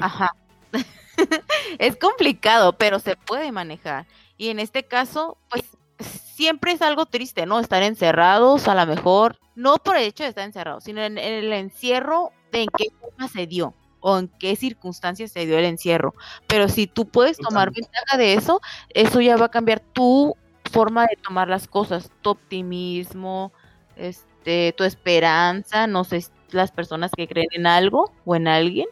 Ajá. 0.00 0.34
es 1.78 1.96
complicado, 1.96 2.72
pero 2.74 2.98
se 2.98 3.16
puede 3.16 3.52
manejar. 3.52 4.06
Y 4.36 4.48
en 4.48 4.58
este 4.58 4.84
caso, 4.84 5.38
pues 5.50 5.64
siempre 5.98 6.72
es 6.72 6.82
algo 6.82 7.06
triste, 7.06 7.46
¿no? 7.46 7.60
Estar 7.60 7.82
encerrados, 7.82 8.68
a 8.68 8.74
lo 8.74 8.86
mejor, 8.86 9.38
no 9.54 9.76
por 9.76 9.96
el 9.96 10.04
hecho 10.04 10.24
de 10.24 10.30
estar 10.30 10.44
encerrados, 10.44 10.84
sino 10.84 11.02
en, 11.02 11.18
el 11.18 11.52
encierro 11.52 12.30
de 12.50 12.62
en 12.62 12.68
qué 12.76 12.86
forma 13.00 13.28
se 13.28 13.46
dio 13.46 13.74
o 14.00 14.18
en 14.18 14.28
qué 14.28 14.56
circunstancias 14.56 15.30
se 15.30 15.46
dio 15.46 15.58
el 15.58 15.64
encierro. 15.64 16.14
Pero 16.48 16.68
si 16.68 16.86
tú 16.86 17.06
puedes 17.06 17.36
tomar 17.36 17.70
ventaja 17.70 18.16
de 18.16 18.34
eso, 18.34 18.60
eso 18.90 19.20
ya 19.20 19.36
va 19.36 19.46
a 19.46 19.50
cambiar 19.50 19.80
tu 19.80 20.36
forma 20.72 21.02
de 21.06 21.16
tomar 21.22 21.48
las 21.48 21.68
cosas, 21.68 22.10
tu 22.22 22.30
optimismo, 22.30 23.52
este, 23.94 24.74
tu 24.76 24.84
esperanza, 24.84 25.86
no 25.86 26.02
sé, 26.02 26.24
las 26.50 26.72
personas 26.72 27.12
que 27.16 27.28
creen 27.28 27.48
en 27.52 27.66
algo 27.66 28.12
o 28.24 28.34
en 28.34 28.48
alguien 28.48 28.88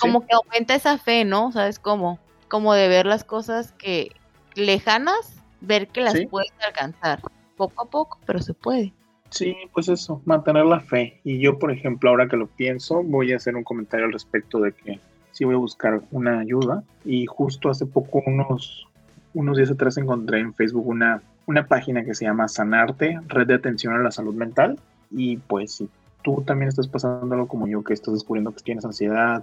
como 0.00 0.26
que 0.26 0.34
aumenta 0.34 0.74
esa 0.74 0.98
fe, 0.98 1.24
¿no? 1.24 1.52
¿Sabes 1.52 1.78
cómo? 1.78 2.18
Como 2.48 2.74
de 2.74 2.88
ver 2.88 3.06
las 3.06 3.24
cosas 3.24 3.72
que 3.72 4.12
lejanas, 4.54 5.34
ver 5.60 5.88
que 5.88 6.00
las 6.00 6.14
puedes 6.30 6.52
alcanzar, 6.64 7.20
poco 7.56 7.82
a 7.84 7.90
poco, 7.90 8.18
pero 8.26 8.40
se 8.40 8.54
puede. 8.54 8.92
Sí, 9.30 9.56
pues 9.72 9.88
eso, 9.88 10.22
mantener 10.24 10.64
la 10.66 10.80
fe. 10.80 11.20
Y 11.24 11.40
yo, 11.40 11.58
por 11.58 11.70
ejemplo, 11.70 12.10
ahora 12.10 12.28
que 12.28 12.36
lo 12.36 12.46
pienso, 12.46 13.02
voy 13.02 13.32
a 13.32 13.36
hacer 13.36 13.56
un 13.56 13.64
comentario 13.64 14.06
al 14.06 14.12
respecto 14.12 14.60
de 14.60 14.72
que 14.72 15.00
sí 15.32 15.44
voy 15.44 15.54
a 15.54 15.58
buscar 15.58 16.00
una 16.10 16.40
ayuda. 16.40 16.84
Y 17.04 17.26
justo 17.26 17.68
hace 17.68 17.86
poco, 17.86 18.22
unos, 18.26 18.86
unos 19.34 19.56
días 19.56 19.70
atrás, 19.70 19.96
encontré 19.98 20.40
en 20.40 20.54
Facebook 20.54 20.86
una, 20.86 21.22
una 21.46 21.66
página 21.66 22.04
que 22.04 22.14
se 22.14 22.24
llama 22.24 22.48
Sanarte, 22.48 23.20
Red 23.26 23.48
de 23.48 23.54
Atención 23.54 23.94
a 23.94 23.98
la 23.98 24.10
Salud 24.10 24.34
Mental. 24.34 24.78
Y 25.10 25.38
pues 25.38 25.72
si 25.72 25.88
tú 26.22 26.42
también 26.46 26.68
estás 26.68 26.88
pasando 26.88 27.34
algo 27.34 27.48
como 27.48 27.66
yo, 27.66 27.82
que 27.82 27.94
estás 27.94 28.14
descubriendo 28.14 28.52
que 28.52 28.62
tienes 28.62 28.84
ansiedad, 28.84 29.42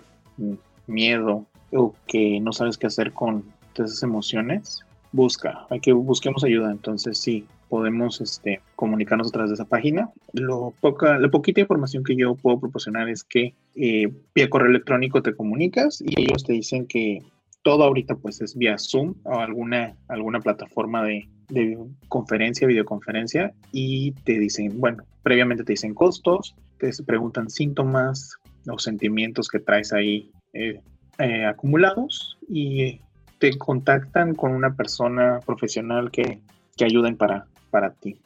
miedo 0.87 1.45
o 1.71 1.95
que 2.07 2.39
no 2.39 2.53
sabes 2.53 2.77
qué 2.77 2.87
hacer 2.87 3.13
con 3.13 3.43
esas 3.75 4.03
emociones, 4.03 4.81
busca, 5.11 5.65
hay 5.69 5.79
que 5.79 5.93
busquemos 5.93 6.43
ayuda. 6.43 6.71
Entonces 6.71 7.17
sí, 7.17 7.45
podemos 7.69 8.21
este, 8.21 8.61
comunicarnos 8.75 9.29
a 9.29 9.31
través 9.31 9.49
de 9.49 9.55
esa 9.55 9.65
página. 9.65 10.11
Lo 10.33 10.73
poca, 10.81 11.17
la 11.17 11.29
poquita 11.29 11.61
información 11.61 12.03
que 12.03 12.15
yo 12.15 12.35
puedo 12.35 12.59
proporcionar 12.59 13.09
es 13.09 13.23
que 13.23 13.53
eh, 13.75 14.11
vía 14.35 14.49
correo 14.49 14.69
electrónico 14.69 15.23
te 15.23 15.35
comunicas 15.35 16.01
y 16.01 16.21
ellos 16.21 16.43
te 16.43 16.53
dicen 16.53 16.85
que 16.85 17.23
todo 17.63 17.83
ahorita 17.83 18.15
pues 18.15 18.41
es 18.41 18.55
vía 18.55 18.77
Zoom 18.77 19.15
o 19.23 19.39
alguna, 19.39 19.95
alguna 20.07 20.41
plataforma 20.41 21.03
de, 21.03 21.27
de 21.49 21.77
conferencia, 22.09 22.67
videoconferencia 22.67 23.53
y 23.71 24.11
te 24.23 24.37
dicen, 24.37 24.79
bueno, 24.79 25.03
previamente 25.23 25.63
te 25.63 25.73
dicen 25.73 25.93
costos, 25.93 26.55
te 26.77 26.91
preguntan 27.05 27.49
síntomas, 27.49 28.37
los 28.65 28.83
sentimientos 28.83 29.47
que 29.47 29.59
traes 29.59 29.93
ahí 29.93 30.31
eh, 30.53 30.81
eh, 31.19 31.45
acumulados 31.45 32.37
y 32.49 32.99
te 33.39 33.57
contactan 33.57 34.35
con 34.35 34.51
una 34.51 34.75
persona 34.75 35.39
profesional 35.45 36.11
que, 36.11 36.39
que 36.77 36.85
ayuden 36.85 37.17
para, 37.17 37.45
para 37.71 37.91
ti. 37.93 38.17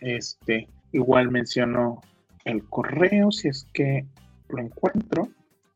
Este, 0.00 0.68
igual 0.92 1.30
menciono 1.30 2.02
el 2.44 2.64
correo 2.64 3.30
si 3.30 3.48
es 3.48 3.66
que 3.72 4.04
lo 4.48 4.58
encuentro. 4.58 5.28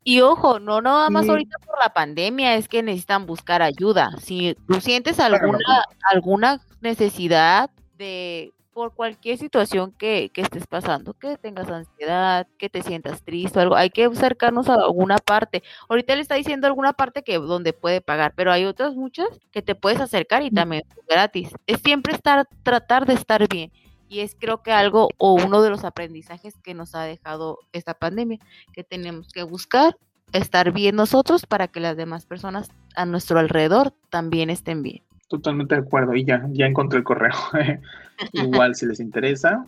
Y 0.04 0.20
ojo, 0.20 0.58
no 0.58 0.80
nada 0.80 1.10
más 1.10 1.28
ahorita 1.28 1.58
por 1.64 1.78
la 1.80 1.92
pandemia, 1.92 2.56
es 2.56 2.66
que 2.66 2.82
necesitan 2.82 3.24
buscar 3.24 3.62
ayuda. 3.62 4.10
Si 4.20 4.56
tú 4.66 4.80
sientes 4.80 5.20
alguna, 5.20 5.84
alguna 6.10 6.60
necesidad 6.80 7.70
de 7.98 8.52
por 8.72 8.94
cualquier 8.94 9.38
situación 9.38 9.92
que, 9.92 10.30
estés 10.34 10.66
pasando, 10.66 11.14
que 11.14 11.36
tengas 11.36 11.68
ansiedad, 11.68 12.46
que 12.58 12.68
te 12.68 12.82
sientas 12.82 13.22
triste 13.22 13.58
o 13.58 13.62
algo, 13.62 13.76
hay 13.76 13.90
que 13.90 14.04
acercarnos 14.04 14.68
a 14.68 14.74
alguna 14.74 15.18
parte. 15.18 15.62
Ahorita 15.88 16.14
le 16.14 16.22
está 16.22 16.34
diciendo 16.34 16.66
alguna 16.66 16.92
parte 16.92 17.22
que 17.22 17.38
donde 17.38 17.72
puede 17.72 18.00
pagar, 18.00 18.32
pero 18.34 18.52
hay 18.52 18.64
otras 18.64 18.94
muchas 18.94 19.28
que 19.50 19.62
te 19.62 19.74
puedes 19.74 20.00
acercar 20.00 20.42
y 20.42 20.50
también 20.50 20.82
gratis. 21.08 21.50
Es 21.66 21.80
siempre 21.80 22.14
estar, 22.14 22.48
tratar 22.62 23.06
de 23.06 23.14
estar 23.14 23.46
bien. 23.48 23.70
Y 24.08 24.20
es 24.20 24.34
creo 24.38 24.62
que 24.62 24.72
algo 24.72 25.08
o 25.16 25.34
uno 25.34 25.62
de 25.62 25.70
los 25.70 25.84
aprendizajes 25.84 26.54
que 26.62 26.74
nos 26.74 26.94
ha 26.94 27.02
dejado 27.04 27.58
esta 27.72 27.94
pandemia, 27.94 28.38
que 28.72 28.84
tenemos 28.84 29.28
que 29.28 29.42
buscar 29.42 29.96
estar 30.32 30.72
bien 30.72 30.96
nosotros 30.96 31.46
para 31.46 31.68
que 31.68 31.80
las 31.80 31.96
demás 31.96 32.26
personas 32.26 32.70
a 32.94 33.06
nuestro 33.06 33.38
alrededor 33.38 33.94
también 34.10 34.50
estén 34.50 34.82
bien. 34.82 35.02
Totalmente 35.32 35.74
de 35.74 35.80
acuerdo. 35.80 36.14
Y 36.14 36.26
ya, 36.26 36.46
ya 36.50 36.66
encontré 36.66 36.98
el 36.98 37.04
correo. 37.04 37.32
Igual 38.34 38.74
si 38.74 38.84
les 38.84 39.00
interesa. 39.00 39.64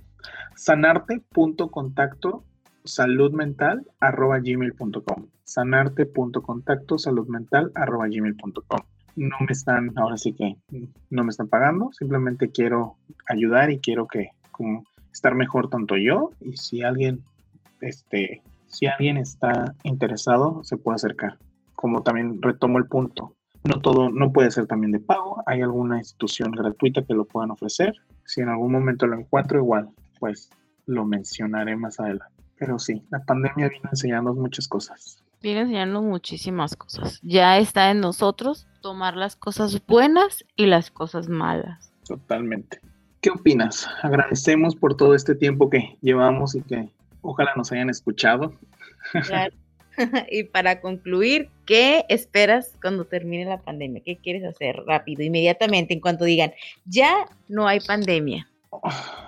Sanarte.contacto 0.57 2.45
saludmental 2.85 3.87
arroba 3.99 4.41
gmail.com. 4.41 5.27
Sanarte.contacto 5.43 6.99
saludmental 6.99 7.73
arroba 7.75 8.09
gmail.com. 8.09 8.81
No 9.17 9.37
me 9.41 9.53
están, 9.53 9.91
ahora 9.97 10.19
sí 10.19 10.35
que 10.35 10.59
no 11.09 11.25
me 11.25 11.31
están 11.31 11.49
pagando. 11.49 11.91
Simplemente 11.93 12.51
quiero 12.51 12.99
ayudar 13.27 13.71
y 13.71 13.79
quiero 13.79 14.07
que 14.07 14.33
como 14.51 14.85
estar 15.15 15.35
mejor 15.35 15.71
tanto 15.71 15.97
yo 15.97 16.29
y 16.43 16.59
si 16.59 16.83
alguien 16.83 17.25
este 17.81 18.43
si 18.67 18.85
alguien 18.85 19.17
está 19.17 19.75
interesado 19.83 20.63
se 20.63 20.77
puede 20.77 20.97
acercar. 20.97 21.39
Como 21.75 22.03
también 22.03 22.43
retomo 22.43 22.77
el 22.77 22.85
punto, 22.85 23.35
no 23.65 23.81
todo, 23.81 24.11
no 24.11 24.33
puede 24.33 24.51
ser 24.51 24.67
también 24.67 24.93
de 24.93 25.01
pago. 25.01 25.43
Hay 25.47 25.63
alguna 25.63 25.99
institución 25.99 26.53
gratuita 26.53 27.03
que 27.03 27.15
lo 27.15 27.25
puedan 27.25 27.51
ofrecer. 27.51 27.95
Si 28.27 28.41
en 28.41 28.49
algún 28.49 28.73
momento 28.73 29.07
lo 29.07 29.19
encuentro, 29.19 29.59
igual, 29.59 29.89
pues 30.21 30.51
lo 30.87 31.05
mencionaré 31.05 31.75
más 31.77 31.99
adelante. 31.99 32.35
Pero 32.59 32.79
sí, 32.79 33.03
la 33.11 33.21
pandemia 33.25 33.69
vino 33.69 33.89
enseñarnos 33.91 34.37
muchas 34.37 34.69
cosas. 34.69 35.23
Viene 35.43 35.63
enseñando 35.63 36.03
muchísimas 36.03 36.77
cosas. 36.77 37.21
Ya 37.23 37.59
está 37.59 37.91
en 37.91 38.01
nosotros 38.01 38.67
tomar 38.81 39.17
las 39.17 39.37
cosas 39.37 39.85
buenas 39.87 40.45
y 40.57 40.67
las 40.67 40.91
cosas 40.91 41.29
malas. 41.29 41.93
Totalmente. 42.07 42.81
¿Qué 43.21 43.31
opinas? 43.31 43.89
Agradecemos 44.03 44.77
por 44.77 44.95
todo 44.95 45.15
este 45.15 45.35
tiempo 45.35 45.71
que 45.71 45.97
llevamos 46.03 46.55
y 46.55 46.63
que 46.63 46.91
ojalá 47.23 47.53
nos 47.57 47.73
hayan 47.73 47.89
escuchado. 47.91 48.53
Claro. 49.27 49.55
y 50.31 50.45
para 50.45 50.81
concluir, 50.81 51.51
¿qué 51.67 52.05
esperas 52.09 52.77
cuando 52.81 53.05
termine 53.05 53.45
la 53.45 53.61
pandemia? 53.61 54.03
¿Qué 54.05 54.17
quieres 54.17 54.45
hacer 54.45 54.77
rápido, 54.87 55.23
inmediatamente, 55.23 55.95
en 55.95 56.01
cuanto 56.01 56.25
digan, 56.25 56.53
ya 56.85 57.27
no 57.49 57.67
hay 57.67 57.81
pandemia? 57.81 58.49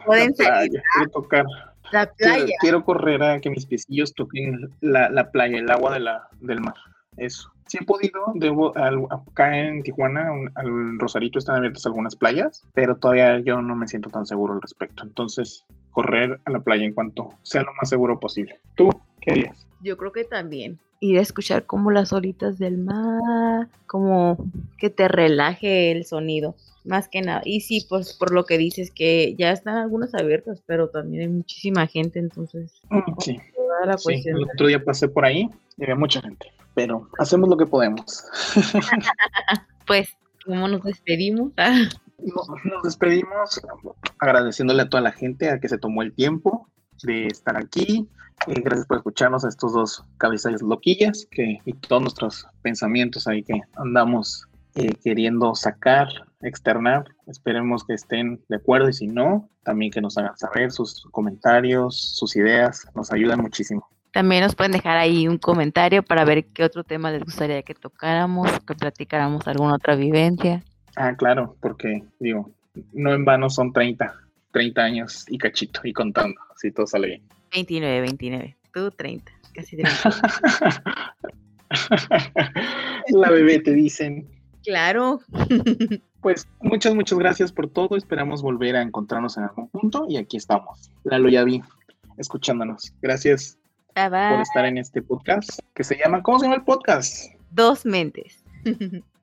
Pueden 0.05 0.35
salir. 0.35 0.83
Quiero 0.95 1.11
tocar. 1.11 1.45
La 1.93 2.13
playa. 2.13 2.55
Quiero, 2.61 2.85
correr 2.85 3.23
a 3.23 3.41
que 3.41 3.51
mis 3.51 3.67
piecillos 3.67 4.13
toquen 4.15 4.71
la, 4.81 5.31
playa, 5.31 5.59
el 5.59 5.71
agua 5.71 5.95
de 5.95 6.01
la, 6.01 6.29
del 6.41 6.61
mar. 6.61 6.75
Eso. 7.17 7.53
Si 7.67 7.79
he 7.79 7.85
podido, 7.85 8.21
debo, 8.35 8.73
acá 8.77 9.57
en 9.57 9.83
Tijuana, 9.83 10.31
al 10.55 10.99
Rosarito 10.99 11.39
están 11.39 11.57
abiertas 11.57 11.87
algunas 11.87 12.15
playas, 12.15 12.65
pero 12.75 12.97
todavía 12.97 13.41
yo 13.41 13.61
no 13.61 13.75
me 13.75 13.89
siento 13.89 14.11
tan 14.11 14.27
seguro 14.27 14.55
al 14.55 14.63
respecto. 14.63 15.03
Entonces, 15.05 15.65
correr 15.91 16.41
a 16.45 16.51
la 16.51 16.61
playa 16.61 16.85
en 16.85 16.93
cuanto 16.93 17.31
sea 17.43 17.63
lo 17.63 17.73
más 17.75 17.89
seguro 17.89 18.21
posible. 18.21 18.61
¿Tú 18.75 18.91
qué 19.27 19.33
harías? 19.33 19.67
Yo 19.83 19.97
creo 19.97 20.13
que 20.13 20.25
también. 20.25 20.79
Ir 21.01 21.19
a 21.19 21.23
escuchar 21.23 21.67
como 21.67 21.91
las 21.91 22.13
olitas 22.15 22.59
del 22.59 22.79
mar, 22.79 23.69
como 23.87 24.39
que 24.79 24.89
te 24.89 25.09
relaje 25.09 25.93
el 25.93 26.07
sonido, 26.07 26.57
más 26.85 27.09
que 27.09 27.21
nada. 27.21 27.43
Y 27.45 27.61
sí, 27.61 27.85
pues 27.87 28.15
por 28.15 28.33
lo 28.33 28.47
que 28.47 28.57
dices 28.57 28.91
que 28.91 29.35
ya 29.37 29.51
están 29.51 29.77
algunas 29.77 30.15
abiertas, 30.15 30.63
pero 30.65 30.89
también 30.89 31.23
hay 31.23 31.29
muchísima 31.29 31.87
gente, 31.87 32.19
entonces. 32.19 32.81
Mm, 32.89 33.01
sí. 33.19 33.39
el 34.25 34.45
otro 34.45 34.69
día 34.69 34.83
pasé 34.83 35.09
por 35.09 35.27
ahí 35.27 35.51
y 35.77 35.83
había 35.83 35.97
mucha 35.97 36.23
gente, 36.23 36.51
pero 36.75 37.11
hacemos 37.19 37.51
lo 37.51 37.59
que 37.59 37.67
podemos. 37.67 38.25
pues, 39.87 40.09
¿cómo 40.47 40.67
nos 40.67 40.83
despedimos? 40.83 41.53
nos 42.65 42.83
despedimos 42.83 43.61
agradeciéndole 44.19 44.83
a 44.83 44.89
toda 44.89 45.03
la 45.03 45.13
gente 45.13 45.51
a 45.51 45.61
que 45.61 45.69
se 45.69 45.77
tomó 45.77 46.01
el 46.01 46.15
tiempo 46.15 46.67
de 47.03 47.27
estar 47.27 47.57
aquí. 47.57 48.09
Eh, 48.47 48.61
gracias 48.63 48.87
por 48.87 48.99
escucharnos 48.99 49.45
a 49.45 49.49
estos 49.49 49.73
dos 49.73 50.05
cabezas 50.19 50.63
loquillas 50.63 51.27
que, 51.31 51.59
y 51.65 51.73
todos 51.73 52.03
nuestros 52.03 52.47
pensamientos 52.63 53.27
ahí 53.27 53.43
que 53.43 53.61
andamos 53.77 54.47
eh, 54.75 54.93
queriendo 55.03 55.55
sacar, 55.55 56.09
externar. 56.43 57.05
Esperemos 57.27 57.85
que 57.85 57.95
estén 57.95 58.41
de 58.49 58.57
acuerdo 58.57 58.89
y 58.89 58.93
si 58.93 59.07
no, 59.07 59.49
también 59.63 59.91
que 59.91 60.01
nos 60.01 60.19
hagan 60.19 60.37
saber 60.37 60.71
sus 60.71 61.07
comentarios, 61.11 61.99
sus 61.99 62.37
ideas, 62.37 62.87
nos 62.95 63.11
ayudan 63.11 63.41
muchísimo. 63.41 63.89
También 64.13 64.45
nos 64.45 64.55
pueden 64.55 64.73
dejar 64.73 64.97
ahí 64.97 65.29
un 65.29 65.39
comentario 65.39 66.03
para 66.03 66.25
ver 66.25 66.47
qué 66.47 66.65
otro 66.65 66.85
tema 66.85 67.11
les 67.11 67.25
gustaría 67.25 67.63
que 67.63 67.75
tocáramos, 67.75 68.51
que 68.67 68.75
platicáramos 68.75 69.47
alguna 69.47 69.75
otra 69.75 69.97
vivencia. 69.97 70.63
Ah, 70.95 71.15
claro, 71.17 71.57
porque 71.61 72.03
digo, 72.19 72.51
no 72.93 73.13
en 73.13 73.25
vano 73.25 73.51
son 73.51 73.73
30, 73.73 74.15
30 74.57 74.81
años 74.81 75.27
y 75.29 75.37
cachito 75.37 75.81
y 75.85 75.93
contando, 75.93 76.41
si 76.57 76.71
todo 76.71 76.87
sale 76.87 77.09
bien. 77.09 77.23
29, 77.53 78.01
29, 78.01 78.57
tú 78.73 78.91
30, 78.91 79.31
casi 79.55 79.77
30. 79.77 80.33
La 83.11 83.31
bebé 83.31 83.59
te 83.59 83.73
dicen. 83.73 84.27
Claro. 84.65 85.21
Pues 86.23 86.49
muchas, 86.59 86.93
muchas 86.93 87.21
gracias 87.21 87.53
por 87.53 87.71
todo. 87.71 87.97
Esperamos 87.97 88.43
volver 88.43 88.75
a 88.75 88.83
encontrarnos 88.83 89.37
en 89.37 89.45
algún 89.45 89.69
punto 89.69 90.07
y 90.09 90.17
aquí 90.17 90.37
estamos. 90.37 90.91
Lalo 91.05 91.29
ya 91.29 91.45
vi, 91.45 91.63
escuchándonos. 92.19 92.93
Gracias 93.01 93.61
por 93.95 94.41
estar 94.41 94.65
en 94.65 94.79
este 94.79 95.03
podcast 95.03 95.61
que 95.73 95.85
se 95.85 95.97
llama, 95.97 96.25
¿cómo 96.25 96.41
se 96.41 96.47
llama 96.47 96.57
el 96.57 96.65
podcast? 96.65 97.33
Dos 97.53 97.87
mentes. 97.87 98.43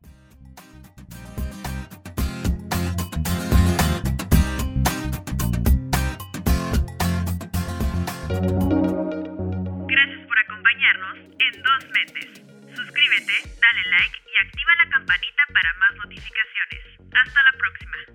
suscríbete, 13.14 13.60
dale 13.60 13.84
like 13.90 14.18
y 14.26 14.46
activa 14.46 14.72
la 14.84 14.90
campanita 14.90 15.44
para 15.54 15.74
más 15.74 15.96
notificaciones. 15.96 17.00
Hasta 17.14 17.44
la 17.44 17.52
próxima. 17.58 18.13